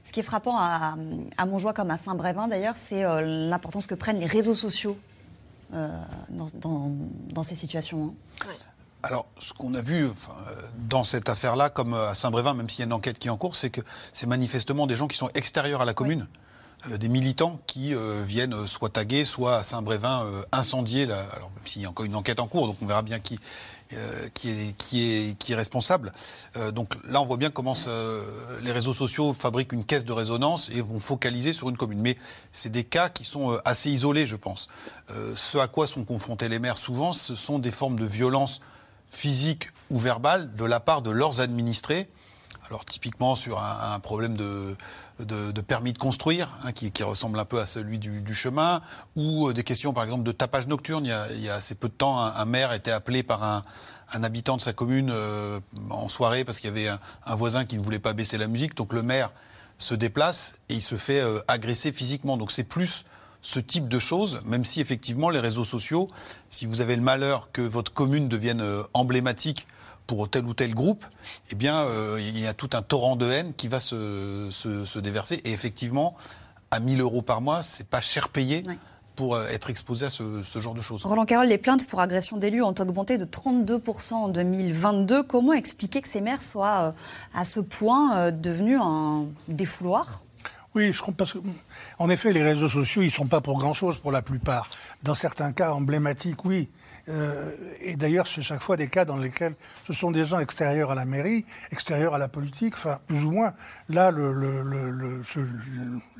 Ce 0.04 0.10
qui 0.10 0.18
est 0.18 0.25
frappant 0.25 0.56
à, 0.58 0.96
à 1.38 1.46
Montjoie 1.46 1.73
comme 1.73 1.92
à 1.92 1.96
Saint-Brévin 1.96 2.48
d'ailleurs, 2.48 2.75
c'est 2.77 3.04
euh, 3.04 3.21
l'importance 3.48 3.87
que 3.87 3.94
prennent 3.94 4.18
les 4.18 4.27
réseaux 4.27 4.56
sociaux 4.56 4.98
euh, 5.73 5.88
dans, 6.31 6.46
dans- 6.54 6.90
dans 7.33 7.42
ces 7.44 7.54
situations. 7.54 8.12
hein. 8.42 8.48
Alors, 9.04 9.29
ce 9.38 9.52
qu'on 9.52 9.73
a 9.75 9.81
vu 9.81 10.08
enfin, 10.08 10.33
euh, 10.48 10.54
dans 10.88 11.04
cette 11.04 11.29
affaire-là, 11.29 11.71
comme 11.71 11.94
à 11.94 12.12
Saint-Brévin, 12.14 12.54
même 12.54 12.68
s'il 12.68 12.81
y 12.81 12.83
a 12.83 12.87
une 12.87 12.92
enquête 12.92 13.21
qui 13.21 13.29
est 13.29 13.31
en 13.31 13.37
cours, 13.37 13.54
c'est 13.54 13.71
que 13.71 13.83
c'est 14.12 14.27
manifestement 14.27 14.88
des 14.88 14.96
gens 14.96 15.06
qui 15.06 15.16
sont 15.16 15.31
extérieurs 15.35 15.81
à 15.81 15.85
la 15.85 15.94
commune. 15.94 16.27
Des 16.88 17.08
militants 17.08 17.60
qui 17.66 17.94
euh, 17.94 18.22
viennent 18.26 18.66
soit 18.66 18.90
taguer, 18.90 19.24
soit 19.24 19.58
à 19.58 19.62
Saint-Brévin 19.62 20.26
incendier. 20.52 21.04
Alors, 21.04 21.50
même 21.54 21.66
s'il 21.66 21.83
y 21.83 21.87
a 21.87 21.90
encore 21.90 22.06
une 22.06 22.14
enquête 22.14 22.40
en 22.40 22.46
cours, 22.46 22.66
donc 22.66 22.76
on 22.83 22.87
verra 22.87 23.02
bien 23.02 23.20
qui, 23.20 23.38
qui, 24.35 24.48
est, 24.48 24.76
qui, 24.76 25.12
est, 25.12 25.38
qui 25.38 25.52
est 25.52 25.56
responsable. 25.56 26.12
donc 26.72 26.94
là, 27.08 27.20
on 27.20 27.26
voit 27.26 27.37
bien 27.37 27.50
comment 27.50 27.74
les 28.62 28.72
réseaux 28.72 28.94
sociaux 28.94 29.33
fabriquent 29.33 29.72
une 29.72 29.85
caisse 29.85 30.04
de 30.04 30.12
résonance 30.12 30.70
et 30.70 30.81
vont 30.81 31.00
focaliser 31.00 31.52
sur 31.52 31.68
une 31.68 31.76
commune. 31.76 32.00
Mais 32.00 32.16
c'est 32.52 32.70
des 32.70 32.85
cas 32.85 33.08
qui 33.08 33.24
sont 33.24 33.58
assez 33.64 33.90
isolés, 33.90 34.26
je 34.26 34.37
pense. 34.37 34.68
ce 35.35 35.58
à 35.58 35.66
quoi 35.66 35.87
sont 35.87 36.04
confrontés 36.04 36.48
les 36.48 36.60
maires 36.60 36.78
souvent, 36.78 37.12
ce 37.12 37.35
sont 37.35 37.58
des 37.58 37.72
formes 37.72 37.98
de 37.98 38.06
violence 38.06 38.60
physique 39.08 39.68
ou 39.90 39.98
verbale 39.98 40.54
de 40.54 40.64
la 40.64 40.81
part 40.81 41.02
de 41.02 41.10
leurs 41.10 41.40
administrés 41.40 42.08
alors 42.71 42.85
typiquement 42.85 43.35
sur 43.35 43.60
un, 43.60 43.98
problème 43.98 44.37
de, 44.37 44.77
permis 45.66 45.92
de 45.92 45.98
construire, 45.98 46.48
hein, 46.64 46.71
qui, 46.71 46.92
ressemble 47.02 47.38
un 47.40 47.44
peu 47.44 47.58
à 47.58 47.66
celui 47.66 47.98
du, 47.98 48.35
chemin, 48.35 48.81
ou 49.16 49.48
euh, 49.48 49.52
des 49.52 49.64
questions 49.64 49.92
par 49.92 50.04
exemple 50.04 50.23
de 50.23 50.31
tapage 50.31 50.68
nocturne. 50.68 51.04
Il 51.04 51.40
y 51.42 51.48
a, 51.48 51.54
assez 51.54 51.75
peu 51.75 51.88
de 51.88 51.94
temps, 51.94 52.21
un, 52.21 52.44
maire 52.44 52.73
était 52.73 52.92
appelé 52.92 53.25
par 53.25 53.42
un, 53.42 53.62
habitant 54.23 54.56
de 54.56 54.62
sa 54.62 54.73
commune 54.73 55.10
euh, 55.10 55.58
en 55.90 56.08
soirée 56.08 56.44
parce 56.44 56.60
qu'il 56.60 56.68
y 56.68 56.73
avait 56.73 56.88
un, 57.27 57.35
voisin 57.35 57.64
qui 57.64 57.77
ne 57.77 57.83
voulait 57.83 57.98
pas 57.98 58.12
baisser 58.12 58.38
la 58.38 58.46
musique. 58.46 58.77
Donc 58.77 58.92
le 58.92 59.02
maire 59.02 59.33
se 59.79 59.94
déplace 59.94 60.54
et 60.68 60.75
il 60.75 60.83
se 60.83 60.94
fait 60.94 61.21
euh, 61.21 61.40
agresser 61.48 61.90
physiquement. 61.90 62.37
Donc 62.37 62.52
c'est 62.52 62.64
plus 62.64 63.04
ce 63.42 63.58
type 63.58 63.88
de 63.88 63.98
choses, 63.98 64.42
même 64.44 64.64
si 64.64 64.81
effectivement 64.81 65.31
les 65.31 65.40
réseaux 65.40 65.64
sociaux, 65.64 66.08
si 66.50 66.66
vous 66.66 66.83
avez 66.83 66.94
le 66.94 67.02
malheur 67.02 67.50
que 67.50 67.62
votre 67.62 67.92
commune 67.92 68.29
devienne 68.29 68.62
emblématique 68.92 69.66
pour 70.11 70.29
tel 70.29 70.44
ou 70.44 70.54
tel 70.54 70.75
groupe, 70.75 71.04
eh 71.52 71.54
bien, 71.54 71.83
euh, 71.83 72.19
il 72.19 72.37
y 72.37 72.48
a 72.48 72.52
tout 72.52 72.71
un 72.73 72.83
torrent 72.83 73.15
de 73.15 73.31
haine 73.31 73.54
qui 73.54 73.69
va 73.69 73.79
se, 73.79 74.48
se, 74.50 74.98
déverser. 74.98 75.37
Et 75.44 75.52
effectivement, 75.52 76.17
à 76.73 76.81
1000 76.81 77.00
euros 77.00 77.23
par 77.23 77.40
mois, 77.40 77.63
c'est 77.63 77.87
pas 77.87 78.00
cher 78.00 78.29
payé. 78.29 78.65
pour 79.15 79.37
euh, 79.37 79.46
être 79.48 79.71
exposé 79.71 80.06
à 80.06 80.08
ce, 80.08 80.42
ce, 80.42 80.58
genre 80.58 80.75
de 80.75 80.81
choses. 80.81 81.04
Roland 81.04 81.27
Carole, 81.27 81.46
les 81.46 81.58
plaintes 81.58 81.87
pour 81.87 82.00
agression 82.00 82.38
d'élus 82.38 82.63
ont 82.63 82.75
augmenté 82.77 83.19
de 83.19 83.25
32% 83.25 84.15
en 84.15 84.29
2022. 84.29 85.23
Comment 85.23 85.52
expliquer 85.52 86.02
que 86.02 86.08
ces 86.08 86.21
maires 86.21 86.42
soient 86.42 86.81
euh, 86.81 86.92
à 87.33 87.44
ce 87.44 87.61
point 87.61 88.33
devenus 88.33 88.81
un 88.83 89.27
défouloir? 89.46 90.23
Oui, 90.75 90.92
je 90.92 91.00
comprends 91.00 91.13
parce 91.13 91.35
que, 91.35 91.38
en 91.98 92.11
effet, 92.11 92.33
les 92.33 92.42
réseaux 92.42 92.69
sociaux, 92.69 93.02
ils 93.02 93.13
sont 93.13 93.27
pas 93.27 93.40
pour 93.40 93.58
grand-chose 93.58 93.98
pour 93.98 94.11
la 94.11 94.23
plupart. 94.23 94.71
Dans 95.04 95.15
certains 95.15 95.52
cas 95.52 95.73
emblématiques, 95.73 96.44
oui. 96.44 96.69
Euh, 97.11 97.50
et 97.81 97.96
d'ailleurs, 97.96 98.27
c'est 98.27 98.42
chaque 98.42 98.63
fois 98.63 98.77
des 98.77 98.88
cas 98.88 99.04
dans 99.04 99.17
lesquels 99.17 99.54
ce 99.87 99.92
sont 99.92 100.11
des 100.11 100.25
gens 100.25 100.38
extérieurs 100.38 100.90
à 100.90 100.94
la 100.94 101.04
mairie, 101.04 101.44
extérieurs 101.73 102.15
à 102.15 102.19
la 102.19 102.29
politique, 102.29 102.75
enfin, 102.75 103.00
plus 103.06 103.25
ou 103.25 103.33
moins. 103.33 103.52
Là, 103.88 104.13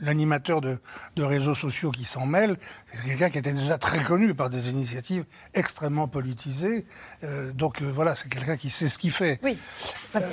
l'animateur 0.01 0.61
de, 0.61 0.79
de, 1.17 1.23
réseaux 1.23 1.55
sociaux 1.55 1.91
qui 1.91 2.05
s'en 2.05 2.27
mêle, 2.27 2.57
c'est 2.93 3.09
quelqu'un 3.09 3.31
qui 3.31 3.39
était 3.39 3.53
déjà 3.53 3.79
très 3.79 4.03
connu 4.03 4.35
par 4.35 4.51
des 4.51 4.69
initiatives 4.69 5.25
extrêmement 5.55 6.09
politisées. 6.09 6.87
Euh, 7.23 7.53
donc 7.53 7.83
euh, 7.83 7.91
voilà, 7.93 8.17
c'est 8.17 8.29
quelqu'un 8.29 8.57
qui 8.57 8.71
sait 8.71 8.89
ce 8.89 8.99
qu'il 8.99 9.13
fait. 9.13 9.39
Oui, 9.43 9.57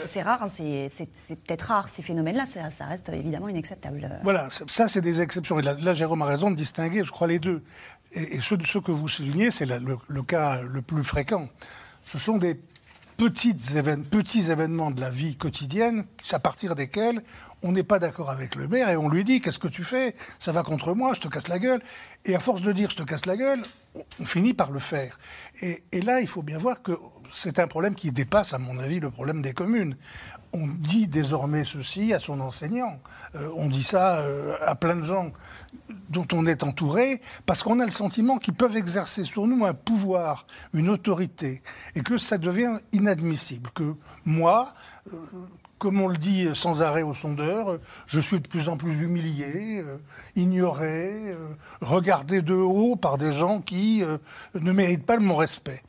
c'est 0.06 0.22
rare, 0.22 0.44
hein, 0.44 0.48
c'est 0.50 1.36
peut-être 1.46 1.64
rare 1.64 1.88
ces 1.88 2.02
phénomènes-là, 2.02 2.46
ça, 2.46 2.72
ça, 2.72 2.86
reste 2.86 3.10
évidemment 3.10 3.50
inacceptable. 3.50 4.10
Voilà, 4.24 4.48
ça 4.68 4.88
c'est 4.88 5.02
des 5.02 5.22
exceptions. 5.22 5.60
Et 5.60 5.62
là, 5.62 5.76
là, 5.80 5.94
Jérôme 5.94 6.22
a 6.22 6.26
raison 6.26 6.50
de 6.50 6.56
distinguer, 6.56 7.04
je 7.04 7.12
crois, 7.12 7.28
les 7.28 7.40
deux. 7.40 7.64
Et, 8.14 8.40
ce, 8.40 8.78
que 8.80 8.92
vous 8.92 9.08
soulignez, 9.08 9.52
c'est 9.52 9.66
le, 9.66 10.24
cas 10.24 10.62
le 10.62 10.82
plus 10.82 11.04
fréquent. 11.04 11.50
Ce 12.06 12.18
sont 12.18 12.38
des 12.38 12.60
petits 13.18 13.56
événements 13.76 14.92
de 14.92 15.02
la 15.02 15.10
vie 15.10 15.36
quotidienne 15.36 16.06
à 16.32 16.40
partir 16.40 16.76
desquels 16.76 17.24
on 17.64 17.72
n'est 17.72 17.84
pas 17.84 17.98
d'accord 17.98 18.30
avec 18.30 18.54
le 18.56 18.68
maire 18.68 18.90
et 18.90 18.98
on 18.98 19.10
lui 19.10 19.24
dit 19.24 19.42
qu'est-ce 19.42 19.58
que 19.58 19.68
tu 19.68 19.84
fais? 19.84 20.16
Ça 20.38 20.52
va 20.52 20.62
contre 20.62 20.94
moi, 20.94 21.14
je 21.16 21.22
te 21.22 21.28
casse 21.28 21.48
la 21.48 21.58
gueule. 21.58 21.82
Et 22.26 22.36
à 22.36 22.40
force 22.40 22.62
de 22.62 22.72
dire 22.72 22.92
je 22.92 22.98
te 22.98 23.04
casse 23.04 23.26
la 23.26 23.36
gueule, 23.36 23.64
on 24.20 24.26
finit 24.26 24.54
par 24.54 24.72
le 24.72 24.80
faire. 24.80 25.20
Et 25.62 26.02
là, 26.02 26.22
il 26.22 26.28
faut 26.28 26.44
bien 26.44 26.60
voir 26.60 26.84
que 26.84 26.92
c'est 27.32 27.60
un 27.60 27.68
problème 27.68 27.96
qui 27.96 28.12
dépasse, 28.12 28.54
à 28.54 28.58
mon 28.58 28.80
avis, 28.80 29.00
le 29.00 29.12
problème 29.12 29.42
des 29.42 29.54
communes 29.54 29.96
on 30.54 30.68
dit 30.68 31.08
désormais 31.08 31.66
ceci 31.66 32.14
à 32.14 32.20
son 32.20 32.40
enseignant. 32.40 33.00
Euh, 33.36 33.50
on 33.56 33.68
dit 33.70 33.84
ça 33.84 34.20
euh, 34.20 34.56
à 34.66 34.76
plein 34.76 34.96
de 34.96 35.04
gens 35.04 35.32
dont 36.10 36.28
on 36.34 36.46
est 36.46 36.64
entouré, 36.64 37.22
parce 37.46 37.64
qu'on 37.64 37.80
a 37.80 37.86
le 37.86 37.92
sentiment 37.92 38.38
qu'ils 38.38 38.54
peuvent 38.54 38.78
exercer 38.78 39.24
sur 39.24 39.48
nous 39.48 39.66
un 39.66 39.74
pouvoir, 39.74 40.46
une 40.74 40.90
autorité, 40.90 41.62
et 41.96 42.02
que 42.02 42.18
ça 42.18 42.38
devient 42.38 42.80
inadmissible. 42.94 43.70
Que 43.72 43.96
moi, 44.26 44.74
euh, 45.14 45.18
comme 45.78 46.02
on 46.02 46.08
le 46.08 46.18
dit 46.18 46.48
sans 46.54 46.82
arrêt 46.82 47.04
au 47.04 47.14
sondeur, 47.14 47.78
je 48.08 48.20
suis 48.20 48.40
de 48.40 48.48
plus 48.48 48.68
en 48.68 48.78
plus 48.78 49.04
humilié, 49.04 49.86
ignoré, 50.36 51.36
regardé 51.82 52.42
de 52.42 52.56
haut 52.56 52.96
par 52.96 53.20
des 53.20 53.32
gens 53.32 53.62
qui 53.62 54.04
ne 54.56 54.72
méritent 54.72 55.06
pas 55.06 55.20
mon 55.20 55.36
respect. 55.36 55.84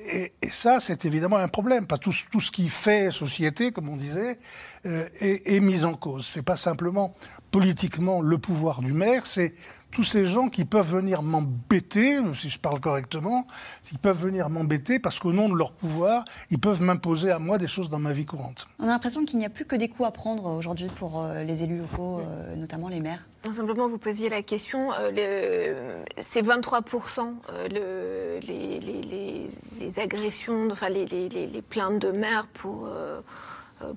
Et, 0.00 0.32
ça, 0.48 0.80
c'est 0.80 1.04
évidemment 1.04 1.36
un 1.36 1.48
problème. 1.48 1.86
Tout, 1.86 2.12
tout, 2.30 2.40
ce 2.40 2.50
qui 2.50 2.68
fait 2.68 3.10
société, 3.10 3.72
comme 3.72 3.88
on 3.88 3.96
disait, 3.96 4.38
euh, 4.86 5.08
est, 5.20 5.54
est, 5.54 5.60
mis 5.60 5.84
en 5.84 5.94
cause. 5.94 6.26
C'est 6.26 6.42
pas 6.42 6.56
simplement 6.56 7.12
politiquement 7.50 8.20
le 8.20 8.38
pouvoir 8.38 8.80
du 8.80 8.92
maire, 8.92 9.26
c'est 9.26 9.54
tous 9.90 10.02
ces 10.02 10.26
gens 10.26 10.48
qui 10.48 10.64
peuvent 10.64 10.90
venir 10.90 11.22
m'embêter, 11.22 12.18
si 12.34 12.48
je 12.48 12.58
parle 12.58 12.80
correctement, 12.80 13.46
qui 13.82 13.98
peuvent 13.98 14.18
venir 14.18 14.50
m'embêter 14.50 14.98
parce 14.98 15.18
qu'au 15.18 15.32
nom 15.32 15.48
de 15.48 15.54
leur 15.54 15.72
pouvoir, 15.72 16.24
ils 16.50 16.58
peuvent 16.58 16.82
m'imposer 16.82 17.30
à 17.30 17.38
moi 17.38 17.58
des 17.58 17.66
choses 17.66 17.88
dans 17.88 17.98
ma 17.98 18.12
vie 18.12 18.26
courante. 18.26 18.66
On 18.78 18.84
a 18.84 18.88
l'impression 18.88 19.24
qu'il 19.24 19.38
n'y 19.38 19.46
a 19.46 19.50
plus 19.50 19.64
que 19.64 19.76
des 19.76 19.88
coups 19.88 20.08
à 20.08 20.12
prendre 20.12 20.46
aujourd'hui 20.46 20.88
pour 20.94 21.22
euh, 21.22 21.42
les 21.42 21.64
élus 21.64 21.78
locaux, 21.78 22.20
euh, 22.20 22.56
notamment 22.56 22.88
les 22.88 23.00
maires. 23.00 23.26
Simplement, 23.50 23.88
vous 23.88 23.98
posiez 23.98 24.28
la 24.28 24.42
question, 24.42 24.90
euh, 25.00 26.02
c'est 26.18 26.42
23% 26.42 27.32
le, 27.70 28.38
les, 28.40 28.80
les, 28.80 29.46
les, 29.80 30.00
agressions, 30.00 30.68
enfin 30.70 30.90
les, 30.90 31.06
les, 31.06 31.62
plaintes 31.62 31.98
de 32.00 32.10
maires 32.10 32.46
pour 32.52 32.86
euh, 32.86 33.20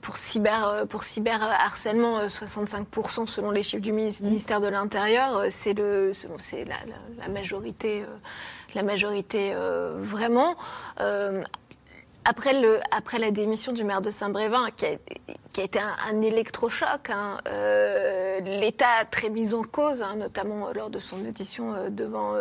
pour 0.01 0.17
cyber 0.17 0.67
euh, 0.67 0.85
pour 0.85 1.03
cyberharcèlement 1.03 2.25
65% 2.27 3.23
euh, 3.23 3.25
selon 3.25 3.51
les 3.51 3.63
chiffres 3.63 3.81
du 3.81 3.91
ministère 3.91 4.61
de 4.61 4.67
l'Intérieur 4.67 5.45
c'est 5.49 5.73
le 5.73 6.11
c'est 6.37 6.65
la, 6.65 6.75
la, 7.19 7.27
majorité 7.29 8.05
la 8.75 8.83
majorité 8.83 9.53
vraiment. 9.97 10.55
Après, 12.23 12.61
le, 12.61 12.79
après 12.95 13.17
la 13.17 13.31
démission 13.31 13.71
du 13.73 13.83
maire 13.83 14.03
de 14.03 14.11
Saint-Brévin, 14.11 14.69
qui, 14.77 14.85
qui 15.53 15.61
a, 15.61 15.63
été 15.63 15.79
un, 15.79 16.21
électrochoc, 16.21 17.09
hein, 17.09 17.37
l'État 18.45 18.89
a 18.99 19.05
très 19.05 19.29
mis 19.29 19.55
en 19.55 19.63
cause, 19.63 20.03
hein, 20.03 20.15
notamment 20.17 20.71
lors 20.71 20.91
de 20.91 20.99
son 20.99 21.25
audition 21.25 21.73
devant, 21.89 22.35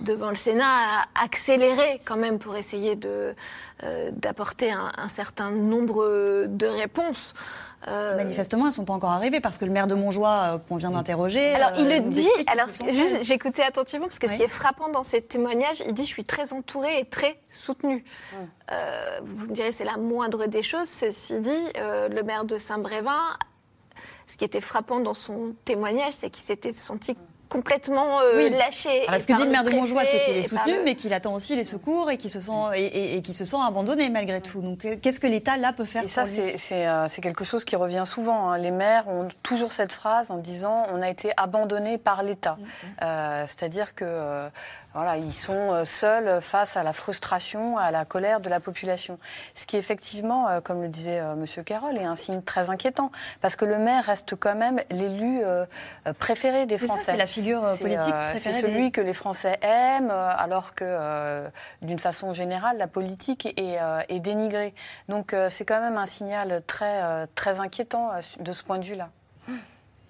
devant 0.00 0.30
le 0.30 0.36
Sénat, 0.36 0.64
a 0.64 1.24
accéléré 1.24 2.00
quand 2.04 2.16
même 2.16 2.38
pour 2.38 2.56
essayer 2.56 2.98
euh, 3.04 4.10
d'apporter 4.12 4.70
un, 4.70 5.08
certain 5.08 5.50
nombre 5.50 6.46
de 6.46 6.66
réponses. 6.66 7.34
Euh, 7.88 8.16
Manifestement, 8.16 8.64
elles 8.64 8.70
ne 8.70 8.74
sont 8.74 8.84
pas 8.84 8.94
encore 8.94 9.10
arrivées 9.10 9.40
parce 9.40 9.58
que 9.58 9.64
le 9.64 9.70
maire 9.70 9.86
de 9.86 9.94
Montjoie, 9.94 10.54
euh, 10.54 10.58
qu'on 10.58 10.76
vient 10.76 10.90
d'interroger. 10.90 11.54
Alors, 11.54 11.72
il 11.78 11.88
le 11.88 12.00
dit, 12.00 12.28
alors 12.46 12.66
j'écoutais 13.22 13.62
attentivement 13.62 14.06
parce 14.06 14.18
que 14.18 14.28
ce 14.28 14.34
qui 14.34 14.42
est 14.42 14.48
frappant 14.48 14.88
dans 14.88 15.04
ces 15.04 15.22
témoignages, 15.22 15.82
il 15.86 15.94
dit 15.94 16.02
Je 16.02 16.10
suis 16.10 16.24
très 16.24 16.52
entouré 16.52 16.98
et 16.98 17.04
très 17.04 17.38
soutenu. 17.50 18.04
vous 19.22 19.46
me 19.46 19.52
direz, 19.52 19.72
c'est 19.72 19.84
la 19.84 19.96
moindre 19.96 20.46
des 20.46 20.62
choses. 20.62 20.88
Ceci 20.88 21.40
dit, 21.40 21.72
le 21.76 22.22
maire 22.22 22.44
de 22.44 22.58
Saint-Brévin, 22.58 23.36
ce 24.26 24.36
qui 24.36 24.44
était 24.44 24.60
frappant 24.60 25.00
dans 25.00 25.14
son 25.14 25.54
témoignage, 25.64 26.14
c'est 26.14 26.30
qu'il 26.30 26.44
s'était 26.44 26.72
senti 26.72 27.16
complètement 27.48 28.20
euh, 28.20 28.48
lâché. 28.50 29.06
ce 29.06 29.26
que 29.26 29.34
dit 29.34 29.44
le 29.44 29.50
maire 29.50 29.64
de 29.64 29.70
Montjoie, 29.70 30.04
c'est 30.04 30.24
qu'il 30.24 30.36
est 30.36 30.42
soutenu, 30.42 30.78
mais 30.84 30.94
qu'il 30.94 31.12
attend 31.12 31.34
aussi 31.34 31.56
les 31.56 31.64
secours 31.64 32.10
et 32.10 32.16
qu'il 32.16 32.30
se 32.30 32.40
sent 32.40 32.52
et, 32.74 33.22
qui 33.22 33.34
se 33.34 33.44
sent 33.44 33.56
abandonné 33.66 34.10
malgré 34.10 34.40
tout. 34.40 34.60
Donc, 34.60 34.84
euh, 34.84 34.96
qu'est-ce 35.00 35.20
que 35.20 35.26
l'État 35.26 35.56
là 35.56 35.72
peut 35.72 35.84
faire 35.84 36.04
Et 36.04 36.08
ça, 36.08 36.24
euh, 36.24 37.06
c'est 37.08 37.20
quelque 37.20 37.44
chose 37.44 37.64
qui 37.64 37.76
revient 37.76 38.04
souvent. 38.06 38.50
Hein. 38.50 38.58
Les 38.58 38.70
maires 38.70 39.08
ont 39.08 39.28
toujours 39.42 39.72
cette 39.72 39.92
phrase 39.92 40.30
en 40.30 40.38
disant 40.38 40.86
on 40.92 41.02
a 41.02 41.08
été 41.08 41.30
abandonné 41.36 41.98
par 41.98 42.22
l'État. 42.22 42.58
Mm-hmm. 43.00 43.46
C'est-à-dire 43.48 43.94
que 43.94 44.48
voilà, 44.96 45.18
ils 45.18 45.34
sont 45.34 45.52
euh, 45.52 45.84
seuls 45.84 46.40
face 46.40 46.74
à 46.74 46.82
la 46.82 46.94
frustration, 46.94 47.76
à 47.76 47.90
la 47.90 48.06
colère 48.06 48.40
de 48.40 48.48
la 48.48 48.60
population. 48.60 49.18
Ce 49.54 49.66
qui, 49.66 49.76
effectivement, 49.76 50.48
euh, 50.48 50.62
comme 50.62 50.80
le 50.80 50.88
disait 50.88 51.20
euh, 51.20 51.34
M. 51.34 51.64
Carroll, 51.64 51.98
est 51.98 52.04
un 52.04 52.16
signe 52.16 52.40
très 52.40 52.70
inquiétant. 52.70 53.10
Parce 53.42 53.56
que 53.56 53.66
le 53.66 53.76
maire 53.76 54.04
reste 54.04 54.36
quand 54.36 54.54
même 54.54 54.80
l'élu 54.90 55.42
préféré 56.18 56.64
des 56.64 56.78
Français. 56.78 57.12
C'est 57.12 57.16
la 57.18 57.26
figure 57.26 57.60
politique 57.78 58.14
préférée. 58.30 58.54
C'est 58.54 58.62
celui 58.62 58.90
que 58.90 59.02
les 59.02 59.12
Français 59.12 59.58
aiment, 59.60 60.10
alors 60.10 60.74
que, 60.74 61.44
d'une 61.82 61.98
façon 61.98 62.32
générale, 62.32 62.78
la 62.78 62.86
politique 62.86 63.46
est, 63.46 63.78
est 64.08 64.20
dénigrée. 64.20 64.74
Donc, 65.08 65.34
c'est 65.48 65.64
quand 65.64 65.80
même 65.80 65.98
un 65.98 66.06
signal 66.06 66.62
très, 66.66 67.26
très 67.34 67.60
inquiétant 67.60 68.12
de 68.40 68.52
ce 68.52 68.62
point 68.62 68.78
de 68.78 68.84
vue-là. 68.84 69.10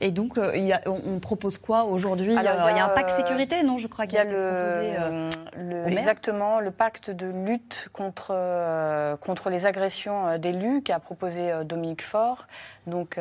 Et 0.03 0.11
donc, 0.11 0.37
euh, 0.37 0.53
il 0.55 0.65
y 0.65 0.75
a- 0.75 0.83
on, 0.87 1.19
propose 1.21 1.57
quoi 1.57 1.85
aujourd'hui? 1.85 2.35
Il, 2.35 2.43
y 2.43 2.47
a- 2.47 2.53
Alors, 2.53 2.71
il 2.71 2.77
y 2.77 2.81
a 2.81 2.85
un 2.85 2.91
pack 2.91 3.07
euh, 3.07 3.17
sécurité, 3.17 3.63
non 3.63 3.79
Je 3.79 3.87
crois 3.89 4.05
Il 4.05 4.09
qu'il 4.09 4.19
y 4.19 4.21
a 4.21 4.25
le, 4.25 4.31
proposé 4.31 4.95
euh, 4.99 5.31
le- 5.57 5.89
exactement 5.89 6.61
le 6.61 6.71
pacte 6.71 7.11
de 7.11 7.27
lutte 7.27 7.89
contre, 7.95 8.29
euh, 8.33 9.17
contre 9.17 9.49
les 9.49 9.65
agressions 9.65 10.37
d'élus 10.37 10.83
qu'a 10.83 10.99
proposé 10.99 11.51
Dominique 11.65 12.03
Faure, 12.03 12.47
donc 12.87 13.19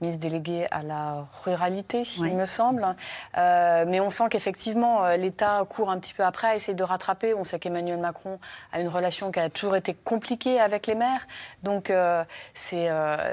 ministre 0.00 0.20
délégué 0.22 0.66
à 0.70 0.82
la 0.82 1.26
ruralité, 1.44 2.02
il 2.18 2.34
me 2.36 2.46
semble. 2.46 2.86
Mais 3.36 4.00
on 4.00 4.10
sent 4.10 4.24
qu'effectivement 4.30 5.06
l'État 5.16 5.64
court 5.68 5.90
un 5.90 5.98
petit 5.98 6.14
peu 6.14 6.24
après, 6.24 6.56
essaie 6.56 6.74
de 6.74 6.82
rattraper. 6.82 7.34
On 7.34 7.44
sait 7.44 7.58
qu'Emmanuel 7.58 7.98
Macron 7.98 8.38
a 8.72 8.80
une 8.80 8.88
relation 8.88 9.30
qui 9.30 9.38
a 9.40 9.50
toujours 9.50 9.76
été 9.76 9.92
compliquée 9.94 10.58
avec 10.60 10.86
les 10.86 10.94
maires, 10.94 11.26
donc 11.62 11.92
c'est, 12.54 12.88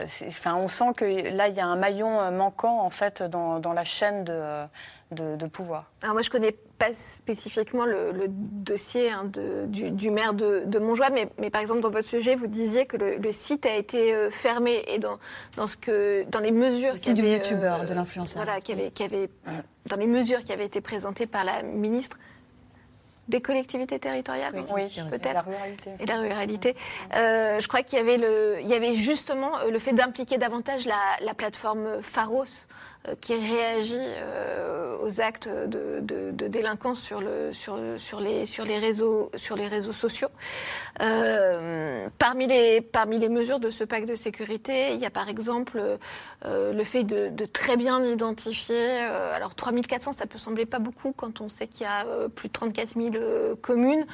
c'est- 0.07 0.27
enfin, 0.27 0.55
on 0.55 0.67
sent 0.67 0.91
que 0.97 1.05
là 1.31 1.47
il 1.47 1.55
y 1.55 1.61
a 1.61 1.65
un 1.65 1.75
maillon 1.77 2.19
euh, 2.19 2.31
manquant 2.57 2.81
en 2.83 2.89
fait 2.89 3.23
dans, 3.23 3.59
dans 3.59 3.73
la 3.73 3.83
chaîne 3.83 4.23
de, 4.23 4.63
de, 5.11 5.35
de 5.35 5.45
pouvoir. 5.49 5.85
Alors 6.01 6.13
moi, 6.13 6.21
je 6.21 6.29
connais 6.29 6.51
pas 6.79 6.93
spécifiquement 6.93 7.85
le, 7.85 8.11
le 8.11 8.25
dossier 8.27 9.09
hein, 9.11 9.25
de- 9.25 9.65
du, 9.67 9.91
du 9.91 10.11
maire 10.11 10.33
de, 10.33 10.63
de 10.65 10.79
Montjoie, 10.79 11.09
mais, 11.09 11.29
mais 11.39 11.49
par 11.49 11.61
exemple 11.61 11.81
dans 11.81 11.89
votre 11.89 12.07
sujet, 12.07 12.35
vous 12.35 12.47
disiez 12.47 12.85
que 12.85 12.97
le, 12.97 13.17
le 13.17 13.31
site 13.31 13.65
a 13.65 13.75
été 13.75 14.13
euh, 14.13 14.29
fermé 14.29 14.83
et 14.87 14.99
dans, 14.99 15.17
dans 15.55 15.67
ce 15.67 15.77
que 15.77 16.23
dans 16.29 16.39
les 16.39 16.51
mesures 16.51 16.93
Le 16.93 17.13
du 17.13 17.23
youtubeur, 17.23 17.81
euh, 17.81 17.85
de 17.85 17.93
l'influenceur. 17.93 18.43
voilà, 18.43 18.61
qui 18.61 18.73
avaient, 18.73 18.91
qui 18.91 19.03
avaient- 19.03 19.29
dans 19.87 19.95
les 19.97 20.07
mesures 20.07 20.43
qui 20.43 20.51
avaient 20.53 20.65
été 20.65 20.81
présentées 20.81 21.27
par 21.27 21.43
la 21.43 21.63
ministre 21.63 22.17
des 23.27 23.41
collectivités 23.41 23.99
territoriales, 23.99 24.53
Oui, 24.73 24.83
peut-être, 25.09 25.33
la 25.33 25.41
ruralité. 25.41 25.89
et 25.99 26.05
la 26.05 26.17
ruralité. 26.17 26.75
Euh, 27.15 27.59
je 27.59 27.67
crois 27.67 27.81
qu'il 27.81 27.97
y 27.97 28.01
avait 28.01 28.17
le, 28.17 28.57
il 28.61 28.67
y 28.67 28.73
avait 28.73 28.95
justement 28.95 29.57
euh, 29.59 29.71
le 29.71 29.79
fait 29.79 29.93
d'impliquer 29.93 30.37
davantage 30.37 30.85
la, 30.85 30.95
la 31.21 31.33
plateforme 31.33 32.01
Pharos 32.01 32.43
euh, 32.43 32.45
qui 33.21 33.33
réagit 33.35 33.95
euh, 33.97 34.97
aux 35.01 35.21
actes 35.21 35.49
de, 35.49 36.47
délinquance 36.47 37.01
sur, 37.01 37.21
le, 37.21 37.51
sur, 37.51 37.77
sur, 37.97 38.19
les, 38.19 38.45
réseaux, 38.79 39.31
sur 39.35 39.55
les 39.55 39.67
réseaux 39.67 39.93
sociaux. 39.93 40.29
Euh, 41.01 42.07
parmi, 42.17 42.47
les, 42.47 43.29
mesures 43.29 43.59
de 43.59 43.69
ce 43.69 43.83
pacte 43.83 44.07
de 44.07 44.15
sécurité, 44.15 44.93
il 44.93 44.99
y 44.99 45.05
a 45.05 45.09
par 45.09 45.29
exemple 45.29 45.81
euh, 46.45 46.73
le 46.73 46.83
fait 46.83 47.03
de, 47.03 47.45
très 47.45 47.77
bien 47.77 48.03
identifier. 48.03 48.97
alors 49.33 49.55
3400, 49.55 50.13
ça 50.13 50.25
peut 50.25 50.37
sembler 50.37 50.65
pas 50.65 50.79
beaucoup 50.79 51.13
quand 51.15 51.41
on 51.41 51.49
sait 51.49 51.67
qu'il 51.67 51.83
y 51.83 51.85
a 51.85 52.05
plus 52.35 52.47
de 52.47 52.53
34 52.53 52.93
000 52.95 53.15
euh, 53.15 53.55
communes 53.61 54.05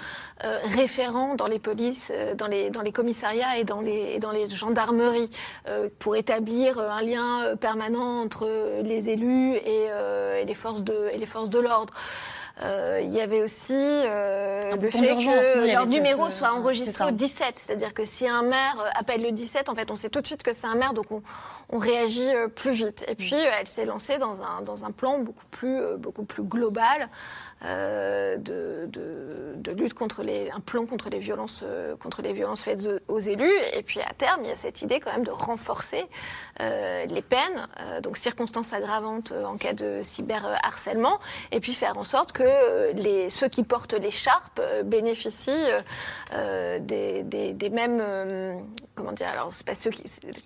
référents 0.75 1.35
dans 1.35 1.47
les 1.47 1.59
polices, 1.59 2.11
dans, 2.37 2.47
les, 2.47 2.91
commissariats 2.91 3.57
et 3.57 3.63
dans 3.63 3.81
les, 3.81 4.13
et 4.15 4.19
dans 4.19 4.31
les 4.31 4.49
gendarmeries 4.49 5.29
pour 5.99 6.15
établir 6.15 6.79
un 6.79 7.01
lien 7.01 7.55
permanent 7.55 8.21
entre 8.21 8.81
les 8.87 9.09
élus 9.09 9.55
et, 9.55 9.87
euh, 9.89 10.41
et 10.41 10.45
les 10.45 10.53
forces 10.55 10.83
de, 10.83 11.09
et 11.13 11.17
les 11.17 11.25
forces 11.25 11.49
de 11.49 11.59
l'ordre. 11.59 11.93
Euh, 12.61 13.01
il 13.03 13.11
y 13.11 13.19
avait 13.19 13.41
aussi 13.41 13.73
euh, 13.73 14.61
le 14.75 14.89
fait 14.91 14.99
que 14.99 15.65
leur 15.73 15.85
numéro 15.87 16.29
ce- 16.29 16.37
soit 16.37 16.53
enregistré 16.53 17.03
au 17.05 17.11
17. 17.11 17.55
C'est-à-dire 17.57 17.95
que 17.95 18.05
si 18.05 18.27
un 18.27 18.43
maire 18.43 18.77
appelle 18.95 19.23
le 19.23 19.31
17, 19.31 19.69
en 19.69 19.75
fait, 19.75 19.89
on 19.89 19.95
sait 19.95 20.09
tout 20.09 20.21
de 20.21 20.27
suite 20.27 20.43
que 20.43 20.53
c'est 20.53 20.67
un 20.67 20.75
maire, 20.75 20.93
donc 20.93 21.11
on, 21.11 21.23
on 21.71 21.79
réagit 21.79 22.29
plus 22.55 22.71
vite. 22.73 23.03
Et 23.07 23.15
puis, 23.15 23.33
elle 23.33 23.67
s'est 23.67 23.85
lancée 23.85 24.19
dans 24.19 24.43
un, 24.43 24.61
dans 24.61 24.85
un 24.85 24.91
plan 24.91 25.17
beaucoup 25.17 25.45
plus, 25.49 25.79
beaucoup 25.97 26.25
plus 26.25 26.43
global 26.43 27.09
euh, 27.65 28.37
de, 28.37 29.71
lutte 29.75 29.95
contre 29.95 30.21
les, 30.21 30.51
un 30.51 30.59
plan 30.59 30.85
contre 30.85 31.09
les 31.09 31.17
violences, 31.17 31.61
euh, 31.63 31.95
contre 31.95 32.21
les 32.21 32.31
violences 32.31 32.61
faites 32.61 32.87
aux 33.07 33.19
élus. 33.19 33.51
Et 33.73 33.81
puis, 33.81 34.01
à 34.01 34.13
terme, 34.13 34.41
il 34.43 34.49
y 34.49 34.51
a 34.51 34.55
cette 34.55 34.83
idée 34.83 34.99
quand 34.99 35.11
même 35.11 35.23
de 35.23 35.31
renforcer 35.31 36.05
euh, 36.59 37.05
les 37.05 37.23
peines, 37.23 37.67
donc 38.03 38.17
circonstances 38.17 38.71
aggravantes 38.71 39.31
en 39.31 39.57
cas 39.57 39.73
de 39.73 40.01
cyberharcèlement, 40.03 41.19
et 41.51 41.59
puis 41.59 41.73
faire 41.73 41.97
en 41.97 42.03
sorte 42.03 42.33
que 42.33 42.43
ceux 43.29 43.47
qui 43.47 43.63
portent 43.63 43.93
l'écharpe 43.93 44.61
bénéficient 44.85 45.71
des, 46.31 47.69
mêmes, 47.71 48.03
comment 48.95 49.11
dire, 49.11 49.27
alors 49.27 49.51
c'est 49.51 49.65
pas 49.65 49.75
ceux 49.75 49.89
qui, 49.89 50.03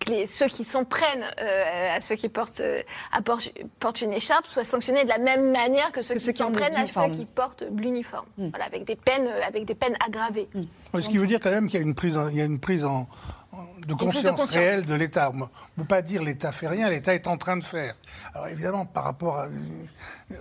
les, 0.07 0.25
ceux 0.25 0.47
qui 0.47 0.63
s'en 0.63 0.85
prennent 0.85 1.25
euh, 1.41 1.95
à 1.95 1.99
ceux 2.01 2.15
qui 2.15 2.29
portent, 2.29 2.59
euh, 2.61 2.81
à 3.11 3.21
portent, 3.21 3.49
portent 3.79 4.01
une 4.01 4.13
écharpe 4.13 4.47
soient 4.47 4.63
sanctionnés 4.63 5.03
de 5.03 5.09
la 5.09 5.17
même 5.17 5.51
manière 5.51 5.91
que 5.91 6.01
ceux 6.01 6.15
Que 6.15 6.19
qui 6.31 6.33
s'en 6.37 6.51
prennent 6.51 6.75
à 6.75 6.87
ceux 6.87 7.09
qui 7.09 7.25
portent 7.25 7.63
l'uniforme, 7.75 8.27
voilà, 8.37 8.65
avec 8.65 8.85
des 8.85 8.95
peines, 8.95 9.27
euh, 9.27 9.41
avec 9.45 9.65
des 9.65 9.75
peines 9.75 9.95
aggravées. 10.05 10.47
Oui, 10.93 11.03
Ce 11.03 11.09
qui 11.09 11.17
veut 11.17 11.27
dire 11.27 11.39
quand 11.41 11.51
même 11.51 11.67
qu'il 11.67 11.79
y 11.79 11.83
a 11.83 11.85
une 11.85 11.95
prise, 11.95 12.17
en- 12.17 12.29
il 12.29 12.35
y 12.37 12.41
a 12.41 12.45
une 12.45 12.59
prise 12.59 12.85
en, 12.85 13.07
en- 13.51 13.65
de 13.85 13.93
conscience, 13.93 14.23
conscience. 14.39 14.51
réelle 14.51 14.85
de 14.85 14.93
l'État. 14.95 15.31
On 15.33 15.37
ne 15.39 15.45
peut 15.77 15.85
pas 15.87 16.01
dire 16.01 16.23
l'État 16.23 16.51
fait 16.51 16.67
rien, 16.67 16.89
l'État 16.89 17.13
est 17.15 17.27
en 17.27 17.37
train 17.37 17.57
de 17.57 17.63
faire. 17.63 17.95
Alors 18.33 18.47
évidemment, 18.47 18.85
par 18.85 19.03
rapport 19.03 19.37
à, 19.39 19.47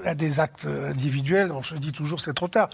à 0.05 0.15
des 0.15 0.39
actes 0.41 0.67
individuels, 0.67 1.51
on 1.53 1.63
se 1.63 1.75
dit 1.75 1.93
toujours 1.93 2.21
c'est 2.21 2.35
trop 2.35 2.49
tard. 2.49 2.69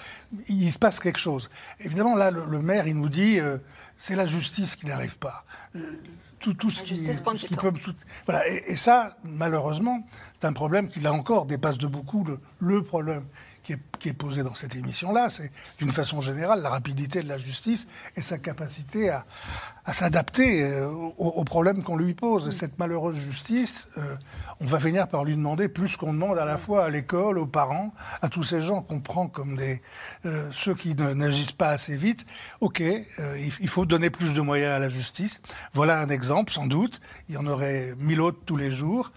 Il 0.49 0.70
se 0.70 0.78
passe 0.78 1.01
quelque 1.01 1.18
chose. 1.18 1.49
Évidemment, 1.80 2.14
là, 2.16 2.30
le, 2.30 2.45
le 2.45 2.59
maire, 2.61 2.87
il 2.87 2.97
nous 2.97 3.09
dit 3.09 3.39
euh, 3.41 3.59
c'est 3.97 4.16
la 4.16 4.26
justice 4.26 4.76
qui 4.76 4.86
n'arrive 4.86 5.18
pas. 5.18 5.45
Euh, 5.76 5.80
Tout, 6.38 6.55
tout 6.55 6.70
ce 6.70 6.82
qui, 6.82 6.95
tout 7.34 7.38
ce 7.38 7.47
peut 7.57 7.80
sou- 7.80 7.93
Voilà. 8.26 8.49
Et, 8.49 8.72
et 8.72 8.76
ça, 8.76 9.16
malheureusement, 9.22 10.05
c'est 10.34 10.47
un 10.47 10.53
problème 10.53 10.88
qui, 10.88 10.99
là 11.01 11.12
encore, 11.12 11.47
dépasse 11.47 11.78
de 11.78 11.86
beaucoup 11.86 12.24
le, 12.24 12.40
le 12.59 12.82
problème 12.82 13.24
qui 13.62 13.74
est, 13.74 13.80
qui 13.98 14.08
est 14.08 14.14
posé 14.14 14.42
dans 14.42 14.54
cette 14.54 14.74
émission-là. 14.74 15.30
C'est, 15.30 15.50
d'une 15.78 15.92
façon 15.92 16.20
générale, 16.20 16.62
la 16.62 16.70
rapidité 16.70 17.22
de 17.22 17.28
la 17.28 17.38
justice 17.38 17.88
et 18.16 18.20
sa 18.20 18.38
capacité 18.38 19.10
à, 19.10 19.24
s'adapter 19.92 20.62
euh, 20.62 20.88
aux, 20.88 21.44
problèmes 21.44 21.82
qu'on 21.82 21.96
lui 21.96 22.14
pose. 22.14 22.48
Et 22.48 22.52
cette 22.52 22.78
malheureuse 22.78 23.16
justice, 23.16 23.88
euh, 23.98 24.16
on 24.60 24.66
va 24.66 24.78
finir 24.78 25.08
par 25.08 25.24
lui 25.24 25.34
demander 25.34 25.68
plus 25.68 25.96
qu'on 25.96 26.12
demande 26.12 26.38
à 26.38 26.44
la 26.44 26.56
fois 26.56 26.84
à 26.84 26.90
l'école, 26.90 27.38
aux 27.38 27.46
parents, 27.46 27.92
à 28.20 28.28
tous 28.28 28.42
ces 28.42 28.60
gens 28.60 28.82
qu'on 28.82 29.00
prend 29.00 29.28
comme 29.28 29.56
des 29.56 29.82
euh, 30.24 30.48
ceux 30.52 30.74
qui 30.74 30.94
n'agissent 30.94 31.52
pas 31.52 31.70
assez 31.70 31.96
vite. 31.96 32.26
Ok, 32.60 32.80
il 32.80 33.68
faut 33.68 33.86
donner 33.86 34.10
plus 34.10 34.34
de 34.34 34.40
moyens 34.40 34.72
à 34.72 34.78
la 34.78 34.88
justice. 34.88 35.40
Voilà 35.72 36.00
un 36.00 36.08
exemple, 36.08 36.52
sans 36.52 36.66
doute. 36.66 37.00
Il 37.28 37.34
y 37.34 37.38
en 37.38 37.46
aurait 37.46 37.94
mille 37.98 38.20
autres 38.20 38.40
tous 38.44 38.56
les 38.56 38.70
jours. 38.70 39.12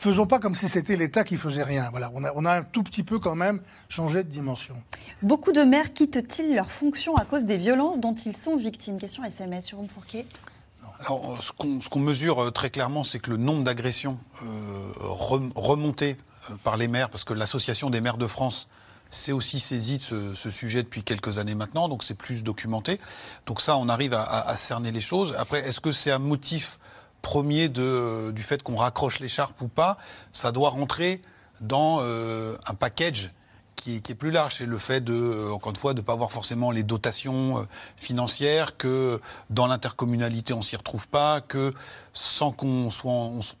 Faisons 0.00 0.26
pas 0.26 0.38
comme 0.38 0.54
si 0.54 0.66
c'était 0.66 0.96
l'État 0.96 1.24
qui 1.24 1.36
faisait 1.36 1.62
rien. 1.62 1.88
Voilà, 1.90 2.10
on 2.14 2.24
a, 2.24 2.32
on 2.34 2.46
a 2.46 2.52
un 2.54 2.62
tout 2.62 2.82
petit 2.82 3.02
peu 3.02 3.18
quand 3.18 3.34
même 3.34 3.60
changé 3.90 4.24
de 4.24 4.30
dimension. 4.30 4.74
Beaucoup 5.20 5.52
de 5.52 5.60
maires 5.60 5.92
quittent-ils 5.92 6.54
leurs 6.54 6.70
fonctions 6.70 7.16
à 7.16 7.26
cause 7.26 7.44
des 7.44 7.58
violences 7.58 8.00
dont 8.00 8.14
ils 8.14 8.34
sont 8.34 8.56
victimes? 8.56 8.96
Question 8.98 9.22
SMS 9.24 9.66
sur 9.66 9.78
Fourquet. 9.92 10.24
Alors, 11.00 11.36
ce 11.42 11.52
qu'on 11.52 11.82
ce 11.82 11.90
qu'on 11.90 12.00
mesure 12.00 12.42
euh, 12.44 12.50
très 12.50 12.70
clairement, 12.70 13.04
c'est 13.04 13.18
que 13.18 13.30
le 13.30 13.36
nombre 13.36 13.62
d'agressions 13.62 14.18
euh, 14.42 14.46
rem- 15.00 15.52
remontées 15.54 16.16
euh, 16.50 16.54
par 16.64 16.78
les 16.78 16.88
maires, 16.88 17.10
parce 17.10 17.24
que 17.24 17.34
l'Association 17.34 17.90
des 17.90 18.00
maires 18.00 18.16
de 18.16 18.26
France 18.26 18.68
s'est 19.10 19.32
aussi 19.32 19.60
saisie 19.60 19.98
de 19.98 20.02
ce, 20.02 20.34
ce 20.34 20.50
sujet 20.50 20.82
depuis 20.82 21.02
quelques 21.02 21.36
années 21.36 21.54
maintenant, 21.54 21.90
donc 21.90 22.04
c'est 22.04 22.14
plus 22.14 22.42
documenté. 22.42 23.00
Donc 23.44 23.60
ça, 23.60 23.76
on 23.76 23.90
arrive 23.90 24.14
à, 24.14 24.22
à- 24.22 24.48
à 24.48 24.56
cerner 24.56 24.92
les 24.92 25.00
choses. 25.02 25.34
Après, 25.38 25.60
est-ce 25.68 25.80
que 25.80 25.92
c'est 25.92 26.10
un 26.10 26.18
motif 26.18 26.78
premier 27.22 27.68
de, 27.68 28.30
du 28.34 28.42
fait 28.42 28.62
qu'on 28.62 28.76
raccroche 28.76 29.20
l'écharpe 29.20 29.60
ou 29.60 29.68
pas 29.68 29.98
Ça 30.32 30.52
doit 30.52 30.70
rentrer 30.70 31.20
dans 31.60 31.98
euh, 32.00 32.56
un 32.66 32.74
package 32.74 33.30
qui 33.76 33.96
est, 33.96 34.14
plus 34.14 34.30
large. 34.30 34.56
C'est 34.56 34.66
le 34.66 34.78
fait 34.78 35.00
de, 35.00 35.14
euh, 35.14 35.52
encore 35.52 35.70
une 35.70 35.76
fois, 35.76 35.94
de 35.94 36.00
ne 36.00 36.04
pas 36.04 36.12
avoir 36.12 36.30
forcément 36.32 36.70
les 36.70 36.82
dotations 36.82 37.60
euh, 37.60 37.62
financières, 37.96 38.76
que 38.76 39.20
dans 39.48 39.66
l'intercommunalité 39.66 40.52
on 40.52 40.62
s'y 40.62 40.76
retrouve 40.76 41.08
pas, 41.08 41.40
que 41.40 41.72
sans 42.12 42.52
qu'on 42.52 42.90
soit, 42.90 43.12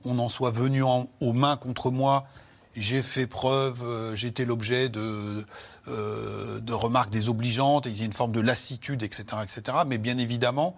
on, 0.04 0.18
en 0.18 0.28
soit 0.28 0.50
venu 0.50 0.82
en- 0.82 1.08
aux 1.20 1.32
mains 1.32 1.56
contre 1.56 1.90
moi, 1.90 2.26
j'ai 2.74 3.02
fait 3.02 3.26
preuve, 3.26 3.82
euh, 3.82 4.14
j'ai 4.14 4.28
été 4.28 4.44
l'objet 4.44 4.88
de, 4.88 5.44
euh, 5.88 6.60
de 6.60 6.72
remarques 6.72 7.10
désobligeantes, 7.10 7.86
il 7.86 7.98
y 7.98 8.02
a 8.02 8.04
une 8.04 8.12
forme 8.12 8.32
de 8.32 8.40
lassitude, 8.40 9.02
etc., 9.02 9.24
etc. 9.42 9.78
Mais 9.86 9.98
bien 9.98 10.18
évidemment, 10.18 10.76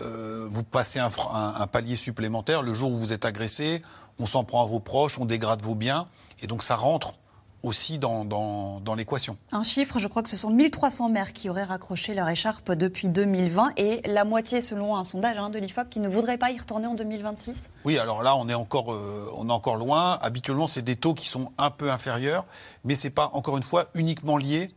euh, 0.00 0.46
vous 0.48 0.62
passez 0.62 0.98
un, 0.98 1.08
fr- 1.08 1.34
un- 1.34 1.54
un 1.60 1.66
palier 1.66 1.96
supplémentaire 1.96 2.62
le 2.62 2.74
jour 2.74 2.90
où 2.92 2.98
vous 2.98 3.12
êtes 3.12 3.24
agressé, 3.24 3.82
on 4.18 4.26
s'en 4.26 4.44
prend 4.44 4.62
à 4.62 4.66
vos 4.66 4.80
proches, 4.80 5.18
on 5.18 5.24
dégrade 5.24 5.62
vos 5.62 5.74
biens, 5.74 6.08
et 6.42 6.46
donc 6.46 6.62
ça 6.62 6.76
rentre 6.76 7.14
aussi 7.62 7.98
dans, 8.00 8.24
dans, 8.24 8.80
dans 8.80 8.96
l'équation. 8.96 9.36
Un 9.52 9.62
chiffre, 9.62 10.00
je 10.00 10.08
crois 10.08 10.24
que 10.24 10.28
ce 10.28 10.36
sont 10.36 10.50
1300 10.50 11.10
maires 11.10 11.32
qui 11.32 11.48
auraient 11.48 11.62
raccroché 11.62 12.12
leur 12.12 12.28
écharpe 12.28 12.72
depuis 12.72 13.08
2020 13.08 13.74
et 13.76 14.00
la 14.04 14.24
moitié, 14.24 14.60
selon 14.60 14.96
un 14.96 15.04
sondage 15.04 15.38
hein, 15.38 15.48
de 15.48 15.60
l'IFOP, 15.60 15.88
qui 15.88 16.00
ne 16.00 16.08
voudraient 16.08 16.38
pas 16.38 16.50
y 16.50 16.58
retourner 16.58 16.88
en 16.88 16.94
2026. 16.94 17.70
Oui, 17.84 17.98
alors 17.98 18.24
là, 18.24 18.34
on 18.34 18.48
est 18.48 18.54
encore, 18.54 18.92
euh, 18.92 19.30
on 19.36 19.48
est 19.48 19.52
encore 19.52 19.76
loin. 19.76 20.18
Habituellement, 20.22 20.66
c'est 20.66 20.82
des 20.82 20.96
taux 20.96 21.14
qui 21.14 21.28
sont 21.28 21.52
un 21.56 21.70
peu 21.70 21.92
inférieurs, 21.92 22.46
mais 22.82 22.96
c'est 22.96 23.10
pas, 23.10 23.30
encore 23.32 23.56
une 23.56 23.62
fois, 23.62 23.86
uniquement 23.94 24.38
lié 24.38 24.72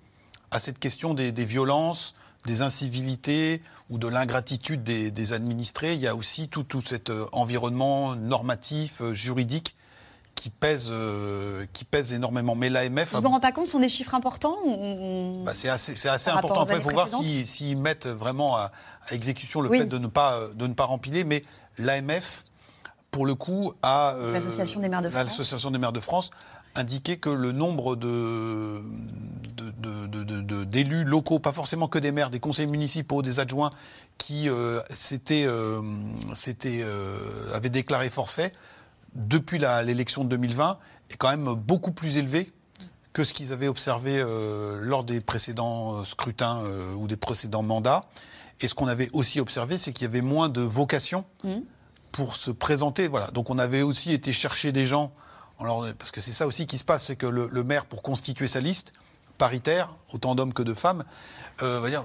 à 0.51 0.59
cette 0.59 0.77
question 0.77 1.15
des, 1.15 1.31
des 1.31 1.45
violences, 1.45 2.13
des 2.45 2.61
incivilités 2.61 3.63
ou 3.89 3.97
de 3.97 4.07
l'ingratitude 4.07 4.83
des, 4.83 5.11
des 5.11 5.33
administrés. 5.33 5.93
Il 5.93 5.99
y 5.99 6.07
a 6.07 6.15
aussi 6.15 6.49
tout, 6.49 6.63
tout 6.63 6.81
cet 6.81 7.09
euh, 7.09 7.25
environnement 7.31 8.15
normatif, 8.15 9.01
euh, 9.01 9.13
juridique 9.13 9.75
qui 10.33 10.49
pèse, 10.49 10.87
euh, 10.91 11.65
qui 11.71 11.85
pèse 11.85 12.11
énormément. 12.11 12.55
Mais 12.55 12.69
l'AMF 12.69 13.11
Je 13.11 13.17
ne 13.17 13.21
me 13.21 13.27
rends 13.27 13.39
pas 13.39 13.51
compte, 13.51 13.67
ce 13.67 13.73
sont 13.73 13.79
des 13.79 13.89
chiffres 13.89 14.15
importants 14.15 14.57
ou- 14.65 15.43
bah, 15.45 15.53
c'est 15.53 15.69
assez, 15.69 15.93
important. 16.29 16.61
Après, 16.63 16.75
il 16.77 16.81
faut 16.81 16.89
voir 16.89 17.07
s'ils 17.07 17.47
s'ils 17.47 17.77
mettent 17.77 18.07
vraiment 18.07 18.55
à, 18.57 18.71
à 19.09 19.13
exécution 19.13 19.61
le 19.61 19.69
Oui. 19.69 19.77
fait 19.79 19.85
de 19.85 19.97
ne 19.97 20.07
pas, 20.07 20.41
de 20.55 20.67
ne 20.67 20.73
pas 20.73 20.85
rempiler. 20.85 21.23
Mais 21.23 21.41
l'AMF 21.77 22.43
pour 23.11 23.25
le 23.25 23.33
coup, 23.33 23.71
a 23.81 24.13
euh, 24.15 24.33
L'Association 24.33 24.81
des 24.81 24.89
maires 24.89 25.01
de 25.01 25.09
France. 25.09 25.23
l'Association 25.23 25.71
des 25.71 25.77
maires 25.77 25.93
de 25.93 26.01
France 26.01 26.31
indiqué 26.75 27.15
que 27.17 27.29
le 27.29 27.53
nombre 27.53 27.95
de 27.95 28.83
d'élus 29.55 31.03
locaux, 31.03 31.39
pas 31.39 31.53
forcément 31.53 31.87
que 31.87 31.99
des 31.99 32.11
maires, 32.11 32.29
des 32.29 32.39
conseils 32.39 32.67
municipaux, 32.67 33.21
des 33.21 33.39
adjoints, 33.39 33.69
qui 34.17 34.49
euh, 34.49 34.81
s'étaient, 34.89 35.45
euh, 35.45 35.81
euh, 36.65 37.53
avaient 37.53 37.69
déclaré 37.69 38.09
forfait 38.09 38.51
depuis 39.15 39.57
l'élection 39.57 40.23
de 40.23 40.29
2020 40.29 40.77
est 41.09 41.15
quand 41.15 41.29
même 41.29 41.53
beaucoup 41.53 41.91
plus 41.91 42.17
élevé 42.17 42.51
que 43.13 43.23
ce 43.23 43.33
qu'ils 43.33 43.53
avaient 43.53 43.69
observé 43.69 44.17
euh, 44.17 44.79
lors 44.81 45.05
des 45.05 45.21
précédents 45.21 46.03
scrutins 46.03 46.61
euh, 46.63 46.93
ou 46.95 47.07
des 47.07 47.15
précédents 47.15 47.63
mandats. 47.63 48.05
Et 48.59 48.67
ce 48.67 48.75
qu'on 48.75 48.87
avait 48.87 49.09
aussi 49.13 49.39
observé, 49.39 49.77
c'est 49.77 49.93
qu'il 49.93 50.03
y 50.03 50.07
avait 50.07 50.21
moins 50.21 50.49
de 50.49 50.61
vocations 50.61 51.25
Mmh. 51.43 51.59
pour 52.11 52.35
se 52.35 52.51
présenter. 52.51 53.07
Voilà. 53.07 53.27
Donc 53.27 53.49
on 53.49 53.57
avait 53.57 53.81
aussi 53.81 54.11
été 54.11 54.33
chercher 54.33 54.71
des 54.71 54.85
gens, 54.85 55.13
alors, 55.59 55.85
parce 55.97 56.11
que 56.11 56.19
c'est 56.19 56.33
ça 56.33 56.45
aussi 56.45 56.65
qui 56.67 56.77
se 56.77 56.83
passe, 56.83 57.05
c'est 57.05 57.15
que 57.15 57.25
le, 57.25 57.47
le 57.49 57.63
maire, 57.63 57.85
pour 57.85 58.01
constituer 58.01 58.47
sa 58.47 58.59
liste 58.59 58.91
paritaire, 59.37 59.95
autant 60.13 60.35
d'hommes 60.35 60.53
que 60.53 60.63
de 60.63 60.73
femmes, 60.73 61.03
euh, 61.63 61.79
va 61.79 61.89
dire, 61.89 62.03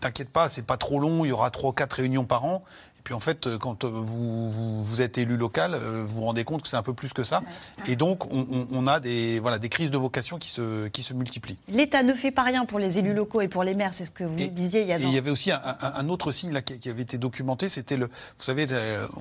t'inquiète 0.00 0.30
pas, 0.30 0.48
c'est 0.48 0.62
pas 0.66 0.76
trop 0.76 0.98
long, 1.00 1.24
il 1.24 1.28
y 1.28 1.32
aura 1.32 1.50
trois, 1.50 1.72
quatre 1.74 1.94
réunions 1.94 2.24
par 2.24 2.44
an. 2.44 2.62
Et 2.98 3.02
puis 3.06 3.14
en 3.14 3.20
fait, 3.20 3.46
euh, 3.46 3.56
quand 3.56 3.84
euh, 3.84 3.88
vous, 3.88 4.50
vous, 4.50 4.84
vous 4.84 5.00
êtes 5.00 5.16
élu 5.16 5.36
local, 5.36 5.74
euh, 5.74 6.02
vous 6.04 6.16
vous 6.16 6.22
rendez 6.24 6.42
compte 6.42 6.62
que 6.62 6.68
c'est 6.68 6.76
un 6.76 6.82
peu 6.82 6.92
plus 6.92 7.12
que 7.12 7.22
ça. 7.22 7.40
Et 7.86 7.94
donc 7.94 8.26
on, 8.32 8.86
a 8.88 8.98
des, 8.98 9.38
voilà, 9.38 9.58
des 9.60 9.68
crises 9.68 9.90
de 9.92 9.96
vocation 9.96 10.38
qui 10.38 10.50
se, 10.50 10.88
qui 10.88 11.04
se 11.04 11.14
multiplient. 11.14 11.56
L'État 11.68 12.02
ne 12.02 12.14
fait 12.14 12.32
pas 12.32 12.42
rien 12.42 12.64
pour 12.66 12.80
les 12.80 12.98
élus 12.98 13.14
locaux 13.14 13.40
et 13.42 13.48
pour 13.48 13.62
les 13.62 13.74
maires, 13.74 13.94
c'est 13.94 14.04
ce 14.04 14.10
que 14.10 14.24
vous 14.24 14.34
disiez 14.34 14.82
il 14.82 14.88
y 14.88 14.92
a 14.92 14.98
Et 14.98 15.02
il 15.02 15.12
y 15.12 15.18
avait 15.18 15.30
aussi 15.30 15.52
un, 15.52 15.60
un- 15.64 15.92
un 15.94 16.08
autre 16.08 16.32
signe 16.32 16.52
là, 16.52 16.62
qui, 16.62 16.78
qui 16.80 16.90
avait 16.90 17.02
été 17.02 17.16
documenté, 17.16 17.68
c'était 17.68 17.96
le. 17.96 18.06
Vous 18.06 18.44
savez, 18.44 18.66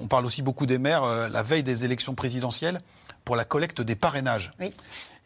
on 0.01 0.07
parle 0.07 0.25
aussi 0.25 0.41
beaucoup 0.41 0.65
des 0.65 0.79
maires 0.79 1.05
la 1.29 1.43
veille 1.43 1.63
des 1.63 1.85
élections 1.85 2.15
présidentielles 2.15 2.79
pour 3.23 3.35
la 3.35 3.45
collecte 3.45 3.81
des 3.81 3.95
parrainages. 3.95 4.51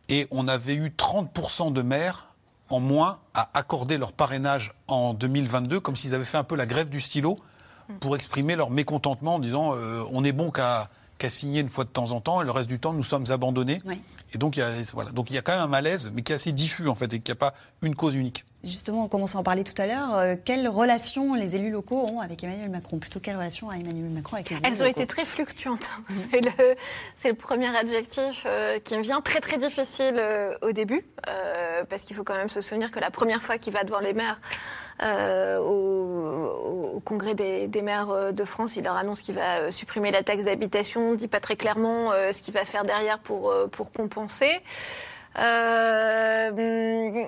Et 0.09 0.27
on 0.31 0.47
avait 0.47 0.75
eu 0.75 0.89
30% 0.89 1.71
de 1.71 1.81
maires 1.81 2.27
en 2.69 2.79
moins 2.79 3.19
à 3.33 3.49
accorder 3.53 3.97
leur 3.97 4.11
parrainage 4.11 4.73
en 4.87 5.13
2022, 5.13 5.79
comme 5.79 5.95
s'ils 5.95 6.13
avaient 6.15 6.25
fait 6.25 6.37
un 6.37 6.43
peu 6.43 6.55
la 6.55 6.65
grève 6.65 6.89
du 6.89 7.01
stylo 7.01 7.37
pour 7.99 8.15
exprimer 8.15 8.55
leur 8.55 8.69
mécontentement 8.69 9.35
en 9.35 9.39
disant 9.39 9.73
euh, 9.75 10.03
on 10.11 10.23
est 10.23 10.31
bon 10.31 10.51
qu'à 10.51 10.89
signer 11.27 11.61
une 11.61 11.69
fois 11.69 11.83
de 11.83 11.89
temps 11.89 12.11
en 12.11 12.21
temps 12.21 12.41
et 12.41 12.45
le 12.45 12.51
reste 12.51 12.69
du 12.69 12.79
temps 12.79 12.93
nous 12.93 13.03
sommes 13.03 13.25
abandonnés. 13.31 13.81
Et 14.33 14.37
donc 14.37 14.57
il 14.57 14.59
y 14.59 14.63
a 14.63 14.71
voilà 14.93 15.11
donc 15.11 15.31
il 15.31 15.33
y 15.33 15.37
a 15.37 15.41
quand 15.41 15.53
même 15.53 15.61
un 15.61 15.67
malaise, 15.67 16.11
mais 16.13 16.21
qui 16.21 16.31
est 16.31 16.35
assez 16.35 16.51
diffus 16.51 16.87
en 16.87 16.95
fait 16.95 17.11
et 17.13 17.19
qui 17.19 17.31
n'a 17.31 17.35
pas 17.35 17.53
une 17.81 17.95
cause 17.95 18.15
unique. 18.15 18.45
Justement, 18.61 19.05
on 19.05 19.07
commençait 19.07 19.37
à 19.37 19.39
en 19.39 19.43
parler 19.43 19.63
tout 19.63 19.79
à 19.81 19.87
l'heure. 19.87 20.15
Euh, 20.15 20.35
quelle 20.43 20.67
relation 20.67 21.33
les 21.33 21.55
élus 21.55 21.71
locaux 21.71 22.05
ont 22.11 22.19
avec 22.19 22.43
Emmanuel 22.43 22.69
Macron? 22.69 22.99
Plutôt 22.99 23.21
quelle 23.21 23.37
relation 23.37 23.69
a 23.69 23.75
Emmanuel 23.75 24.09
Macron 24.09 24.35
avec 24.35 24.49
les 24.49 24.57
élus 24.57 24.65
Elles 24.65 24.81
ont 24.81 24.85
locaux? 24.85 24.99
été 24.99 25.07
très 25.07 25.23
fluctuantes. 25.23 25.89
C'est 26.09 26.41
le, 26.41 26.51
c'est 27.15 27.29
le 27.29 27.35
premier 27.35 27.73
adjectif 27.73 28.43
euh, 28.45 28.79
qui 28.79 28.97
me 28.97 29.01
vient. 29.01 29.21
Très 29.21 29.39
très 29.39 29.57
difficile 29.57 30.15
euh, 30.17 30.55
au 30.61 30.73
début, 30.73 31.05
euh, 31.29 31.85
parce 31.89 32.03
qu'il 32.03 32.17
faut 32.17 32.25
quand 32.25 32.35
même 32.35 32.49
se 32.49 32.59
souvenir 32.59 32.91
que 32.91 32.99
la 32.99 33.11
première 33.11 33.41
fois 33.41 33.57
qu'il 33.57 33.71
va 33.71 33.85
devant 33.85 33.99
les 33.99 34.13
maires 34.13 34.41
euh, 35.03 35.57
au, 35.59 36.95
au 36.95 36.99
congrès 36.99 37.35
des, 37.35 37.67
des 37.69 37.81
maires 37.81 38.33
de 38.33 38.43
France, 38.43 38.75
il 38.75 38.83
leur 38.83 38.97
annonce 38.97 39.21
qu'il 39.21 39.35
va 39.35 39.71
supprimer 39.71 40.11
la 40.11 40.21
taxe 40.23 40.43
d'habitation, 40.43 41.15
dit 41.15 41.29
pas 41.29 41.39
très 41.39 41.55
clairement 41.55 42.11
euh, 42.11 42.33
ce 42.33 42.41
qu'il 42.41 42.53
va 42.53 42.65
faire 42.65 42.83
derrière 42.83 43.19
pour, 43.19 43.53
pour 43.71 43.93
compenser. 43.93 44.51
Euh, 45.37 47.23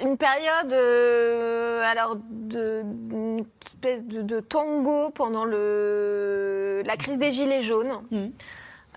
une 0.00 0.16
période 0.16 0.72
euh, 0.72 1.82
alors 1.84 2.16
de 2.16 2.82
une 2.82 3.44
espèce 3.66 4.04
de, 4.04 4.22
de 4.22 4.40
tango 4.40 5.10
pendant 5.10 5.44
le 5.44 6.82
la 6.84 6.96
crise 6.96 7.18
des 7.18 7.32
gilets 7.32 7.62
jaunes. 7.62 8.02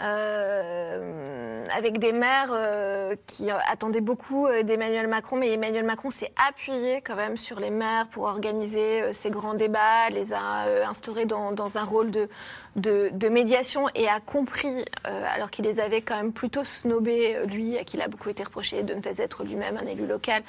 Euh, 0.01 1.65
avec 1.73 1.99
des 1.99 2.11
maires 2.11 2.51
euh, 2.51 3.15
qui 3.27 3.49
attendaient 3.49 4.01
beaucoup 4.01 4.45
euh, 4.45 4.61
d'Emmanuel 4.61 5.07
Macron, 5.07 5.37
mais 5.37 5.53
Emmanuel 5.53 5.85
Macron 5.85 6.09
s'est 6.09 6.33
appuyé 6.49 7.01
quand 7.01 7.15
même 7.15 7.37
sur 7.37 7.61
les 7.61 7.69
maires 7.69 8.07
pour 8.07 8.25
organiser 8.25 9.13
ces 9.13 9.29
grands 9.29 9.53
débats, 9.53 10.09
les 10.09 10.33
a 10.33 10.65
instaurés 10.87 11.25
dans, 11.25 11.77
un 11.77 11.83
rôle 11.83 12.11
de, 12.11 13.29
médiation 13.29 13.87
et 13.95 14.07
a 14.07 14.19
compris, 14.19 14.83
alors 15.03 15.49
qu'il 15.49 15.65
les 15.65 15.79
avait 15.79 16.01
quand 16.01 16.17
même 16.17 16.33
plutôt 16.33 16.63
snobés, 16.63 17.37
lui, 17.45 17.77
à 17.77 17.83
qui 17.83 17.95
il 17.95 18.01
a 18.01 18.07
beaucoup 18.09 18.29
été 18.29 18.43
reproché 18.43 18.83
de 18.83 18.93
ne 18.93 18.99
pas 18.99 19.17
être 19.17 19.43
lui-même 19.43 19.77
un 19.77 19.87
élu 19.87 20.05
local, 20.05 20.43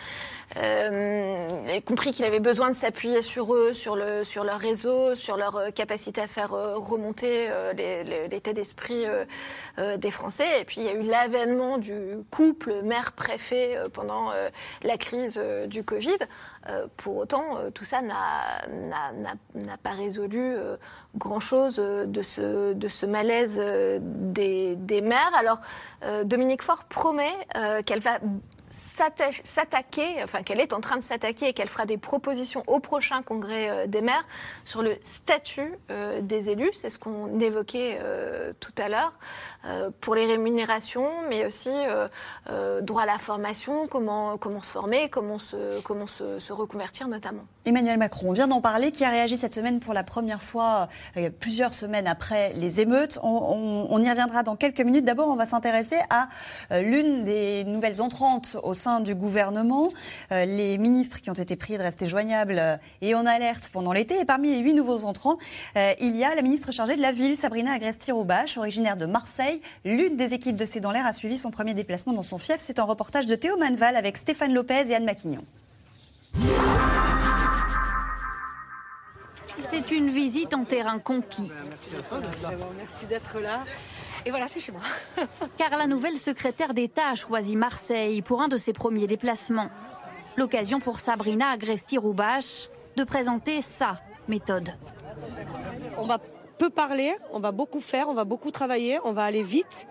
et 0.56 1.80
compris 1.82 2.12
qu'il 2.12 2.24
avait 2.24 2.40
besoin 2.40 2.68
de 2.70 2.74
s'appuyer 2.74 3.22
sur 3.22 3.54
eux, 3.54 3.72
sur, 3.72 3.96
le, 3.96 4.24
sur 4.24 4.44
leur 4.44 4.58
réseau, 4.58 5.14
sur 5.14 5.36
leur 5.36 5.72
capacité 5.74 6.20
à 6.20 6.26
faire 6.26 6.50
remonter 6.50 7.48
l'état 8.28 8.52
d'esprit 8.52 9.06
euh, 9.78 9.96
des 9.96 10.10
Français. 10.10 10.60
Et 10.60 10.64
puis 10.64 10.80
il 10.80 10.84
y 10.84 10.88
a 10.88 10.94
eu 10.94 11.02
l'avènement 11.02 11.78
du 11.78 11.94
couple 12.30 12.82
maire-préfet 12.82 13.76
euh, 13.76 13.88
pendant 13.88 14.30
euh, 14.30 14.48
la 14.82 14.96
crise 14.96 15.40
du 15.66 15.84
Covid. 15.84 16.18
Pour 16.96 17.16
autant, 17.18 17.58
tout 17.74 17.84
ça 17.84 18.02
n'a- 18.02 19.76
pas 19.84 19.90
résolu 19.90 20.56
grand-chose 21.16 21.76
de 21.76 22.22
ce, 22.22 22.72
de 22.72 22.88
ce 22.88 23.06
malaise 23.06 23.62
des, 24.00 24.74
des 24.74 25.00
maires. 25.00 25.30
Alors, 25.38 25.60
Dominique 26.24 26.62
Faure 26.62 26.82
promet 26.84 27.32
qu'elle 27.84 28.00
va 28.00 28.18
s'attaquer, 28.70 30.22
enfin 30.22 30.42
qu'elle 30.42 30.60
est 30.60 30.72
en 30.72 30.80
train 30.80 30.96
de 30.96 31.02
s'attaquer 31.02 31.48
et 31.48 31.52
qu'elle 31.52 31.68
fera 31.68 31.86
des 31.86 31.98
propositions 31.98 32.62
au 32.66 32.80
prochain 32.80 33.22
congrès 33.22 33.70
euh, 33.70 33.86
des 33.86 34.00
maires 34.00 34.24
sur 34.64 34.82
le 34.82 34.96
statut 35.02 35.72
euh, 35.90 36.20
des 36.20 36.50
élus. 36.50 36.70
C'est 36.80 36.90
ce 36.90 36.98
qu'on 36.98 37.38
évoquait 37.38 37.98
euh, 38.00 38.52
tout 38.60 38.74
à 38.78 38.88
l'heure 38.88 39.12
pour 40.00 40.14
les 40.14 40.26
rémunérations, 40.26 41.10
mais 41.28 41.44
aussi 41.44 41.72
droit 42.82 43.02
à 43.02 43.06
la 43.06 43.18
formation, 43.18 43.88
comment, 43.88 44.38
comment 44.38 44.62
se 44.62 44.70
former, 44.70 45.08
comment 45.08 45.40
se, 45.40 45.80
comment 45.80 46.06
se, 46.06 46.52
reconvertir 46.52 47.08
notamment. 47.08 47.42
Emmanuel 47.64 47.98
Macron, 47.98 48.28
on 48.28 48.32
vient 48.32 48.46
d'en 48.46 48.60
parler, 48.60 48.92
qui 48.92 49.04
a 49.04 49.10
réagi 49.10 49.36
cette 49.36 49.54
semaine 49.54 49.80
pour 49.80 49.92
la 49.92 50.04
première 50.04 50.40
fois, 50.40 50.88
plusieurs 51.40 51.74
semaines 51.74 52.06
après 52.06 52.52
les 52.52 52.80
émeutes? 52.80 53.18
On, 53.24 54.00
y 54.00 54.08
reviendra 54.08 54.44
dans 54.44 54.54
quelques 54.54 54.82
minutes. 54.82 55.04
D'abord, 55.04 55.30
on 55.30 55.36
va 55.36 55.46
s'intéresser 55.46 55.98
à 56.10 56.28
l'une 56.80 57.24
des 57.24 57.64
nouvelles 57.64 58.00
entrantes 58.00 58.55
au 58.62 58.74
sein 58.74 59.00
du 59.00 59.14
gouvernement. 59.14 59.90
Euh, 60.32 60.44
les 60.44 60.78
ministres 60.78 61.20
qui 61.20 61.30
ont 61.30 61.34
été 61.34 61.56
priés 61.56 61.78
de 61.78 61.82
rester 61.82 62.06
joignables 62.06 62.58
euh, 62.58 62.76
et 63.00 63.14
en 63.14 63.26
alerte 63.26 63.70
pendant 63.72 63.92
l'été. 63.92 64.20
Et 64.20 64.24
parmi 64.24 64.50
les 64.50 64.58
huit 64.58 64.74
nouveaux 64.74 65.04
entrants, 65.04 65.38
euh, 65.76 65.92
il 66.00 66.16
y 66.16 66.24
a 66.24 66.34
la 66.34 66.42
ministre 66.42 66.72
chargée 66.72 66.96
de 66.96 67.02
la 67.02 67.12
ville, 67.12 67.36
Sabrina 67.36 67.72
Agresti-Roubache, 67.72 68.58
originaire 68.58 68.96
de 68.96 69.06
Marseille. 69.06 69.60
L'une 69.84 70.16
des 70.16 70.34
équipes 70.34 70.56
de 70.56 70.64
C'est 70.64 70.80
dans 70.80 70.92
l'air 70.92 71.06
a 71.06 71.12
suivi 71.12 71.36
son 71.36 71.50
premier 71.50 71.74
déplacement 71.74 72.12
dans 72.12 72.22
son 72.22 72.38
fief. 72.38 72.56
C'est 72.58 72.78
un 72.78 72.84
reportage 72.84 73.26
de 73.26 73.34
Théo 73.34 73.56
Manval 73.56 73.96
avec 73.96 74.16
Stéphane 74.16 74.52
Lopez 74.52 74.90
et 74.90 74.94
Anne 74.94 75.04
Maquignon. 75.04 75.42
C'est 79.60 79.90
une 79.90 80.10
visite 80.10 80.54
en 80.54 80.64
terrain 80.64 80.98
conquis. 80.98 81.50
Merci 82.78 83.06
d'être 83.06 83.40
là. 83.40 83.64
Et 84.26 84.30
voilà, 84.30 84.48
c'est 84.48 84.58
chez 84.58 84.72
moi. 84.72 84.80
Car 85.56 85.70
la 85.70 85.86
nouvelle 85.86 86.16
secrétaire 86.16 86.74
d'État 86.74 87.10
a 87.10 87.14
choisi 87.14 87.54
Marseille 87.54 88.22
pour 88.22 88.42
un 88.42 88.48
de 88.48 88.56
ses 88.56 88.72
premiers 88.72 89.06
déplacements. 89.06 89.70
L'occasion 90.36 90.80
pour 90.80 90.98
Sabrina 90.98 91.50
Agresti-Roubache 91.50 92.68
de 92.96 93.04
présenter 93.04 93.62
sa 93.62 94.00
méthode. 94.26 94.74
On 95.96 96.06
va 96.06 96.18
peu 96.58 96.70
parler, 96.70 97.14
on 97.32 97.38
va 97.38 97.52
beaucoup 97.52 97.78
faire, 97.80 98.08
on 98.08 98.14
va 98.14 98.24
beaucoup 98.24 98.50
travailler, 98.50 98.98
on 99.04 99.12
va 99.12 99.22
aller 99.22 99.44
vite. 99.44 99.86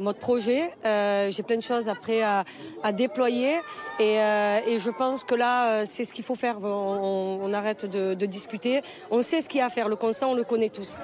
Mode 0.00 0.16
projet, 0.16 0.72
Euh, 0.84 1.30
j'ai 1.30 1.42
plein 1.42 1.56
de 1.56 1.62
choses 1.62 1.88
après 1.88 2.22
à, 2.22 2.44
déployer 2.92 3.56
et, 3.98 4.18
euh, 4.18 4.58
et 4.66 4.78
je 4.78 4.90
pense 4.90 5.24
que 5.24 5.34
là, 5.34 5.52
euh, 5.66 5.84
c'est 5.86 6.04
ce 6.04 6.12
qu'il 6.12 6.24
faut 6.24 6.34
faire. 6.34 6.56
On 6.62 7.52
arrête 7.52 7.84
de, 7.84 8.14
de 8.14 8.26
discuter. 8.26 8.82
On 9.10 9.20
sait 9.22 9.40
ce 9.42 9.48
qu'il 9.48 9.58
y 9.58 9.62
a 9.62 9.66
à 9.66 9.70
faire. 9.70 9.88
Le 9.88 9.96
constat, 9.96 10.28
on 10.28 10.34
le 10.34 10.44
connaît 10.44 10.70
tous. 10.70 11.00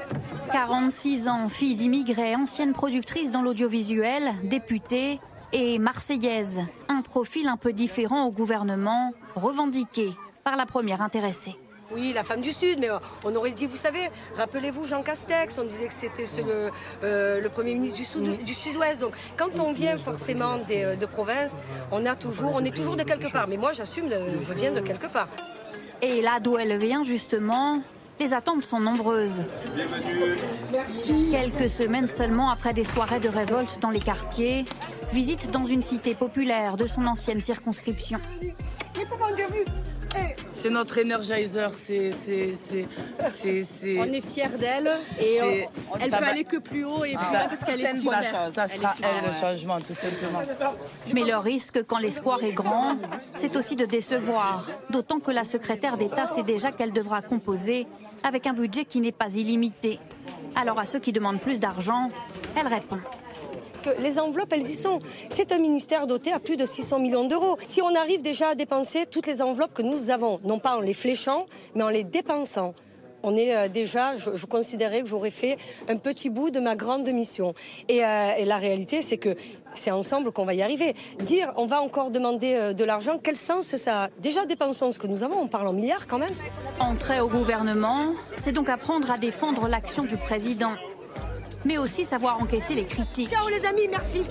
46 0.52 1.28
ans, 1.28 1.48
fille 1.48 1.74
d'immigrés, 1.74 2.34
ancienne 2.34 2.72
productrice 2.72 3.30
dans 3.30 3.42
l'audiovisuel, 3.42 4.22
députée 4.44 5.20
et 5.52 5.78
marseillaise. 5.78 6.60
Un 6.88 7.02
profil 7.02 7.48
un 7.48 7.56
peu 7.58 7.72
différent 7.72 8.24
au 8.24 8.30
gouvernement, 8.30 9.12
revendiqué 9.34 10.10
par 10.42 10.56
la 10.56 10.64
première 10.64 11.02
intéressée. 11.02 11.56
Oui, 11.92 12.12
la 12.12 12.24
femme 12.24 12.40
du 12.40 12.52
Sud, 12.52 12.78
mais 12.80 12.90
euh, 12.90 12.98
on 13.24 13.34
aurait 13.36 13.52
dit, 13.52 13.66
vous 13.66 13.76
savez, 13.76 14.10
rappelez-vous 14.36 14.86
Jean 14.86 15.02
Castex, 15.02 15.56
on 15.58 15.64
disait 15.64 15.86
que 15.86 15.94
c'était 15.94 16.26
ce- 16.26 16.40
le, 16.40 16.70
euh, 17.04 17.40
le 17.40 17.48
Premier 17.48 17.74
ministre 17.74 17.98
du, 17.98 18.04
Sud- 18.04 18.44
du 18.44 18.54
Sud-Ouest. 18.54 19.00
Donc 19.00 19.12
quand 19.36 19.60
on 19.60 19.72
vient 19.72 19.96
forcément 19.96 20.56
des, 20.68 20.82
euh, 20.82 20.96
de 20.96 21.06
province, 21.06 21.52
on, 21.92 22.04
a 22.04 22.16
toujours, 22.16 22.52
on 22.54 22.64
est 22.64 22.74
toujours 22.74 22.96
de 22.96 23.04
quelque 23.04 23.30
part. 23.30 23.46
Mais 23.46 23.56
moi, 23.56 23.72
j'assume, 23.72 24.08
je 24.10 24.52
viens 24.52 24.72
de 24.72 24.80
quelque 24.80 25.06
part. 25.06 25.28
Et 26.02 26.20
là 26.22 26.40
d'où 26.40 26.58
elle 26.58 26.76
vient 26.76 27.04
justement, 27.04 27.80
les 28.18 28.32
attentes 28.34 28.64
sont 28.64 28.80
nombreuses. 28.80 29.44
Quelques 31.30 31.70
semaines 31.70 32.08
seulement 32.08 32.50
après 32.50 32.74
des 32.74 32.84
soirées 32.84 33.20
de 33.20 33.28
révolte 33.28 33.78
dans 33.80 33.90
les 33.90 34.00
quartiers, 34.00 34.64
visite 35.12 35.50
dans 35.52 35.64
une 35.64 35.82
cité 35.82 36.14
populaire 36.14 36.76
de 36.76 36.86
son 36.86 37.06
ancienne 37.06 37.40
circonscription. 37.40 38.18
Mais 38.42 39.04
comment 39.08 39.26
on 39.30 39.34
a 39.34 39.46
vu 39.46 39.64
C'est 40.54 40.70
notre 40.70 41.00
energizer, 41.00 41.72
c'est... 41.74 42.12
c'est, 42.12 42.52
c'est, 42.54 42.86
c'est, 43.28 43.62
c'est- 43.62 43.98
On 44.00 44.04
est 44.12 44.20
fiers 44.20 44.48
d'elle 44.58 44.90
et 45.20 45.42
on- 45.42 45.96
elle 45.98 46.04
peut 46.04 46.08
va- 46.10 46.28
aller 46.28 46.44
que 46.44 46.56
plus 46.56 46.84
haut 46.84 47.04
et 47.04 47.14
plus 47.14 47.24
Ça- 47.24 47.30
loin 47.40 47.48
parce 47.48 47.64
qu'elle 47.64 47.80
est 47.82 47.92
ça- 47.92 47.98
super. 47.98 48.68
Sera 48.68 48.94
elle 49.02 49.26
le 49.26 49.32
changement, 49.32 49.80
tout 49.80 49.94
simplement. 49.94 50.40
Mais 51.14 51.24
le 51.24 51.36
risque, 51.36 51.84
quand 51.86 51.98
l'espoir 51.98 52.42
est 52.42 52.52
grand, 52.52 52.96
c'est 53.34 53.54
aussi 53.56 53.76
de 53.76 53.84
décevoir. 53.84 54.66
D'autant 54.90 55.20
que 55.20 55.30
la 55.30 55.44
secrétaire 55.44 55.96
d'État 55.98 56.26
sait 56.26 56.42
déjà 56.42 56.72
qu'elle 56.72 56.92
devra 56.92 57.22
composer 57.22 57.86
avec 58.24 58.46
un 58.46 58.52
budget 58.54 58.84
qui 58.86 59.00
n'est 59.00 59.12
pas 59.12 59.34
illimité. 59.34 60.00
Alors 60.56 60.78
à 60.80 60.86
ceux 60.86 60.98
qui 60.98 61.12
demandent 61.12 61.40
plus 61.40 61.60
d'argent, 61.60 62.08
elle 62.58 62.66
répond. 62.66 62.98
Les 64.00 64.18
enveloppes, 64.18 64.52
elles 64.52 64.68
y 64.68 64.74
sont. 64.74 65.00
C'est 65.30 65.52
un 65.52 65.58
ministère 65.58 66.06
doté 66.06 66.32
à 66.32 66.38
plus 66.38 66.56
de 66.56 66.64
600 66.64 66.98
millions 66.98 67.26
d'euros. 67.26 67.56
Si 67.64 67.82
on 67.82 67.94
arrive 67.94 68.22
déjà 68.22 68.48
à 68.50 68.54
dépenser 68.54 69.06
toutes 69.06 69.26
les 69.26 69.42
enveloppes 69.42 69.74
que 69.74 69.82
nous 69.82 70.10
avons, 70.10 70.38
non 70.44 70.58
pas 70.58 70.76
en 70.76 70.80
les 70.80 70.94
fléchant, 70.94 71.46
mais 71.74 71.82
en 71.82 71.88
les 71.88 72.04
dépensant, 72.04 72.74
on 73.22 73.36
est 73.36 73.54
euh, 73.54 73.68
déjà, 73.68 74.14
je, 74.16 74.46
considérais 74.46 75.02
que 75.02 75.08
j'aurais 75.08 75.30
fait 75.30 75.58
un 75.88 75.96
petit 75.96 76.30
bout 76.30 76.50
de 76.50 76.60
ma 76.60 76.76
grande 76.76 77.08
mission. 77.08 77.54
Et, 77.88 78.04
euh, 78.04 78.34
et 78.38 78.44
la 78.44 78.56
réalité, 78.56 79.02
c'est 79.02 79.18
que 79.18 79.36
c'est 79.74 79.90
ensemble 79.90 80.32
qu'on 80.32 80.44
va 80.44 80.54
y 80.54 80.62
arriver. 80.62 80.94
Dire 81.18 81.52
on 81.56 81.66
va 81.66 81.82
encore 81.82 82.10
demander 82.10 82.54
euh, 82.54 82.72
de 82.72 82.84
l'argent, 82.84 83.18
quel 83.22 83.36
sens 83.36 83.74
ça 83.76 84.04
a? 84.04 84.08
Déjà 84.20 84.46
dépensons 84.46 84.90
ce 84.92 84.98
que 84.98 85.06
nous 85.06 85.24
avons, 85.24 85.40
on 85.40 85.48
parle 85.48 85.66
en 85.66 85.72
milliards 85.72 86.06
quand 86.06 86.18
même. 86.18 86.32
Entrer 86.78 87.20
au 87.20 87.28
gouvernement, 87.28 88.12
c'est 88.36 88.52
donc 88.52 88.68
apprendre 88.68 89.10
à 89.10 89.18
défendre 89.18 89.68
l'action 89.68 90.04
du 90.04 90.16
président, 90.16 90.72
mais 91.66 91.78
aussi 91.78 92.04
savoir 92.04 92.40
encaisser 92.40 92.74
les 92.74 92.84
critiques. 92.84 93.28
Ciao 93.28 93.48
les 93.48 93.66
amis, 93.66 93.88
merci. 93.90 94.24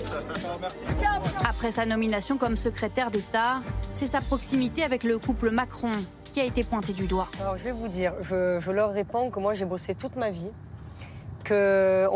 Après 1.48 1.70
sa 1.70 1.84
nomination 1.84 2.38
comme 2.38 2.56
secrétaire 2.56 3.10
d'État, 3.10 3.60
c'est 3.94 4.06
sa 4.06 4.20
proximité 4.20 4.82
avec 4.82 5.04
le 5.04 5.18
couple 5.18 5.50
Macron 5.50 5.92
qui 6.24 6.40
a 6.40 6.44
été 6.44 6.62
pointée 6.62 6.92
du 6.92 7.06
doigt. 7.06 7.28
Alors 7.40 7.56
je 7.56 7.64
vais 7.64 7.72
vous 7.72 7.88
dire, 7.88 8.12
je, 8.22 8.58
je 8.60 8.70
leur 8.70 8.90
réponds 8.92 9.30
que 9.30 9.38
moi 9.38 9.54
j'ai 9.54 9.64
bossé 9.66 9.94
toute 9.94 10.16
ma 10.16 10.30
vie, 10.30 10.50
qu'on 11.46 11.54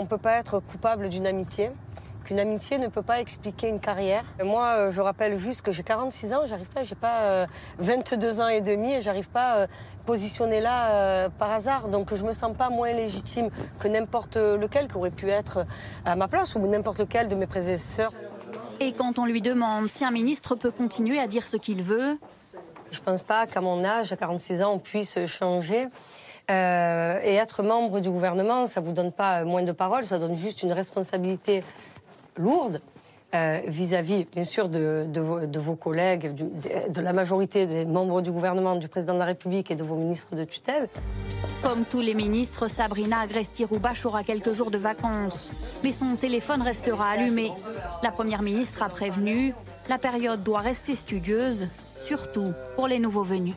ne 0.03 0.07
peut 0.07 0.19
pas 0.19 0.39
être 0.39 0.61
coupable 0.61 1.09
d'une 1.09 1.27
amitié, 1.27 1.71
qu'une 2.31 2.39
amitié 2.39 2.79
ne 2.79 2.87
peut 2.87 3.03
pas 3.03 3.21
expliquer 3.21 3.67
une 3.67 3.81
carrière. 3.81 4.23
Et 4.39 4.45
moi, 4.45 4.67
euh, 4.77 4.91
je 4.93 5.01
rappelle 5.01 5.37
juste 5.37 5.63
que 5.63 5.73
j'ai 5.73 5.83
46 5.83 6.33
ans, 6.33 6.43
j'arrive 6.47 6.69
pas, 6.69 6.85
j'ai 6.85 6.95
pas 6.95 7.23
euh, 7.23 7.47
22 7.79 8.41
ans 8.41 8.47
et 8.47 8.61
demi 8.61 8.93
et 8.93 9.01
j'arrive 9.01 9.29
pas 9.29 9.57
euh, 9.57 9.67
positionner 10.07 10.61
là 10.61 10.91
euh, 10.91 11.29
par 11.29 11.51
hasard. 11.51 11.89
Donc 11.89 12.15
je 12.15 12.25
me 12.25 12.31
sens 12.31 12.57
pas 12.57 12.71
moins 12.71 12.93
légitime 12.93 13.51
que 13.81 13.89
n'importe 13.89 14.37
lequel 14.37 14.87
qui 14.87 14.97
aurait 14.97 15.11
pu 15.11 15.29
être 15.29 15.67
à 16.05 16.15
ma 16.15 16.29
place 16.29 16.55
ou 16.55 16.61
n'importe 16.61 17.01
lequel 17.01 17.27
de 17.27 17.35
mes 17.35 17.49
prédécesseurs. 17.49 18.13
Et 18.79 18.93
quand 18.93 19.19
on 19.19 19.25
lui 19.25 19.43
demande 19.43 19.89
si 19.89 20.05
un 20.05 20.13
ministre 20.13 20.55
peut 20.55 20.71
continuer 20.71 21.19
à 21.19 21.27
dire 21.27 21.45
ce 21.45 21.57
qu'il 21.57 21.83
veut, 21.83 22.17
Je 22.93 22.99
ne 22.99 23.05
pense 23.05 23.23
pas 23.23 23.47
qu'à 23.47 23.61
mon 23.61 23.85
âge, 23.85 24.13
à 24.13 24.17
46 24.17 24.63
ans, 24.63 24.73
on 24.75 24.79
puisse 24.79 25.17
changer. 25.27 25.89
Euh, 26.51 27.21
et 27.23 27.35
être 27.35 27.63
membre 27.63 28.01
du 28.01 28.11
gouvernement, 28.11 28.67
ça 28.67 28.81
ne 28.81 28.87
vous 28.87 28.93
donne 28.93 29.13
pas 29.13 29.45
moins 29.45 29.63
de 29.63 29.71
parole, 29.71 30.05
ça 30.05 30.19
donne 30.19 30.35
juste 30.35 30.65
une 30.65 30.73
responsabilité 30.73 31.63
lourde 32.37 32.81
euh, 33.33 33.61
vis-à-vis, 33.67 34.25
bien 34.35 34.43
sûr, 34.43 34.69
de, 34.69 35.05
de 35.09 35.21
vos, 35.21 35.41
de 35.47 35.59
vos 35.61 35.77
collègues, 35.77 36.35
du- 36.35 36.43
de, 36.43 36.93
de 36.93 37.01
la 37.01 37.13
majorité 37.13 37.65
des 37.67 37.85
membres 37.85 38.23
du 38.23 38.33
gouvernement, 38.33 38.75
du 38.75 38.89
président 38.89 39.15
de 39.15 39.21
la 39.21 39.25
République 39.27 39.71
et 39.71 39.77
de 39.77 39.85
vos 39.85 39.95
ministres 39.95 40.35
de 40.35 40.43
tutelle. 40.45 40.89
comme 41.63 41.85
tous 41.85 42.01
les 42.01 42.15
ministres, 42.15 42.67
Sabrina 42.69 43.21
Agresti-Roubache 43.21 44.05
aura 44.05 44.25
quelques 44.25 44.53
jours 44.53 44.73
de 44.73 44.79
vacances. 44.79 45.53
Mais 45.85 45.93
son 45.93 46.17
téléphone 46.17 46.63
restera 46.63 47.11
allumé. 47.11 47.53
La 48.03 48.11
première 48.11 48.43
ministre 48.43 48.83
a 48.83 48.89
prévenu, 48.89 49.55
la 49.89 49.99
période 49.99 50.43
doit 50.43 50.61
rester 50.61 50.97
studieuse, 50.97 51.69
surtout 52.03 52.53
pour 52.75 52.89
les 52.89 52.99
nouveaux 52.99 53.23
venus. 53.23 53.55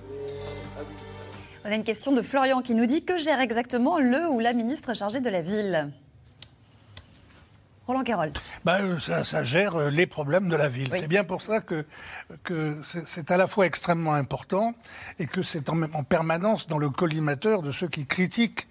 On 1.66 1.72
a 1.72 1.76
une 1.76 1.84
question 1.84 2.12
de 2.12 2.22
Florian 2.22 2.62
qui 2.62 2.76
nous 2.76 2.86
dit 2.86 3.06
que 3.06 3.18
gère 3.18 3.40
exactement 3.40 3.98
le 3.98 4.28
ou 4.30 4.40
la 4.40 4.54
ministre 4.54 4.94
chargée 4.94 5.22
de 5.22 5.30
la 5.30 5.42
ville? 5.42 5.90
Roland 7.86 8.04
Carroll. 8.04 8.32
Ben, 8.64 8.98
ça, 9.00 9.24
ça 9.24 9.44
gère 9.44 9.76
euh, 9.76 9.90
les 9.90 10.06
problèmes 10.08 10.48
de 10.50 10.56
la 10.56 10.70
ville. 10.70 10.90
Oui. 10.92 11.00
C'est 11.02 11.08
bien 11.08 11.24
pour 11.26 11.42
ça 11.42 11.60
que, 11.60 11.86
que 12.44 12.78
c'est 12.84 13.30
à 13.32 13.38
la 13.38 13.46
fois 13.48 13.66
extrêmement 13.66 14.14
important 14.14 14.74
et 15.20 15.28
que 15.28 15.42
c'est 15.42 15.70
en, 15.70 15.82
en 15.84 16.04
permanence 16.04 16.68
dans 16.68 16.78
le 16.78 16.90
collimateur 16.90 17.62
de 17.62 17.72
ceux 17.72 17.88
qui 17.88 18.06
critiquent. 18.08 18.68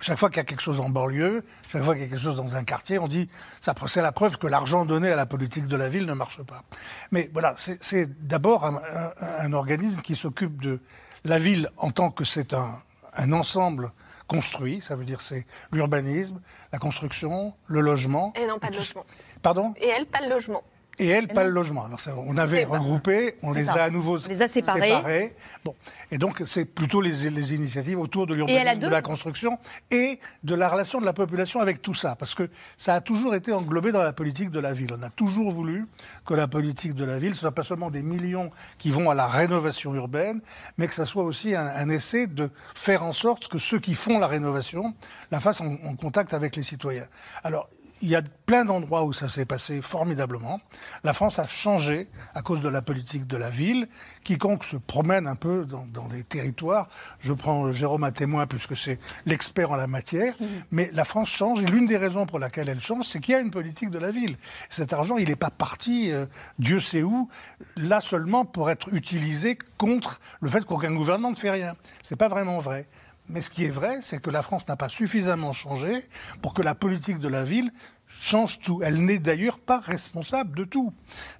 Chaque 0.00 0.18
fois 0.18 0.28
qu'il 0.28 0.36
y 0.38 0.40
a 0.40 0.44
quelque 0.44 0.60
chose 0.62 0.78
en 0.80 0.90
banlieue, 0.90 1.42
chaque 1.70 1.82
fois 1.82 1.94
qu'il 1.94 2.02
y 2.02 2.06
a 2.06 2.08
quelque 2.10 2.20
chose 2.20 2.36
dans 2.36 2.54
un 2.56 2.64
quartier, 2.64 2.98
on 2.98 3.08
dit 3.08 3.30
ça 3.62 3.72
c'est 3.86 4.02
la 4.02 4.12
preuve 4.12 4.36
que 4.36 4.46
l'argent 4.46 4.84
donné 4.84 5.10
à 5.10 5.16
la 5.16 5.24
politique 5.26 5.68
de 5.68 5.76
la 5.76 5.88
ville 5.88 6.04
ne 6.04 6.12
marche 6.12 6.42
pas. 6.42 6.64
Mais 7.12 7.30
voilà, 7.32 7.54
c'est- 7.56 7.78
c'est 7.82 8.26
d'abord 8.26 8.66
un, 8.66 8.74
un- 8.76 9.12
un 9.46 9.52
organisme 9.54 10.02
qui 10.02 10.14
s'occupe 10.14 10.60
de 10.60 10.80
la 11.24 11.38
ville 11.38 11.70
en 11.78 11.90
tant 11.92 12.10
que 12.10 12.24
c'est 12.24 12.52
un, 12.52 12.78
un 13.16 13.32
ensemble 13.32 13.90
construit, 14.26 14.80
ça 14.80 14.96
veut 14.96 15.04
dire 15.04 15.20
c'est 15.20 15.46
l'urbanisme, 15.72 16.40
la 16.72 16.78
construction, 16.78 17.54
le 17.66 17.80
logement. 17.80 18.32
Et 18.36 18.46
non, 18.46 18.58
pas 18.58 18.70
de 18.70 18.76
logement. 18.76 19.04
Pardon? 19.42 19.74
Et 19.80 19.88
elle, 19.88 20.06
pas 20.06 20.24
de 20.24 20.30
logement. 20.30 20.62
Et 20.98 21.08
elle, 21.08 21.28
pas 21.28 21.44
le 21.44 21.50
logement. 21.50 21.84
Alors, 21.84 22.00
ça, 22.00 22.14
on 22.16 22.36
avait 22.36 22.64
regroupé, 22.64 23.36
on 23.42 23.52
les 23.52 23.64
ça. 23.64 23.74
a 23.74 23.82
à 23.84 23.90
nouveau 23.90 24.18
On 24.18 24.28
les 24.28 24.42
a 24.42 24.48
séparés. 24.48 25.34
Bon. 25.64 25.74
Et 26.10 26.18
donc, 26.18 26.42
c'est 26.46 26.64
plutôt 26.64 27.00
les, 27.00 27.30
les 27.30 27.54
initiatives 27.54 27.98
autour 27.98 28.26
de 28.26 28.34
l'urbanisme, 28.34 28.78
de 28.78 28.86
la 28.88 29.02
construction 29.02 29.58
et 29.90 30.20
de 30.44 30.54
la 30.54 30.68
relation 30.68 31.00
de 31.00 31.04
la 31.04 31.12
population 31.12 31.60
avec 31.60 31.82
tout 31.82 31.94
ça. 31.94 32.14
Parce 32.14 32.34
que 32.34 32.48
ça 32.78 32.94
a 32.94 33.00
toujours 33.00 33.34
été 33.34 33.52
englobé 33.52 33.92
dans 33.92 34.02
la 34.02 34.12
politique 34.12 34.50
de 34.50 34.60
la 34.60 34.72
ville. 34.72 34.94
On 34.98 35.02
a 35.02 35.10
toujours 35.10 35.50
voulu 35.50 35.86
que 36.24 36.34
la 36.34 36.46
politique 36.48 36.94
de 36.94 37.04
la 37.04 37.18
ville, 37.18 37.34
soit 37.34 37.52
pas 37.52 37.62
seulement 37.62 37.90
des 37.90 38.02
millions 38.02 38.50
qui 38.78 38.90
vont 38.90 39.10
à 39.10 39.14
la 39.14 39.26
rénovation 39.26 39.94
urbaine, 39.94 40.40
mais 40.78 40.86
que 40.86 40.94
ça 40.94 41.06
soit 41.06 41.24
aussi 41.24 41.54
un, 41.54 41.66
un 41.66 41.88
essai 41.88 42.26
de 42.26 42.50
faire 42.74 43.02
en 43.02 43.12
sorte 43.12 43.48
que 43.48 43.58
ceux 43.58 43.80
qui 43.80 43.94
font 43.94 44.18
la 44.18 44.26
rénovation 44.28 44.94
la 45.30 45.40
fassent 45.40 45.60
en, 45.60 45.74
en 45.84 45.96
contact 45.96 46.34
avec 46.34 46.56
les 46.56 46.62
citoyens. 46.62 47.06
Alors, 47.42 47.68
il 48.02 48.08
y 48.08 48.14
a 48.14 48.22
plein 48.44 48.64
d'endroits 48.64 49.04
où 49.04 49.12
ça 49.12 49.28
s'est 49.28 49.44
passé 49.44 49.80
formidablement. 49.82 50.60
La 51.02 51.14
France 51.14 51.38
a 51.38 51.46
changé 51.46 52.08
à 52.34 52.42
cause 52.42 52.62
de 52.62 52.68
la 52.68 52.82
politique 52.82 53.26
de 53.26 53.36
la 53.36 53.50
ville. 53.50 53.88
Quiconque 54.22 54.64
se 54.64 54.76
promène 54.76 55.26
un 55.26 55.34
peu 55.34 55.64
dans, 55.64 55.86
dans 55.86 56.08
les 56.08 56.22
territoires, 56.22 56.88
je 57.20 57.32
prends 57.32 57.72
Jérôme 57.72 58.04
à 58.04 58.12
témoin 58.12 58.46
puisque 58.46 58.76
c'est 58.76 58.98
l'expert 59.24 59.72
en 59.72 59.76
la 59.76 59.86
matière, 59.86 60.34
mais 60.70 60.90
la 60.92 61.04
France 61.04 61.28
change 61.28 61.62
et 61.62 61.66
l'une 61.66 61.86
des 61.86 61.96
raisons 61.96 62.26
pour 62.26 62.38
laquelle 62.38 62.68
elle 62.68 62.80
change, 62.80 63.06
c'est 63.06 63.20
qu'il 63.20 63.32
y 63.32 63.36
a 63.36 63.40
une 63.40 63.50
politique 63.50 63.90
de 63.90 63.98
la 63.98 64.10
ville. 64.10 64.36
Cet 64.70 64.92
argent, 64.92 65.16
il 65.16 65.28
n'est 65.28 65.36
pas 65.36 65.50
parti, 65.50 66.12
euh, 66.12 66.26
Dieu 66.58 66.80
sait 66.80 67.02
où, 67.02 67.28
là 67.76 68.00
seulement 68.00 68.44
pour 68.44 68.70
être 68.70 68.92
utilisé 68.94 69.58
contre 69.78 70.20
le 70.40 70.48
fait 70.48 70.64
qu'aucun 70.64 70.92
gouvernement 70.94 71.30
ne 71.30 71.36
fait 71.36 71.50
rien. 71.50 71.76
C'est 72.02 72.16
pas 72.16 72.28
vraiment 72.28 72.58
vrai. 72.58 72.86
Mais 73.28 73.40
ce 73.40 73.50
qui 73.50 73.64
est 73.64 73.70
vrai, 73.70 73.98
c'est 74.02 74.20
que 74.20 74.30
la 74.30 74.42
France 74.42 74.68
n'a 74.68 74.76
pas 74.76 74.88
suffisamment 74.88 75.52
changé 75.52 76.02
pour 76.42 76.54
que 76.54 76.62
la 76.62 76.74
politique 76.74 77.18
de 77.18 77.28
la 77.28 77.42
ville 77.42 77.72
change 78.06 78.60
tout. 78.60 78.80
Elle 78.84 79.04
n'est 79.04 79.18
d'ailleurs 79.18 79.58
pas 79.58 79.80
responsable 79.80 80.56
de 80.56 80.64
tout. 80.64 80.92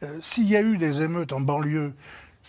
Euh, 0.02 0.18
S'il 0.20 0.48
y 0.48 0.56
a 0.56 0.62
eu 0.62 0.78
des 0.78 1.02
émeutes 1.02 1.32
en 1.32 1.40
banlieue, 1.40 1.94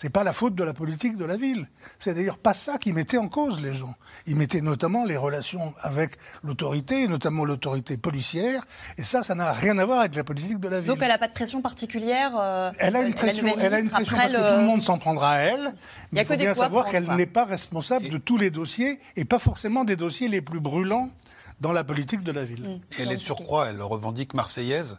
c'est 0.00 0.10
pas 0.10 0.22
la 0.22 0.32
faute 0.32 0.54
de 0.54 0.62
la 0.62 0.72
politique 0.72 1.16
de 1.16 1.24
la 1.24 1.36
ville. 1.36 1.66
C'est 1.98 2.14
d'ailleurs 2.14 2.38
pas 2.38 2.54
ça 2.54 2.78
qui 2.78 2.92
mettait 2.92 3.18
en 3.18 3.26
cause 3.26 3.60
les 3.60 3.74
gens. 3.74 3.96
Ils 4.28 4.36
mettaient 4.36 4.60
notamment 4.60 5.04
les 5.04 5.16
relations 5.16 5.74
avec 5.82 6.12
l'autorité, 6.44 7.08
notamment 7.08 7.44
l'autorité 7.44 7.96
policière, 7.96 8.62
et 8.96 9.02
ça, 9.02 9.24
ça 9.24 9.34
n'a 9.34 9.50
rien 9.50 9.76
à 9.76 9.84
voir 9.84 9.98
avec 9.98 10.14
la 10.14 10.22
politique 10.22 10.60
de 10.60 10.68
la 10.68 10.78
ville. 10.78 10.86
Donc 10.86 11.02
elle 11.02 11.08
n'a 11.08 11.18
pas 11.18 11.26
de 11.26 11.32
pression 11.32 11.60
particulière 11.62 12.30
euh, 12.38 12.70
Elle 12.78 12.94
a 12.94 13.02
une 13.02 13.12
pression, 13.12 13.44
elle 13.60 13.74
a 13.74 13.80
une 13.80 13.90
pression 13.90 14.16
après 14.16 14.32
parce 14.32 14.44
que 14.44 14.54
tout 14.54 14.60
le 14.60 14.66
monde 14.66 14.82
s'en 14.84 14.98
prendra 14.98 15.32
à 15.32 15.38
elle. 15.38 15.58
Il 15.58 15.62
y 15.64 15.64
a 15.64 15.74
Mais 16.12 16.22
il 16.22 16.26
faut 16.26 16.36
bien 16.36 16.54
savoir 16.54 16.88
qu'elle 16.88 17.12
n'est 17.16 17.26
pas 17.26 17.44
responsable 17.44 18.08
de 18.08 18.18
tous 18.18 18.36
les 18.36 18.52
dossiers 18.52 19.00
et 19.16 19.24
pas 19.24 19.40
forcément 19.40 19.82
des 19.82 19.96
dossiers 19.96 20.28
les 20.28 20.40
plus 20.40 20.60
brûlants 20.60 21.10
dans 21.58 21.72
la 21.72 21.82
politique 21.82 22.22
de 22.22 22.30
la 22.30 22.44
ville. 22.44 22.62
Mm. 22.62 22.80
Et 22.98 23.02
elle 23.02 23.10
est 23.10 23.16
de 23.16 23.20
surcroît, 23.20 23.66
elle 23.70 23.82
revendique 23.82 24.34
Marseillaise, 24.34 24.98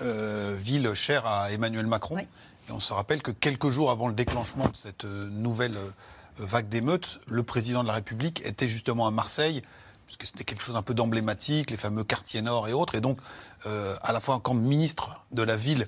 euh, 0.00 0.56
ville 0.58 0.92
chère 0.94 1.28
à 1.28 1.52
Emmanuel 1.52 1.86
Macron. 1.86 2.18
On 2.70 2.80
se 2.80 2.92
rappelle 2.92 3.22
que 3.22 3.30
quelques 3.30 3.70
jours 3.70 3.90
avant 3.90 4.08
le 4.08 4.14
déclenchement 4.14 4.68
de 4.68 4.76
cette 4.76 5.04
euh, 5.04 5.28
nouvelle 5.30 5.76
euh, 5.76 5.90
vague 6.38 6.68
d'émeutes, 6.68 7.20
le 7.26 7.42
président 7.42 7.82
de 7.82 7.88
la 7.88 7.94
République 7.94 8.44
était 8.46 8.68
justement 8.68 9.06
à 9.06 9.10
Marseille, 9.10 9.62
puisque 10.06 10.26
c'était 10.26 10.44
quelque 10.44 10.62
chose 10.62 10.76
un 10.76 10.82
peu 10.82 10.94
d'emblématique, 10.94 11.70
les 11.70 11.76
fameux 11.76 12.04
quartiers 12.04 12.42
nord 12.42 12.68
et 12.68 12.72
autres. 12.72 12.94
Et 12.94 13.00
donc, 13.00 13.18
euh, 13.66 13.96
à 14.02 14.12
la 14.12 14.20
fois 14.20 14.40
comme 14.40 14.60
ministre 14.60 15.24
de 15.32 15.42
la 15.42 15.56
ville 15.56 15.86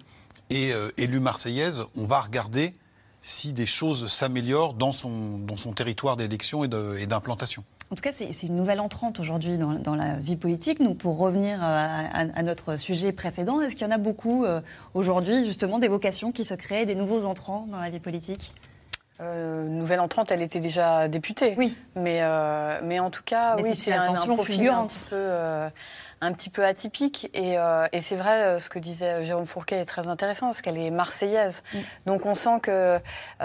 et 0.51 0.73
euh, 0.73 0.91
élu 0.97 1.21
marseillaise, 1.21 1.83
on 1.97 2.07
va 2.07 2.21
regarder 2.21 2.73
si 3.21 3.53
des 3.53 3.67
choses 3.67 4.13
s'améliorent 4.13 4.75
dans 4.75 4.93
son, 4.93 5.41
territoire 5.75 6.17
d'élection 6.17 6.65
et 6.65 7.07
d'implantation. 7.07 7.65
En 7.91 7.97
tout 7.97 8.03
cas, 8.03 8.13
c'est 8.13 8.31
une 8.47 8.57
nouvelle 8.57 8.81
entrante 8.81 9.21
aujourd'hui 9.21 9.57
dans, 9.57 9.75
dans 9.75 9.95
la 9.95 10.15
vie 10.15 10.37
politique. 10.37 10.83
Donc, 10.83 10.99
pour 10.99 11.17
revenir 11.19 11.63
euh, 11.63 11.67
à, 11.67 12.23
à- 12.23 12.39
à 12.39 12.43
notre 12.43 12.77
sujet 12.77 13.13
précédent, 13.13 13.61
est-ce 13.61 13.77
qu'il 13.77 13.87
y 13.87 13.91
en 13.91 13.95
a 13.95 13.99
beaucoup 13.99 14.45
euh, 14.45 14.61
aujourd'hui, 14.95 15.45
justement, 15.47 15.79
des 15.79 15.89
vocations 15.89 16.33
qui 16.33 16.45
se 16.45 16.55
créent, 16.55 16.87
des 16.87 16.95
nouveaux 16.97 17.25
entrants 17.25 17.67
dans 17.71 17.81
la 17.81 17.91
vie 17.91 18.01
politique? 18.01 18.53
Euh, 19.21 19.69
nouvelle 19.69 20.01
entrante, 20.01 20.33
elle 20.33 20.43
était 20.43 20.59
déjà 20.59 21.07
députée. 21.07 21.55
Oui. 21.57 21.77
Mais, 21.95 22.19
euh, 22.23 22.81
mais 22.83 22.99
en 22.99 23.11
tout 23.11 23.23
cas, 23.25 23.55
Mais 23.57 23.63
oui, 23.63 23.77
c'est 23.77 23.93
un, 23.93 24.13
un 24.13 24.27
profil 24.27 24.67
un 24.69 24.87
petit 24.87 25.07
peu, 25.09 25.17
un 26.25 26.33
petit 26.33 26.51
peu 26.51 26.65
atypique. 26.65 27.31
Et, 27.35 27.57
et 27.93 28.03
c'est 28.03 28.17
vrai, 28.17 28.59
ce 28.61 28.69
que 28.69 28.79
disait 28.79 29.25
Jérôme 29.25 29.47
Fourquet 29.47 29.77
est 29.77 29.85
très 29.85 30.09
intéressant, 30.09 30.47
parce 30.47 30.63
qu'elle 30.63 30.79
est 30.79 30.91
marseillaise. 30.91 31.63
Mm. 31.73 31.79
Donc 32.07 32.27
on 32.27 32.35
sent 32.35 32.61
qu'il 32.63 33.01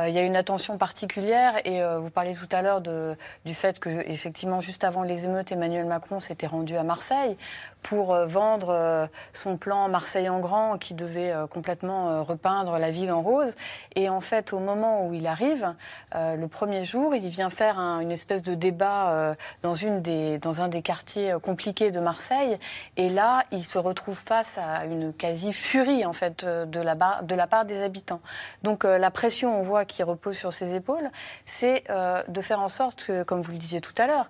il 0.08 0.14
y 0.14 0.18
a 0.18 0.24
une 0.24 0.36
attention 0.36 0.78
particulière. 0.78 1.56
Et 1.66 1.82
vous 2.00 2.10
parliez 2.10 2.34
tout 2.34 2.50
à 2.52 2.62
l'heure 2.62 2.82
du 2.82 3.54
fait 3.54 3.80
que, 3.80 3.90
effectivement, 3.90 4.62
juste 4.62 4.84
avant 4.84 5.04
les 5.04 5.26
émeutes, 5.26 5.52
Emmanuel 5.52 5.86
Macron 5.86 6.20
s'était 6.20 6.48
rendu 6.48 6.78
à 6.78 6.84
Marseille 6.84 7.38
pour 7.82 8.16
vendre 8.16 9.10
son 9.34 9.58
plan 9.58 9.90
Marseille 9.90 10.30
en 10.30 10.40
grand, 10.40 10.78
qui 10.78 10.94
devait 10.94 11.34
complètement 11.50 12.24
repeindre 12.24 12.78
la 12.78 12.92
ville 12.92 13.12
en 13.12 13.22
rose. 13.22 13.56
Et 13.96 14.10
en 14.10 14.22
fait, 14.22 14.54
au 14.54 14.60
moment 14.60 15.08
où 15.08 15.14
il 15.14 15.26
arrive, 15.28 15.74
le 16.14 16.46
premier 16.48 16.84
jour, 16.84 17.16
il 17.16 17.28
vient 17.30 17.50
faire 17.50 17.80
une 17.80 18.12
espèce 18.12 18.44
de 18.44 18.54
débat 18.54 19.36
dans, 19.64 19.76
une 19.76 20.02
des, 20.02 20.38
dans 20.40 20.62
un 20.62 20.68
des 20.68 20.82
quartiers 20.82 21.36
compliqués 21.42 21.92
de 21.92 22.00
Marseille. 22.00 22.58
Et 22.98 23.10
là, 23.10 23.44
il 23.52 23.64
se 23.64 23.78
retrouve 23.78 24.18
face 24.18 24.58
à 24.58 24.86
une 24.86 25.14
quasi-furie, 25.14 26.06
en 26.06 26.14
fait, 26.14 26.46
de 26.46 26.80
la, 26.80 26.96
de 27.22 27.36
la 27.36 27.48
part 27.48 27.66
des 27.66 27.82
habitants. 27.82 28.22
Donc, 28.62 28.84
la 28.84 29.12
pression, 29.12 29.58
on 29.58 29.62
voit, 29.62 29.86
qui 29.86 30.04
repose 30.04 30.38
sur 30.38 30.54
ses 30.54 30.76
épaules, 30.76 31.10
c'est 31.46 31.84
de 32.28 32.42
faire 32.42 32.60
en 32.60 32.70
sorte 32.70 33.06
que, 33.06 33.24
comme 33.24 33.42
vous 33.42 33.52
le 33.52 33.58
disiez 33.58 33.82
tout 33.82 33.96
à 33.98 34.08
l'heure, 34.08 34.30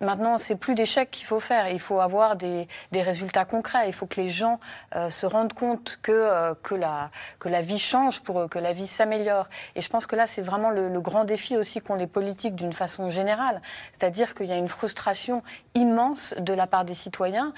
maintenant, 0.00 0.38
c'est 0.38 0.56
plus 0.56 0.74
chèques 0.84 1.10
qu'il 1.10 1.26
faut 1.26 1.40
faire. 1.40 1.68
Il 1.68 1.80
faut 1.80 2.00
avoir 2.00 2.36
des, 2.36 2.68
des, 2.92 3.02
résultats 3.02 3.44
concrets. 3.44 3.88
Il 3.88 3.92
faut 3.92 4.06
que 4.06 4.20
les 4.20 4.30
gens 4.30 4.60
se 5.08 5.26
rendent 5.26 5.52
compte 5.52 5.98
que, 6.02 6.54
que, 6.62 6.74
la, 6.74 7.10
que 7.38 7.48
la 7.48 7.62
vie 7.62 7.78
change 7.78 8.20
pour 8.20 8.48
que 8.48 8.58
la 8.58 8.72
vie 8.72 8.86
s'améliore. 8.86 9.48
Et 9.74 9.80
je 9.80 9.88
pense 9.88 10.06
que 10.06 10.16
là, 10.16 10.26
c'est 10.26 10.42
vraiment 10.42 10.70
le, 10.70 11.00
grand 11.00 11.24
défi 11.24 11.56
aussi 11.56 11.80
qu'ont 11.80 11.94
les 11.94 12.06
politiques 12.06 12.54
d'une 12.54 12.72
façon 12.72 13.10
générale. 13.10 13.62
C'est-à-dire 13.92 14.34
qu'il 14.34 14.46
y 14.46 14.52
a 14.52 14.56
une 14.56 14.68
frustration 14.68 15.42
immense 15.74 16.34
de 16.38 16.52
la 16.52 16.66
part 16.66 16.84
des 16.84 16.94
citoyens 16.94 17.52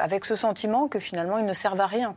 avec 0.00 0.24
ce 0.24 0.34
sentiment 0.34 0.88
que 0.88 0.98
finalement, 0.98 1.38
ils 1.38 1.46
ne 1.46 1.52
servent 1.52 1.80
à 1.80 1.86
rien. 1.86 2.14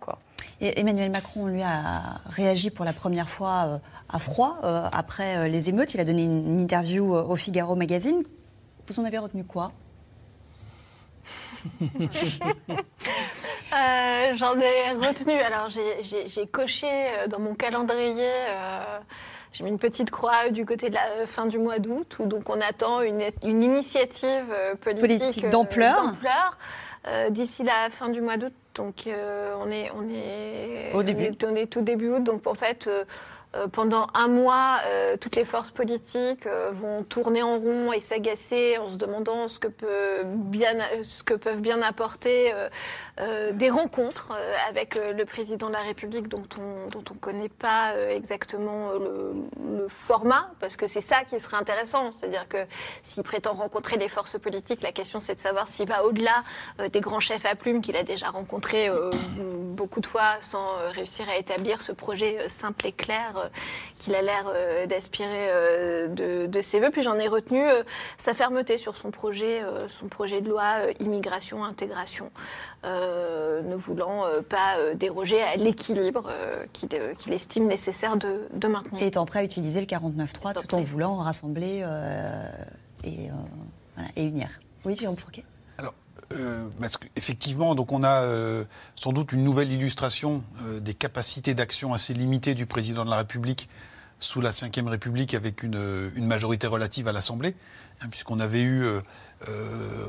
Et 0.61 0.79
Emmanuel 0.79 1.11
Macron, 1.11 1.47
lui, 1.47 1.61
a 1.61 2.21
réagi 2.25 2.69
pour 2.69 2.85
la 2.85 2.93
première 2.93 3.29
fois 3.29 3.65
euh, 3.65 3.77
à 4.09 4.19
froid 4.19 4.59
euh, 4.63 4.89
après 4.91 5.37
euh, 5.37 5.47
les 5.47 5.69
émeutes. 5.69 5.93
Il 5.93 5.99
a 5.99 6.03
donné 6.03 6.23
une 6.23 6.59
interview 6.59 7.13
au 7.13 7.35
Figaro 7.35 7.75
Magazine. 7.75 8.23
Vous 8.87 8.99
en 8.99 9.05
avez 9.05 9.17
retenu 9.17 9.43
quoi? 9.43 9.71
J'en 14.35 14.59
ai 14.59 14.91
retenu. 14.93 15.33
Alors, 15.33 15.69
j'ai 15.69 16.47
coché 16.47 16.87
dans 17.27 17.39
mon 17.39 17.55
calendrier 17.55 18.31
j'ai 19.53 19.63
mis 19.63 19.71
une 19.71 19.79
petite 19.79 20.11
croix 20.11 20.49
du 20.49 20.65
côté 20.65 20.89
de 20.89 20.95
la 20.95 21.25
fin 21.25 21.47
du 21.47 21.57
mois 21.57 21.79
d'août, 21.79 22.17
où 22.19 22.25
donc 22.25 22.49
on 22.49 22.61
attend 22.61 23.01
une, 23.01 23.21
une 23.43 23.63
initiative 23.63 24.45
euh, 24.51 24.75
politique, 24.75 25.19
politique 25.19 25.45
euh, 25.45 25.49
d'ampleur 25.49 26.17
euh, 27.07 27.29
d'ici 27.29 27.63
la 27.63 27.89
fin 27.89 28.09
du 28.09 28.21
mois 28.21 28.37
d'août. 28.37 28.53
Donc 28.75 29.07
on 29.07 29.71
est 29.71 29.91
on 29.95 30.07
est 30.09 30.93
au 30.93 31.03
début, 31.03 31.31
on 31.43 31.55
est, 31.55 31.65
tout 31.65 31.81
début 31.81 32.09
août. 32.09 32.23
Donc 32.23 32.47
en 32.47 32.53
fait 32.53 32.89
euh, 33.55 33.67
pendant 33.67 34.05
un 34.13 34.27
mois, 34.27 34.77
euh, 34.85 35.17
toutes 35.17 35.35
les 35.35 35.43
forces 35.43 35.71
politiques 35.71 36.45
euh, 36.45 36.69
vont 36.71 37.03
tourner 37.03 37.41
en 37.41 37.57
rond 37.57 37.91
et 37.91 37.99
s'agacer 37.99 38.77
en 38.77 38.91
se 38.91 38.95
demandant 38.95 39.47
ce 39.47 39.57
que, 39.57 39.67
peuvent 39.67 41.59
bien 41.59 41.81
apporter 41.81 42.53
des 43.53 43.69
rencontres 43.69 44.33
avec 44.69 44.99
le 45.15 45.23
président 45.25 45.67
de 45.67 45.73
la 45.73 45.81
République 45.81 46.27
dont 46.27 46.43
on 46.59 46.89
dont 46.89 47.03
on 47.11 47.13
connaît 47.15 47.49
pas 47.49 47.93
exactement 48.09 48.91
le, 48.93 49.33
le, 49.77 49.87
format, 49.87 50.51
parce 50.59 50.75
que 50.75 50.87
c'est 50.87 51.01
ça 51.01 51.23
qui 51.23 51.39
serait 51.39 51.57
intéressant. 51.57 52.11
C'est-à-dire 52.11 52.47
que 52.47 52.57
s'il 53.03 53.23
prétend 53.23 53.53
rencontrer 53.53 53.97
les 53.97 54.07
forces 54.07 54.39
politiques, 54.39 54.81
la 54.81 54.91
question 54.91 55.19
c'est 55.19 55.35
de 55.35 55.41
savoir 55.41 55.67
s'il 55.67 55.87
va 55.87 56.03
au-delà 56.03 56.43
des 56.91 57.01
grands 57.01 57.19
chefs 57.19 57.45
à 57.45 57.55
plumes 57.55 57.81
qu'il 57.81 57.95
a 57.95 58.03
déjà 58.03 58.29
rencontrés 58.29 58.89
beaucoup 59.73 60.01
de 60.01 60.07
fois 60.07 60.37
sans 60.39 60.67
réussir 60.93 61.27
à 61.29 61.37
établir 61.37 61.81
ce 61.81 61.91
projet 61.91 62.47
simple 62.49 62.87
et 62.87 62.91
clair 62.91 63.38
qu'il 63.97 64.15
a 64.15 64.21
l'air 64.21 64.45
euh, 64.47 64.85
d'aspirer 64.85 65.47
euh, 65.49 66.47
de, 66.47 66.61
ses 66.61 66.79
voeux. 66.79 66.89
Puis 66.91 67.03
j'en 67.03 67.15
ai 67.15 67.27
retenu 67.27 67.61
sa 68.17 68.33
fermeté 68.33 68.77
sur 68.77 68.97
son 68.97 69.11
projet, 69.11 69.61
son 69.87 70.07
projet 70.07 70.41
de 70.41 70.49
loi 70.49 70.91
immigration, 70.99 71.63
intégration, 71.63 72.31
ne 72.83 73.75
voulant 73.75 74.25
pas 74.49 74.93
déroger 74.95 75.41
à 75.41 75.55
l'équilibre 75.55 76.29
qu'il 76.73 77.33
estime 77.33 77.67
nécessaire 77.67 78.17
de, 78.17 78.67
maintenir. 78.67 79.01
Et 79.01 79.07
étant 79.07 79.25
prêt 79.25 79.39
à 79.39 79.43
utiliser 79.43 79.79
le 79.79 79.85
49.3 79.85 80.61
tout, 80.61 80.75
en 80.75 80.81
voulant 80.81 81.15
rassembler 81.17 81.85
et, 83.03 83.29
et 84.15 84.23
unir. 84.23 84.49
Oui, 84.85 84.95
Jérôme 84.95 85.17
Fourquet 85.17 85.43
euh, 86.33 86.69
parce 86.79 86.97
qu'effectivement, 86.97 87.73
donc 87.73 87.91
on 87.91 88.03
a 88.03 88.21
euh, 88.21 88.63
sans 88.95 89.13
doute 89.13 89.31
une 89.31 89.43
nouvelle 89.43 89.71
illustration 89.71 90.43
euh, 90.63 90.79
des 90.79 90.93
capacités 90.93 91.55
d'action 91.55 91.93
assez 91.93 92.13
limitées 92.13 92.53
du 92.53 92.67
président 92.67 93.03
de 93.03 93.09
la 93.09 93.17
République 93.17 93.67
sous 94.19 94.39
la 94.39 94.51
Ve 94.51 94.87
République 94.87 95.33
avec 95.33 95.63
une, 95.63 96.11
une 96.15 96.27
majorité 96.27 96.67
relative 96.67 97.07
à 97.07 97.13
l'Assemblée, 97.13 97.55
hein, 98.01 98.07
puisqu'on 98.11 98.41
avait 98.41 98.63
eu 98.63 98.83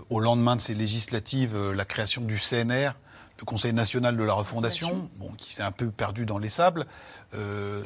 au 0.08 0.18
lendemain 0.18 0.56
de 0.56 0.60
ces 0.60 0.74
législatives 0.74 1.56
la 1.70 1.84
création 1.84 2.20
du 2.22 2.36
CNR, 2.36 2.90
le 3.38 3.44
Conseil 3.44 3.72
national 3.72 4.16
de 4.16 4.24
la 4.24 4.32
refondation, 4.32 5.08
bon, 5.18 5.32
qui 5.34 5.54
s'est 5.54 5.62
un 5.62 5.70
peu 5.70 5.92
perdu 5.92 6.26
dans 6.26 6.38
les 6.38 6.48
sables. 6.48 6.86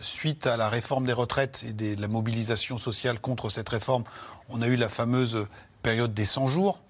suite 0.01 0.47
à 0.47 0.57
la 0.57 0.71
réforme 0.71 1.05
des 1.05 1.13
retraites 1.13 1.63
et 1.69 1.75
de 1.75 2.01
la 2.01 2.09
mobilisation 2.09 2.79
sociale 2.79 3.21
contre 3.21 3.51
cette 3.51 3.69
réforme, 3.69 4.05
on 4.49 4.63
a 4.63 4.67
eu 4.67 4.77
la 4.77 4.89
fameuse 4.89 5.47
période 5.83 6.15
des 6.15 6.25
100 6.25 6.49
jours. 6.49 6.81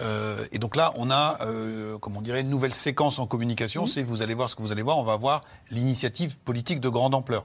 Euh, 0.00 0.44
et 0.52 0.58
donc 0.58 0.76
là, 0.76 0.92
on 0.96 1.10
a, 1.10 1.38
euh, 1.42 1.98
comme 1.98 2.16
on 2.16 2.22
dirait, 2.22 2.40
une 2.40 2.50
nouvelle 2.50 2.74
séquence 2.74 3.18
en 3.18 3.26
communication. 3.26 3.86
C'est 3.86 4.02
vous 4.02 4.22
allez 4.22 4.34
voir 4.34 4.48
ce 4.48 4.56
que 4.56 4.62
vous 4.62 4.72
allez 4.72 4.82
voir. 4.82 4.98
On 4.98 5.04
va 5.04 5.16
voir 5.16 5.42
l'initiative 5.70 6.38
politique 6.38 6.80
de 6.80 6.88
grande 6.88 7.14
ampleur. 7.14 7.44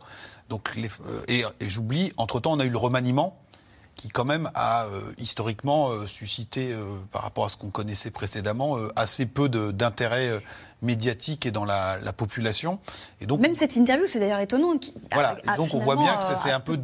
Donc, 0.50 0.76
les, 0.76 0.88
euh, 0.88 1.22
et, 1.28 1.44
et 1.60 1.70
j'oublie, 1.70 2.14
entre-temps, 2.18 2.54
on 2.54 2.60
a 2.60 2.66
eu 2.66 2.70
le 2.70 2.78
remaniement 2.78 3.38
qui 3.96 4.10
quand 4.10 4.26
même 4.26 4.52
a 4.54 4.86
historiquement 5.18 6.06
suscité, 6.06 6.72
par 7.12 7.24
rapport 7.24 7.46
à 7.46 7.50
ce 7.50 7.58
qu'on 7.58 7.72
connaissait 7.72 8.12
précédemment, 8.12 8.78
assez 8.96 9.26
peu 9.26 9.50
d'intérêt 9.50 10.40
médiatique 10.82 11.46
et 11.46 11.52
dans 11.52 11.66
la, 11.66 11.98
la, 12.04 12.14
population. 12.14 12.80
Et 13.22 13.26
donc, 13.26 13.40
même 13.40 13.56
cette 13.56 13.76
interview, 13.76 14.06
c'est 14.06 14.20
d'ailleurs 14.20 14.40
étonnant. 14.40 14.74
Voilà. 15.12 15.38
et 15.44 15.58
donc 15.58 15.74
on 15.74 15.80
voit 15.80 15.96
bien 15.96 16.16
que 16.18 16.24
c'est 16.36 16.52
un 16.52 16.60
peu 16.60 16.78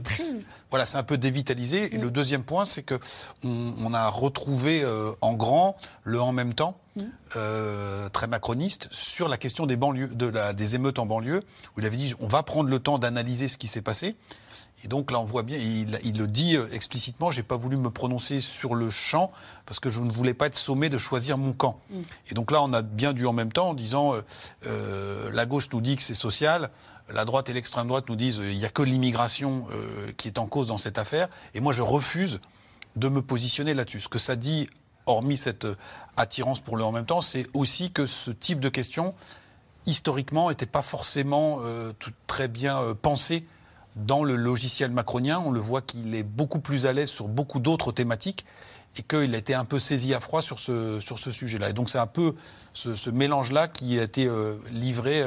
voilà, 0.70 0.88
c'est 0.88 0.98
un 0.98 1.04
peu 1.04 1.20
dévitalisé. 1.20 1.94
Et 1.94 2.00
le 2.00 2.10
deuxième 2.10 2.44
point, 2.44 2.66
c'est 2.66 2.82
que 2.82 3.00
on, 3.44 3.94
a 3.94 4.08
retrouvé 4.08 4.82
euh, 4.84 5.12
en 5.22 5.34
grand 5.34 5.78
le 6.04 6.20
en 6.20 6.32
même 6.32 6.54
temps. 6.54 6.80
Euh, 7.36 8.08
très 8.10 8.28
macroniste 8.28 8.88
sur 8.92 9.28
la 9.28 9.38
question 9.38 9.66
des 9.66 9.76
banlieues, 9.76 10.10
de 10.10 10.28
la, 10.28 10.54
des 10.54 10.76
émeutes 10.76 11.00
en 11.00 11.08
banlieue, 11.08 11.42
où 11.76 11.80
il 11.80 11.86
avait 11.88 11.98
dit 11.98 12.14
on 12.20 12.28
va 12.28 12.44
prendre 12.44 12.70
le 12.70 12.78
temps 12.78 13.00
d'analyser 13.00 13.48
ce 13.48 13.58
qui 13.58 13.68
s'est 13.68 13.82
passé. 13.82 14.16
Et 14.84 14.88
donc 14.88 15.12
là, 15.12 15.20
on 15.20 15.24
voit 15.24 15.44
bien, 15.44 15.58
il, 15.58 16.00
il 16.04 16.18
le 16.18 16.28
dit 16.28 16.58
euh, 16.58 16.68
explicitement, 16.72 17.32
j'ai 17.32 17.44
pas 17.44 17.56
voulu 17.56 17.78
me 17.78 17.90
prononcer 17.90 18.42
sur 18.42 18.76
le 18.76 18.90
champ 18.90 19.32
parce 19.66 19.80
que 19.80 19.90
je 19.90 20.02
ne 20.02 20.12
voulais 20.12 20.34
pas 20.34 20.48
être 20.48 20.56
sommé 20.56 20.90
de 20.90 20.98
choisir 20.98 21.38
mon 21.38 21.54
camp. 21.54 21.80
Mm. 21.90 22.02
Et 22.32 22.34
donc 22.34 22.52
là, 22.52 22.62
on 22.62 22.74
a 22.74 22.82
bien 22.82 23.14
dû 23.14 23.26
en 23.26 23.34
même 23.34 23.52
temps 23.52 23.70
en 23.70 23.74
disant, 23.74 24.14
euh, 24.66 25.32
la 25.32 25.46
gauche 25.46 25.70
nous 25.72 25.80
dit 25.80 25.96
que 25.96 26.04
c'est 26.04 26.16
social, 26.16 26.70
la 27.10 27.26
droite 27.26 27.50
et 27.50 27.54
l'extrême 27.54 27.88
droite 27.88 28.10
nous 28.10 28.16
disent 28.16 28.42
il 28.44 28.58
n'y 28.58 28.66
a 28.66 28.70
que 28.70 28.82
l'immigration 28.82 29.68
euh, 29.72 30.12
qui 30.18 30.28
est 30.28 30.38
en 30.38 30.48
cause 30.48 30.68
dans 30.68 30.78
cette 30.78 30.98
affaire, 30.98 31.30
et 31.54 31.60
moi 31.60 31.74
je 31.74 31.82
refuse 31.82 32.40
de 32.96 33.10
me 33.10 33.22
positionner 33.22 33.74
là-dessus. 33.74 34.02
Ce 34.02 34.10
que 34.10 34.20
ça 34.20 34.36
dit, 34.36 34.68
hormis 35.06 35.38
cette 35.38 35.68
attirance 36.18 36.62
pour 36.62 36.78
le 36.78 36.84
en 36.84 36.92
même 36.92 37.06
temps, 37.06 37.22
c'est 37.22 37.48
aussi 37.54 37.92
que 37.92 38.06
ce 38.06 38.32
type 38.32 38.60
de 38.60 38.70
question, 38.70 39.16
historiquement, 39.86 40.50
n'était 40.50 40.66
pas 40.66 40.82
forcément 40.82 41.60
euh, 41.62 41.94
très 42.28 42.48
bien 42.48 42.82
euh, 42.82 42.94
pensé 42.94 43.46
dans 43.96 44.24
le 44.24 44.36
logiciel 44.36 44.92
macronien. 44.92 45.42
On 45.46 45.52
le 45.52 45.60
voit 45.60 45.82
qu'il 45.82 46.16
est 46.16 46.24
beaucoup 46.24 46.60
plus 46.60 46.86
à 46.86 46.94
l'aise 46.94 47.10
sur 47.10 47.28
beaucoup 47.28 47.60
d'autres 47.60 47.92
thématiques 47.92 48.46
et 48.98 49.02
qu'il 49.02 49.34
a 49.34 49.38
été 49.38 49.54
un 49.54 49.66
peu 49.66 49.80
saisi 49.80 50.14
à 50.14 50.20
froid 50.20 50.42
sur 50.42 50.60
ce, 50.60 51.00
sur 51.00 51.18
ce 51.18 51.32
sujet-là. 51.32 51.70
Et 51.70 51.74
donc 51.74 51.90
c'est 51.90 51.98
un 51.98 52.08
peu 52.08 52.34
ce, 52.74 53.10
mélange-là 53.10 53.68
qui 53.68 54.00
a 54.00 54.04
été 54.04 54.30
livré 54.72 55.24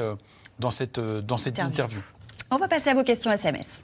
dans 0.59 0.69
cette, 0.69 0.97
euh, 0.99 1.21
dans 1.21 1.37
cette 1.37 1.59
interview. 1.59 2.01
On 2.49 2.57
va 2.57 2.67
passer 2.67 2.89
à 2.89 2.93
vos 2.93 3.03
questions 3.03 3.31
SMS. 3.31 3.83